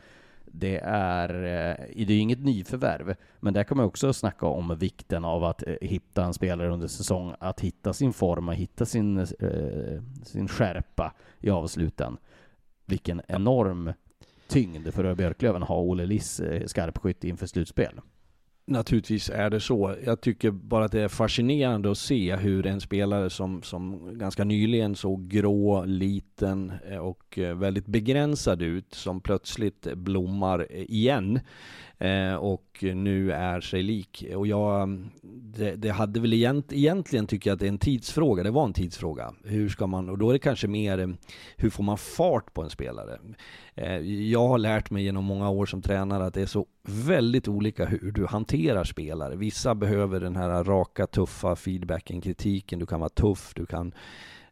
[0.52, 5.24] det är, eh, det är inget nyförvärv, men där kan man också snacka om vikten
[5.24, 9.18] av att eh, hitta en spelare under säsong, att hitta sin form, och hitta sin,
[9.18, 12.16] eh, sin skärpa i avsluten.
[12.86, 13.92] Vilken enorm
[14.48, 18.00] tyngd för Björklöven har Olle Liss skarpskytt inför slutspel.
[18.68, 19.94] Naturligtvis är det så.
[20.04, 24.44] Jag tycker bara att det är fascinerande att se hur en spelare som, som ganska
[24.44, 31.40] nyligen såg grå, liten eh, och eh, väldigt begränsad ut som plötsligt blommar eh, igen
[31.98, 34.24] eh, och nu är sig lik.
[34.34, 37.78] Och jag, mm, det, det, hade väl egent, egentligen tycker jag att det är en
[37.78, 39.34] tidsfråga, det var en tidsfråga.
[39.44, 41.16] Hur ska man, och då är det kanske mer, mm,
[41.56, 43.18] hur får man fart på en spelare?
[43.74, 43.96] Eh,
[44.30, 47.84] jag har lärt mig genom många år som tränare att det är så väldigt olika
[47.84, 49.36] hur du hanterar spelare.
[49.36, 53.92] Vissa behöver den här raka, tuffa feedbacken, kritiken, du kan vara tuff, du kan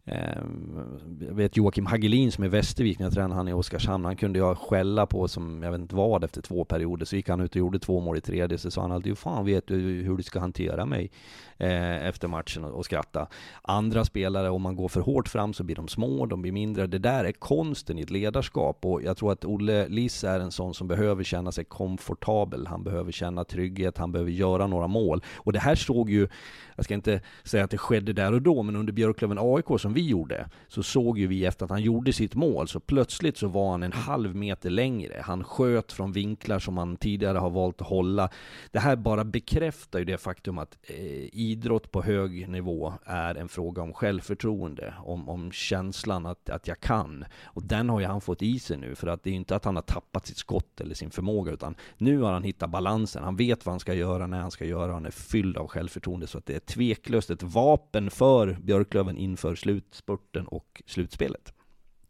[0.06, 0.78] Ehm,
[1.20, 4.38] jag vet Joakim Hagelin som är Västervik, när jag tränade han i Oskarshamn, han kunde
[4.38, 7.04] jag skälla på som jag vet inte vad efter två perioder.
[7.04, 9.44] Så gick han ut och gjorde två mål i tredje, så sa han alltid fan
[9.44, 11.10] vet du hur du ska hantera mig
[11.58, 13.26] eh, efter matchen och, och skratta.
[13.62, 16.86] Andra spelare, om man går för hårt fram så blir de små, de blir mindre.
[16.86, 20.52] Det där är konsten i ett ledarskap och jag tror att Olle Liss är en
[20.52, 22.66] sån som behöver känna sig komfortabel.
[22.66, 25.22] Han behöver känna trygghet, han behöver göra några mål.
[25.36, 26.28] Och det här såg ju,
[26.76, 29.94] jag ska inte säga att det skedde där och då, men under Björklöven AIK som
[29.94, 33.48] vi gjorde, så såg ju vi efter att han gjorde sitt mål, så plötsligt så
[33.48, 35.22] var han en halv meter längre.
[35.24, 38.28] Han sköt från vinklar som han tidigare har valt att hålla.
[38.70, 43.48] Det här bara bekräftar ju det faktum att eh, idrott på hög nivå är en
[43.48, 47.24] fråga om självförtroende, om, om känslan att, att jag kan.
[47.44, 49.56] Och den har ju han fått i sig nu, för att det är ju inte
[49.56, 53.24] att han har tappat sitt skott eller sin förmåga, utan nu har han hittat balansen.
[53.24, 56.26] Han vet vad han ska göra, när han ska göra, han är fylld av självförtroende,
[56.26, 61.55] så att det är tveklöst ett vapen för Björklöven inför slutspurten och slutspelet.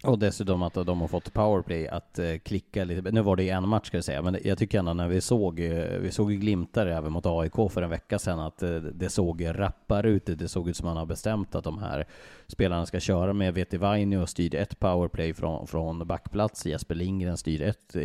[0.06, 3.10] Och dessutom att de har fått powerplay att eh, klicka lite.
[3.10, 5.20] Nu var det ju en match ska jag säga, men jag tycker ändå när vi
[5.20, 9.10] såg, eh, vi såg glimtar även mot AIK för en vecka sedan att eh, det
[9.10, 10.26] såg rappare ut.
[10.26, 12.06] Det såg ut som man har bestämt att de här
[12.46, 13.54] spelarna ska köra med.
[13.54, 16.66] Veti Vainio styrde ett powerplay från, från backplats.
[16.66, 17.96] Jesper Lindgren styrde ett,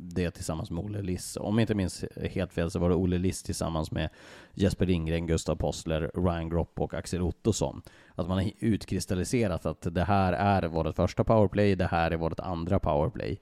[0.00, 1.36] det tillsammans med Olle Liss.
[1.40, 4.08] Om jag inte minns helt fel så var det Olle Liss tillsammans med
[4.54, 7.82] Jesper Lindgren, Gustav Possler, Ryan Gropp och Axel Ottosson
[8.18, 12.40] att man har utkristalliserat att det här är vårt första powerplay, det här är vårt
[12.40, 13.40] andra powerplay.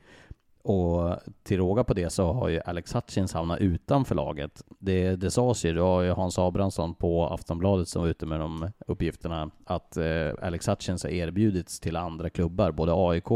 [0.69, 4.63] Och till råga på det så har ju Alex Hutchins hamnat utanför laget.
[4.79, 8.41] Det, det sades ju, det var ju Hans Abrahamsson på Aftonbladet som var ute med
[8.41, 12.73] de uppgifterna, att eh, Alex Hutchins har erbjudits till andra klubbar.
[12.73, 13.31] Både AIK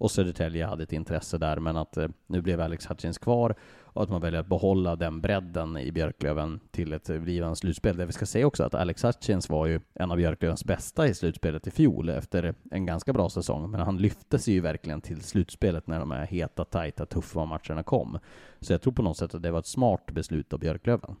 [0.00, 3.54] och Södertälje hade ett intresse där, men att eh, nu blev Alex Hutchins kvar
[3.92, 7.96] och att man väljer att behålla den bredden i Björklöven till ett blivande slutspel.
[7.96, 11.14] Det vi ska säga också att Alex Hutchins var ju en av Björklövens bästa i
[11.14, 15.20] slutspelet i fjol efter en ganska bra säsong, men han lyfte sig ju verkligen till
[15.22, 18.18] slutspelet när de här heta, tajta, tuffa matcherna kom.
[18.60, 21.16] Så jag tror på något sätt att det var ett smart beslut av Björklöven.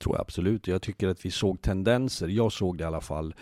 [0.00, 0.66] Tror jag absolut.
[0.66, 3.34] Jag tycker att vi såg tendenser, jag såg det i alla fall,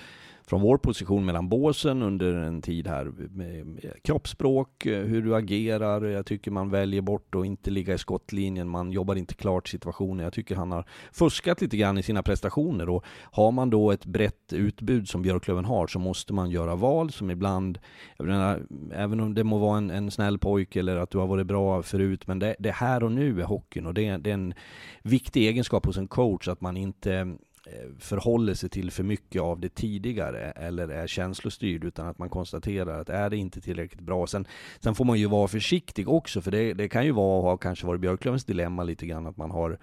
[0.49, 3.13] från vår position mellan båsen under en tid här.
[3.31, 6.05] Med kroppsspråk, eh, hur du agerar.
[6.05, 8.69] Jag tycker man väljer bort att inte ligga i skottlinjen.
[8.69, 10.25] Man jobbar inte klart situationen.
[10.25, 12.89] Jag tycker han har fuskat lite grann i sina prestationer.
[12.89, 17.13] Och har man då ett brett utbud som Björklöven har så måste man göra val
[17.13, 17.79] som ibland,
[18.19, 18.63] menar,
[18.93, 21.83] även om det må vara en, en snäll pojke eller att du har varit bra
[21.83, 24.55] förut, men det, det här och nu är hockeyn och det, det är en
[25.03, 27.37] viktig egenskap hos en coach att man inte
[27.73, 32.29] Eh, förhåller sig till för mycket av det tidigare eller är känslostyrd utan att man
[32.29, 34.27] konstaterar att är det inte tillräckligt bra.
[34.27, 34.47] Sen,
[34.81, 37.87] sen får man ju vara försiktig också för det, det kan ju vara, har kanske
[37.87, 39.79] varit Björklövens dilemma lite grann att man har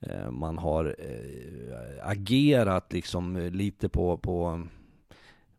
[0.00, 4.66] eh, man har eh, agerat liksom lite på, på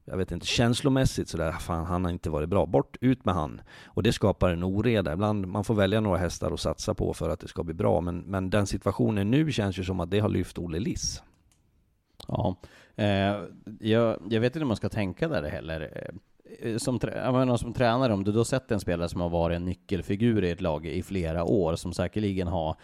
[0.06, 3.62] jag vet inte, känslomässigt sådär, fan han har inte varit bra, bort, ut med han.
[3.86, 5.14] Och det skapar en oreda.
[5.14, 8.02] Ibland, man får välja några hästar att satsa på för att det ska bli bra,
[8.02, 11.22] men, men den situationen nu känns ju som att det har lyft Olle Liss.
[12.30, 12.56] Ja,
[12.96, 13.36] eh,
[13.80, 16.12] jag, jag, vet inte om man ska tänka där heller.
[16.62, 19.66] Eh, som, menar, som tränare, om du då sett en spelare som har varit en
[19.66, 22.76] nyckelfigur i ett lag i flera år, som säkerligen har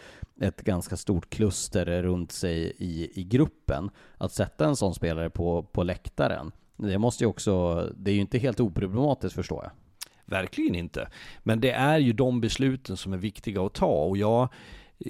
[0.41, 5.63] ett ganska stort kluster runt sig i, i gruppen, att sätta en sån spelare på,
[5.63, 9.72] på läktaren, det måste ju också, det är ju inte helt oproblematiskt förstår jag.
[10.26, 11.07] Verkligen inte.
[11.43, 14.49] Men det är ju de besluten som är viktiga att ta och jag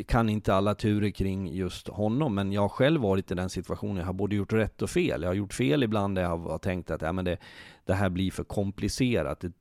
[0.07, 3.97] kan inte alla turer kring just honom, men jag har själv varit i den situationen.
[3.97, 5.21] Jag har både gjort rätt och fel.
[5.21, 7.37] Jag har gjort fel ibland där jag har tänkt att ja, men det,
[7.85, 9.39] det här blir för komplicerat.
[9.39, 9.51] Det,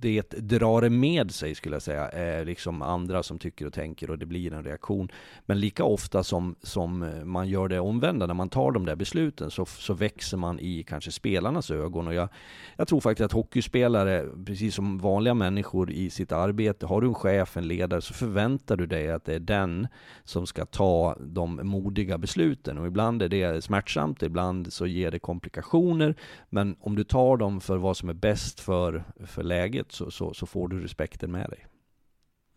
[0.00, 3.72] det, det drar det med sig skulle jag säga, eh, liksom andra som tycker och
[3.72, 5.08] tänker och det blir en reaktion.
[5.46, 8.96] Men lika ofta som, som eh, man gör det omvända, när man tar de där
[8.96, 12.06] besluten så, så växer man i kanske spelarnas ögon.
[12.06, 12.28] Och jag,
[12.76, 17.14] jag tror faktiskt att hockeyspelare, precis som vanliga människor i sitt arbete, har du en
[17.14, 19.88] chef, en ledare, så förväntar du dig att det är den
[20.24, 22.78] som ska ta de modiga besluten.
[22.78, 26.14] Och ibland är det smärtsamt, ibland så ger det komplikationer.
[26.50, 30.34] Men om du tar dem för vad som är bäst för, för läget så, så,
[30.34, 31.66] så får du respekten med dig.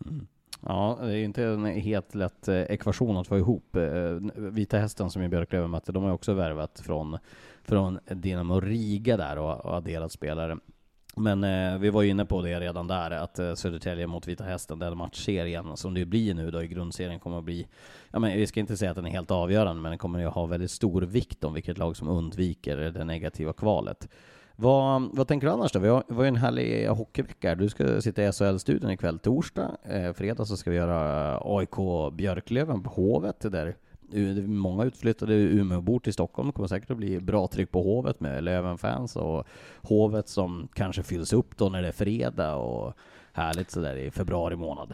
[0.06, 0.28] Mm.
[0.66, 3.76] Ja, det är ju inte en helt lätt eh, ekvation att få ihop.
[3.76, 7.18] Eh, Vita Hästen som ju Björklöven mötte, de har också värvat från,
[7.64, 10.58] från Dinamo Riga där och, och adderat spelare.
[11.16, 14.44] Men eh, vi var ju inne på det redan där, att eh, Södertälje mot Vita
[14.44, 17.68] Hästen, den matchserien som det blir nu då i grundserien kommer att bli,
[18.12, 20.26] ja men vi ska inte säga att den är helt avgörande, men den kommer ju
[20.26, 24.10] ha väldigt stor vikt om vilket lag som undviker det negativa kvalet.
[24.62, 25.80] Vad, vad tänker du annars då?
[25.80, 27.56] Vi har, vi har ju en härlig hockeyvecka.
[27.56, 29.78] Du ska sitta i SHL-studion ikväll torsdag.
[29.84, 31.76] Eh, fredag så ska vi göra AIK
[32.14, 33.76] Björklöven på Hovet där
[34.48, 36.48] många utflyttade Umeåbor till Stockholm.
[36.48, 39.48] Det kommer säkert att bli bra tryck på Hovet med Löven-fans och
[39.82, 42.94] Hovet som kanske fylls upp då när det är fredag och
[43.34, 44.94] härligt sådär i februari månad.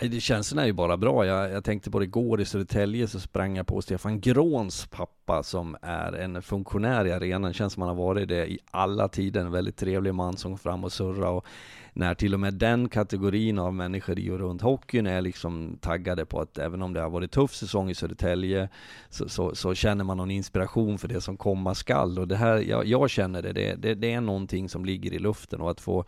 [0.00, 1.26] Känslorna är ju bara bra.
[1.26, 5.42] Jag, jag tänkte på det igår i Södertälje så sprang jag på Stefan Gråns pappa
[5.42, 7.52] som är en funktionär i arenan.
[7.52, 9.40] Känns som han har varit det i alla tider.
[9.40, 11.30] En väldigt trevlig man som går fram och surrar.
[11.30, 11.46] Och
[11.92, 16.26] när till och med den kategorin av människor i och runt hockeyn är liksom taggade
[16.26, 18.68] på att även om det har varit tuff säsong i Södertälje
[19.10, 22.18] så, så, så känner man någon inspiration för det som komma skall.
[22.18, 25.18] Och det här, jag, jag känner det, det, det, det är någonting som ligger i
[25.18, 26.04] luften och att få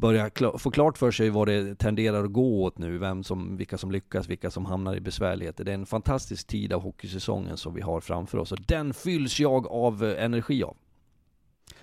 [0.00, 3.78] börja få klart för sig vad det tenderar att gå åt nu, vem som, vilka
[3.78, 5.64] som lyckas, vilka som hamnar i besvärligheter.
[5.64, 9.40] Det är en fantastisk tid av hockeysäsongen som vi har framför oss och den fylls
[9.40, 10.76] jag av eh, energi av.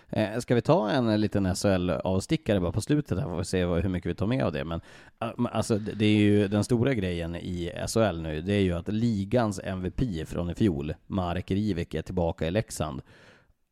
[0.10, 3.90] Eh, ska vi ta en liten SHL-avstickare bara på slutet här, får vi se hur
[3.90, 4.64] mycket vi tar med av det.
[4.64, 4.81] Men
[5.22, 8.88] eh, alltså, det är ju den stora grejen i SHL nu, det är ju att
[8.88, 13.02] ligans MVP från i fjol, Marek Hrivik, är tillbaka i Leksand.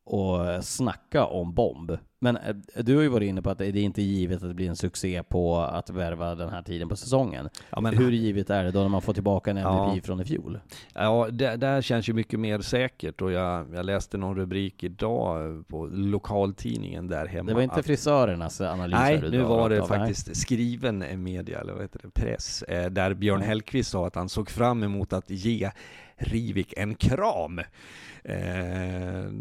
[0.03, 1.97] Och snacka om bomb.
[2.23, 4.53] Men eh, du har ju varit inne på att det är inte givet att det
[4.53, 7.49] blir en succé på att värva den här tiden på säsongen.
[7.69, 10.01] Ja, men Hur givet är det då när man får tillbaka en MVP ja.
[10.03, 10.59] från i fjol?
[10.93, 15.67] Ja, det där känns ju mycket mer säkert och jag, jag läste någon rubrik idag
[15.67, 17.47] på lokaltidningen där hemma.
[17.47, 18.99] Det var inte frisörernas analys?
[18.99, 20.35] Nej, nu var det faktiskt nej.
[20.35, 24.49] skriven media, eller vad heter det, press, eh, där Björn Hellkvist sa att han såg
[24.49, 25.71] fram emot att ge
[26.17, 27.61] Rivik en kram.
[28.23, 29.31] Eh,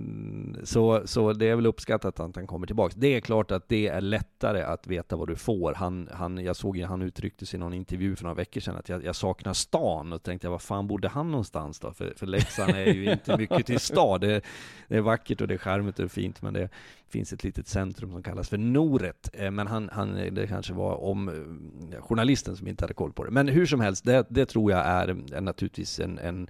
[0.64, 2.94] så, så det är väl uppskattat att han kommer tillbaka.
[2.98, 5.74] Det är klart att det är lättare att veta vad du får.
[5.74, 8.76] Han, han, jag såg ju, han uttryckte sig i någon intervju för några veckor sedan
[8.76, 11.92] att jag, jag saknar stan och tänkte jag, vad fan bodde han någonstans då?
[11.92, 14.20] För, för Leksand är ju inte mycket till stad.
[14.20, 14.44] Det,
[14.88, 16.68] det är vackert och det är charmigt och fint, men det
[17.08, 19.30] finns ett litet centrum som kallas för Noret.
[19.32, 23.24] Eh, men han, han, det kanske var om eh, journalisten som inte hade koll på
[23.24, 23.30] det.
[23.30, 26.48] Men hur som helst, det, det tror jag är, är naturligtvis en, en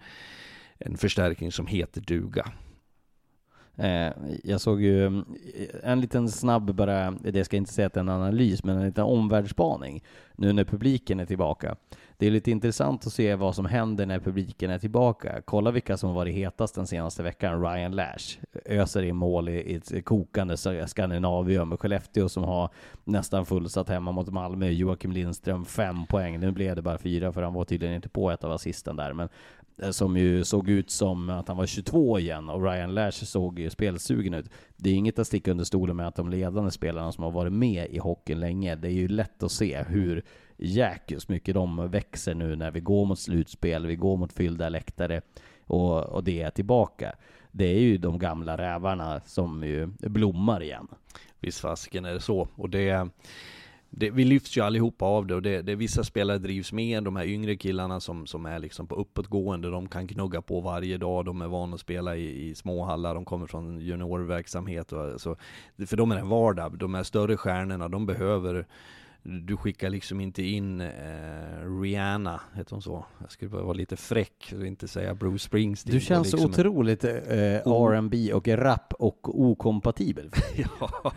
[0.80, 2.52] en förstärkning som heter duga.
[3.76, 4.12] Eh,
[4.44, 5.22] jag såg ju eh,
[5.82, 8.86] en liten snabb bara, det ska inte säga att det är en analys, men en
[8.86, 10.04] liten omvärldsspaning
[10.36, 11.76] nu när publiken är tillbaka.
[12.20, 15.42] Det är lite intressant att se vad som händer när publiken är tillbaka.
[15.44, 17.62] Kolla vilka som varit hetast den senaste veckan.
[17.62, 20.56] Ryan Lash öser in mål i ett kokande
[20.86, 21.76] Skandinavium.
[21.76, 22.70] Skellefteå som har
[23.04, 24.68] nästan fullsatt hemma mot Malmö.
[24.68, 26.40] Joakim Lindström fem poäng.
[26.40, 29.12] Nu blev det bara fyra för han var tydligen inte på ett av assisten där.
[29.12, 29.28] Men
[29.82, 33.58] eh, som ju såg ut som att han var 22 igen och Ryan Lash såg
[33.58, 34.50] ju spelsugen ut.
[34.76, 37.52] Det är inget att sticka under stolen med att de ledande spelarna som har varit
[37.52, 40.24] med i hockeyn länge, det är ju lätt att se hur
[40.62, 45.20] jäkligt mycket de växer nu när vi går mot slutspel, vi går mot fyllda läktare
[45.66, 47.12] och, och det är tillbaka.
[47.52, 50.88] Det är ju de gamla rävarna som ju blommar igen.
[51.40, 52.48] Visst fasiken är det så.
[52.56, 53.10] Och det
[53.92, 57.16] det, vi lyfts ju allihopa av det och det, det, vissa spelare drivs med, de
[57.16, 61.24] här yngre killarna som, som är liksom på uppåtgående, de kan knugga på varje dag,
[61.24, 65.36] de är vana att spela i, i småhallar, de kommer från juniorverksamhet och så.
[65.86, 68.66] För dem är det vardag, de här större stjärnorna, de behöver
[69.22, 73.04] du skickar liksom inte in eh, Rihanna, heter hon så?
[73.20, 75.94] Jag skulle bara vara lite fräck och inte säga Bruce Springsteen.
[75.94, 80.30] Du känns liksom så otroligt eh, R&B och rap och okompatibel.
[80.56, 81.12] ja,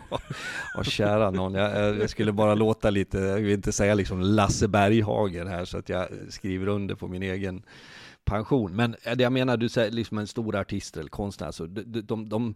[0.78, 4.68] och kära någon, jag, jag, skulle bara låta lite, jag vill inte säga liksom Lasse
[4.68, 7.62] Berghagen här så att jag skriver under på min egen
[8.24, 8.76] pension.
[8.76, 12.00] Men det jag menar, du säger liksom en stor artist eller konstnär, så de, de,
[12.00, 12.54] de, de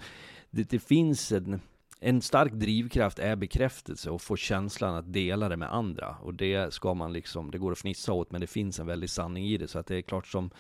[0.51, 1.61] det, det finns en
[2.01, 6.17] en stark drivkraft är bekräftelse och få känslan att dela det med andra.
[6.23, 9.11] Och det ska man liksom, det går att fnissa åt, men det finns en väldig
[9.11, 9.69] sanning i det.
[9.69, 10.51] Så att det är klart som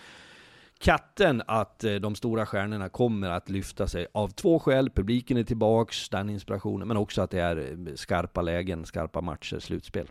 [0.78, 4.90] katten att eh, de stora stjärnorna kommer att lyfta sig av två skäl.
[4.90, 9.58] Publiken är tillbaks, den inspirationen, men också att det är eh, skarpa lägen, skarpa matcher,
[9.58, 10.06] slutspel.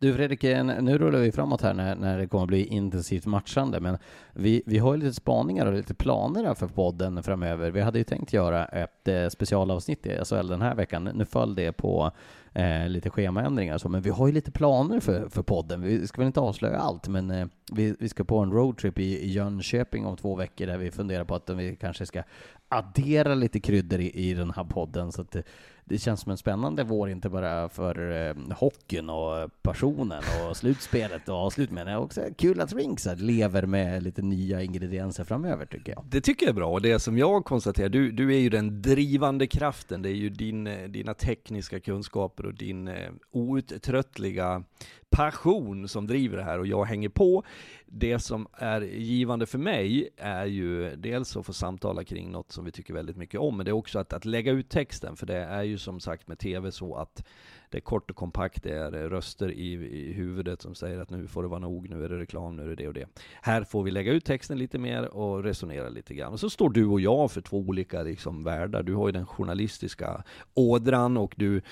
[0.00, 3.26] Du Fredrik, eh, nu rullar vi framåt här när, när det kommer att bli intensivt
[3.26, 3.98] matchande, men
[4.32, 7.70] vi, vi har ju lite spaningar och lite planer för podden framöver.
[7.70, 11.04] Vi hade ju tänkt göra ett eh, specialavsnitt i SHL den här veckan.
[11.04, 12.12] Nu föll det på
[12.52, 15.82] eh, lite schemaändringar och så, men vi har ju lite planer för, för podden.
[15.82, 19.24] Vi ska väl inte avslöja allt, men eh, vi, vi ska på en roadtrip i,
[19.24, 22.22] i Jönköping om två veckor där vi funderar på att vi kanske ska
[22.68, 25.42] addera lite kryddor i, i den här podden så att eh,
[25.88, 31.28] det, känns som en spännande vår, inte bara för eh, hockeyn och passionen och slutspelet
[31.28, 36.04] och avslut, men också kul att Rinks lever med lite nya ingredienser framöver tycker jag.
[36.08, 38.82] Det tycker jag är bra, och det som jag konstaterar, du, du är ju den
[38.82, 44.62] drivande kraften, det är ju din, eh, dina tekniska kunskaper och din eh, outtröttliga
[45.10, 47.44] passion som driver det här och jag hänger på.
[47.86, 52.64] Det som är givande för mig är ju dels att få samtala kring något som
[52.64, 55.26] vi tycker väldigt mycket om, men det är också att, att lägga ut texten, för
[55.26, 57.24] det är ju som sagt med TV så att
[57.70, 61.26] det är kort och kompakt, det är röster i, i huvudet som säger att nu
[61.26, 63.06] får det vara nog, nu är det reklam, nu är det det och det.
[63.42, 66.32] Här får vi lägga ut texten lite mer och resonera lite grann.
[66.32, 68.82] Och så står du och jag för två olika liksom, världar.
[68.82, 70.24] Du har ju den journalistiska
[70.54, 71.62] ådran och du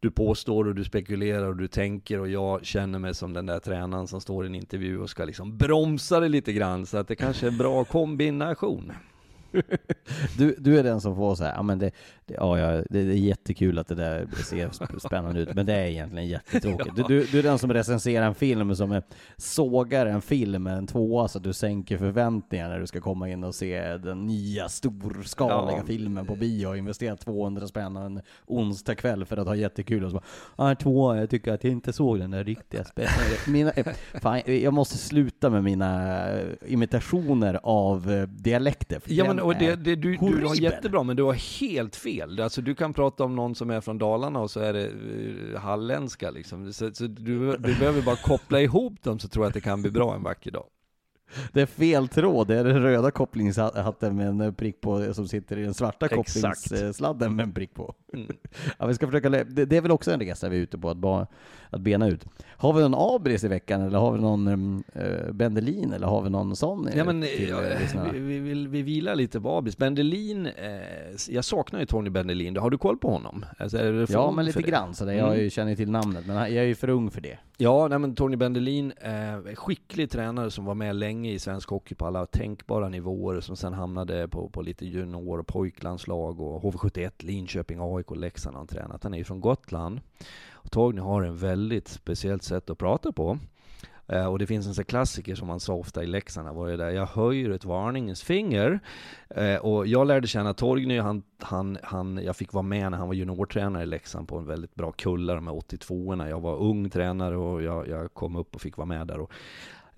[0.00, 3.58] du påstår och du spekulerar och du tänker och jag känner mig som den där
[3.58, 7.08] tränaren som står i en intervju och ska liksom bromsa det lite grann så att
[7.08, 8.92] det kanske är en bra kombination
[10.38, 11.90] du, du är den som får så här, ja men det,
[12.26, 16.28] det, ja, det, är jättekul att det där ser spännande ut, men det är egentligen
[16.28, 16.96] jättetråkigt.
[16.96, 19.02] Du, du, du är den som recenserar en film som
[19.36, 23.44] sågar en film, en tvåa, så att du sänker förväntningarna när du ska komma in
[23.44, 25.84] och se den nya storskaliga ja.
[25.86, 30.10] filmen på bio och investera 200 spänn en onsdag kväll för att ha jättekul och
[30.10, 32.84] så bara, ah, tvåa, jag tycker att jag inte såg den där riktiga
[33.46, 33.72] mina,
[34.22, 36.28] fan, Jag måste sluta med mina
[36.66, 39.00] imitationer av dialekter.
[39.06, 42.40] Ja men och det, det, du, du har jättebra, men du har helt fel.
[42.40, 45.58] Alltså du kan prata om någon som är från Dalarna och så är det uh,
[45.58, 46.72] halländska liksom.
[46.72, 49.82] Så, så du, du behöver bara koppla ihop dem så tror jag att det kan
[49.82, 50.64] bli bra en vacker dag.
[51.52, 55.58] Det är fel tråd, det är den röda kopplingshatten med en prick på som sitter
[55.58, 57.94] i den svarta kopplingssladden med en prick på.
[58.14, 58.36] Mm.
[58.78, 60.90] Ja, vi ska försöka, det, det är väl också en resa vi är ute på,
[60.90, 61.26] att, bara,
[61.70, 62.26] att bena ut.
[62.60, 66.30] Har vi någon Abris i veckan, eller har vi någon äh, Bendelin, eller har vi
[66.30, 66.88] någon sån?
[66.94, 67.60] Ja, men, till, ja,
[68.12, 69.76] vi, vi, vi, vi vilar lite på Abris.
[69.76, 70.52] Bendelin, eh,
[71.28, 73.44] jag saknar ju Tony Bendelin, har du koll på honom?
[73.58, 75.12] Alltså, ja, men lite grann sådär.
[75.12, 75.50] Jag mm.
[75.50, 77.38] känner till namnet, men jag är ju för ung för det.
[77.62, 81.94] Ja, nej, men Tony Bendelin, eh, skicklig tränare som var med länge i svensk hockey
[81.94, 87.10] på alla tänkbara nivåer, som sen hamnade på, på lite junior och pojklandslag och HV71,
[87.18, 89.02] Linköping, AIK, Leksand har han tränat.
[89.02, 90.00] Han är ju från Gotland.
[90.62, 93.38] Och Torgny har en väldigt speciellt sätt att prata på.
[94.12, 96.76] Eh, och det finns en sån klassiker som man sa ofta i Leksand, var det
[96.76, 98.80] där, jag höjer ett varningens finger.
[99.28, 103.08] Eh, och jag lärde känna Torgny, han, han, han, jag fick vara med när han
[103.08, 106.28] var juniortränare i Leksand på en väldigt bra kulla, de här 82orna.
[106.28, 109.20] Jag var ung tränare och jag, jag kom upp och fick vara med där.
[109.20, 109.32] Och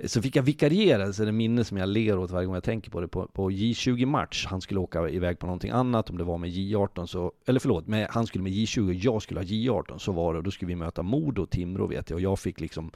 [0.07, 2.65] så fick jag vikariera, så det är minne som jag ler åt varje gång jag
[2.65, 4.47] tänker på det, på, på J20-match.
[4.47, 7.87] Han skulle åka iväg på någonting annat, om det var med J18, så, eller förlåt,
[7.87, 10.51] med, han skulle med J20, och jag skulle ha J18, så var det, och då
[10.51, 12.93] skulle vi möta Modo och Timrå vet jag, och jag fick liksom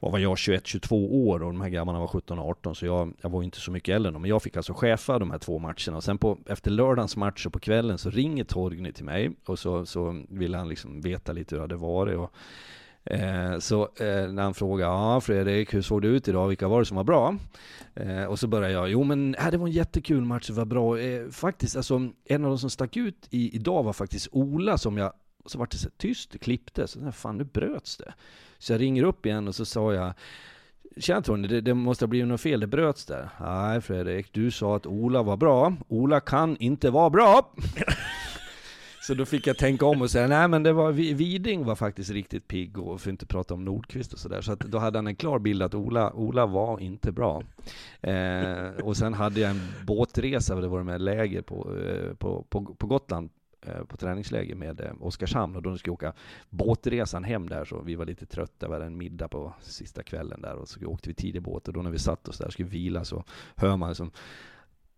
[0.00, 1.42] vad var jag, 21-22 år.
[1.42, 4.12] Och de här grabbarna var 17-18 så jag, jag var inte så mycket äldre än
[4.12, 4.22] dem.
[4.22, 5.96] men jag fick alltså chefa de här två matcherna.
[5.96, 9.30] Och sen på, efter lördagens match och på kvällen så ringer Torgny till mig.
[9.44, 12.18] Och så, så ville han liksom veta lite hur det hade varit.
[12.18, 12.32] Och
[13.04, 16.48] Eh, så eh, när han frågar, ja Fredrik, hur såg det ut idag?
[16.48, 17.36] Vilka var det som var bra?
[17.94, 20.64] Eh, och så börjar jag, jo men äh, det var en jättekul match, det var
[20.64, 20.98] bra.
[20.98, 24.98] Eh, faktiskt, alltså en av de som stack ut i, idag var faktiskt Ola som
[24.98, 25.12] jag,
[25.46, 28.14] så vart det så tyst, det klippte, så fan nu bröts det.
[28.58, 30.12] Så jag ringer upp igen och så sa jag,
[30.96, 33.28] Tjena Tony, det, det måste ha blivit något fel, det bröts där.
[33.40, 35.76] Nej Fredrik, du sa att Ola var bra.
[35.88, 37.52] Ola kan inte vara bra.
[39.10, 42.10] Så då fick jag tänka om och säga, nej men det var, Viding var faktiskt
[42.10, 44.40] riktigt pigg, och för att inte prata om Nordqvist och sådär.
[44.40, 47.42] Så att då hade han en klar bild att Ola, Ola var inte bra.
[48.00, 52.64] Eh, och sen hade jag en båtresa, det var med läger på, eh, på, på,
[52.64, 53.30] på Gotland,
[53.66, 56.12] eh, på träningsläger med eh, Oskarshamn och då skulle jag åka
[56.50, 60.42] båtresan hem där så vi var lite trötta, vi hade en middag på sista kvällen
[60.42, 62.52] där och så åkte vi tidig båt och då när vi satt oss där och
[62.52, 63.24] skulle vila så
[63.56, 64.10] hör man som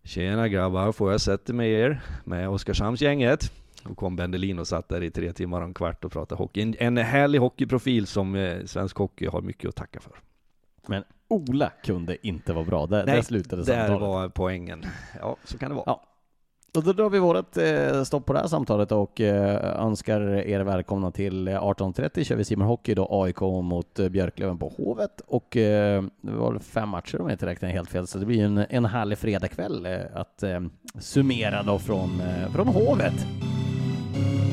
[0.03, 3.62] Tjena grabbar, får jag sätta mig er med Oskarshamnsgänget?
[3.85, 6.61] Och kom Bendelin och satt där i tre timmar och en kvart och pratade hockey.
[6.61, 10.13] En, en härlig hockeyprofil som eh, svensk hockey har mycket att tacka för.
[10.87, 13.89] Men Ola kunde inte vara bra, där, Nej, där slutade samtalet.
[13.89, 14.85] där var poängen.
[15.19, 15.83] Ja, så kan det vara.
[15.87, 16.03] Ja.
[16.77, 20.59] Och då drar vi vårt eh, stopp på det här samtalet och eh, önskar er
[20.59, 26.09] välkomna till 18.30 kör vi Simon Hockey då AIK mot Björklöven på Hovet och det
[26.21, 29.17] var fem matcher om jag inte räknar helt fel så det blir en, en härlig
[29.17, 30.43] fredagkväll att
[30.99, 32.21] summera då från,
[32.53, 33.25] från Hovet.
[34.13, 34.52] Thank you.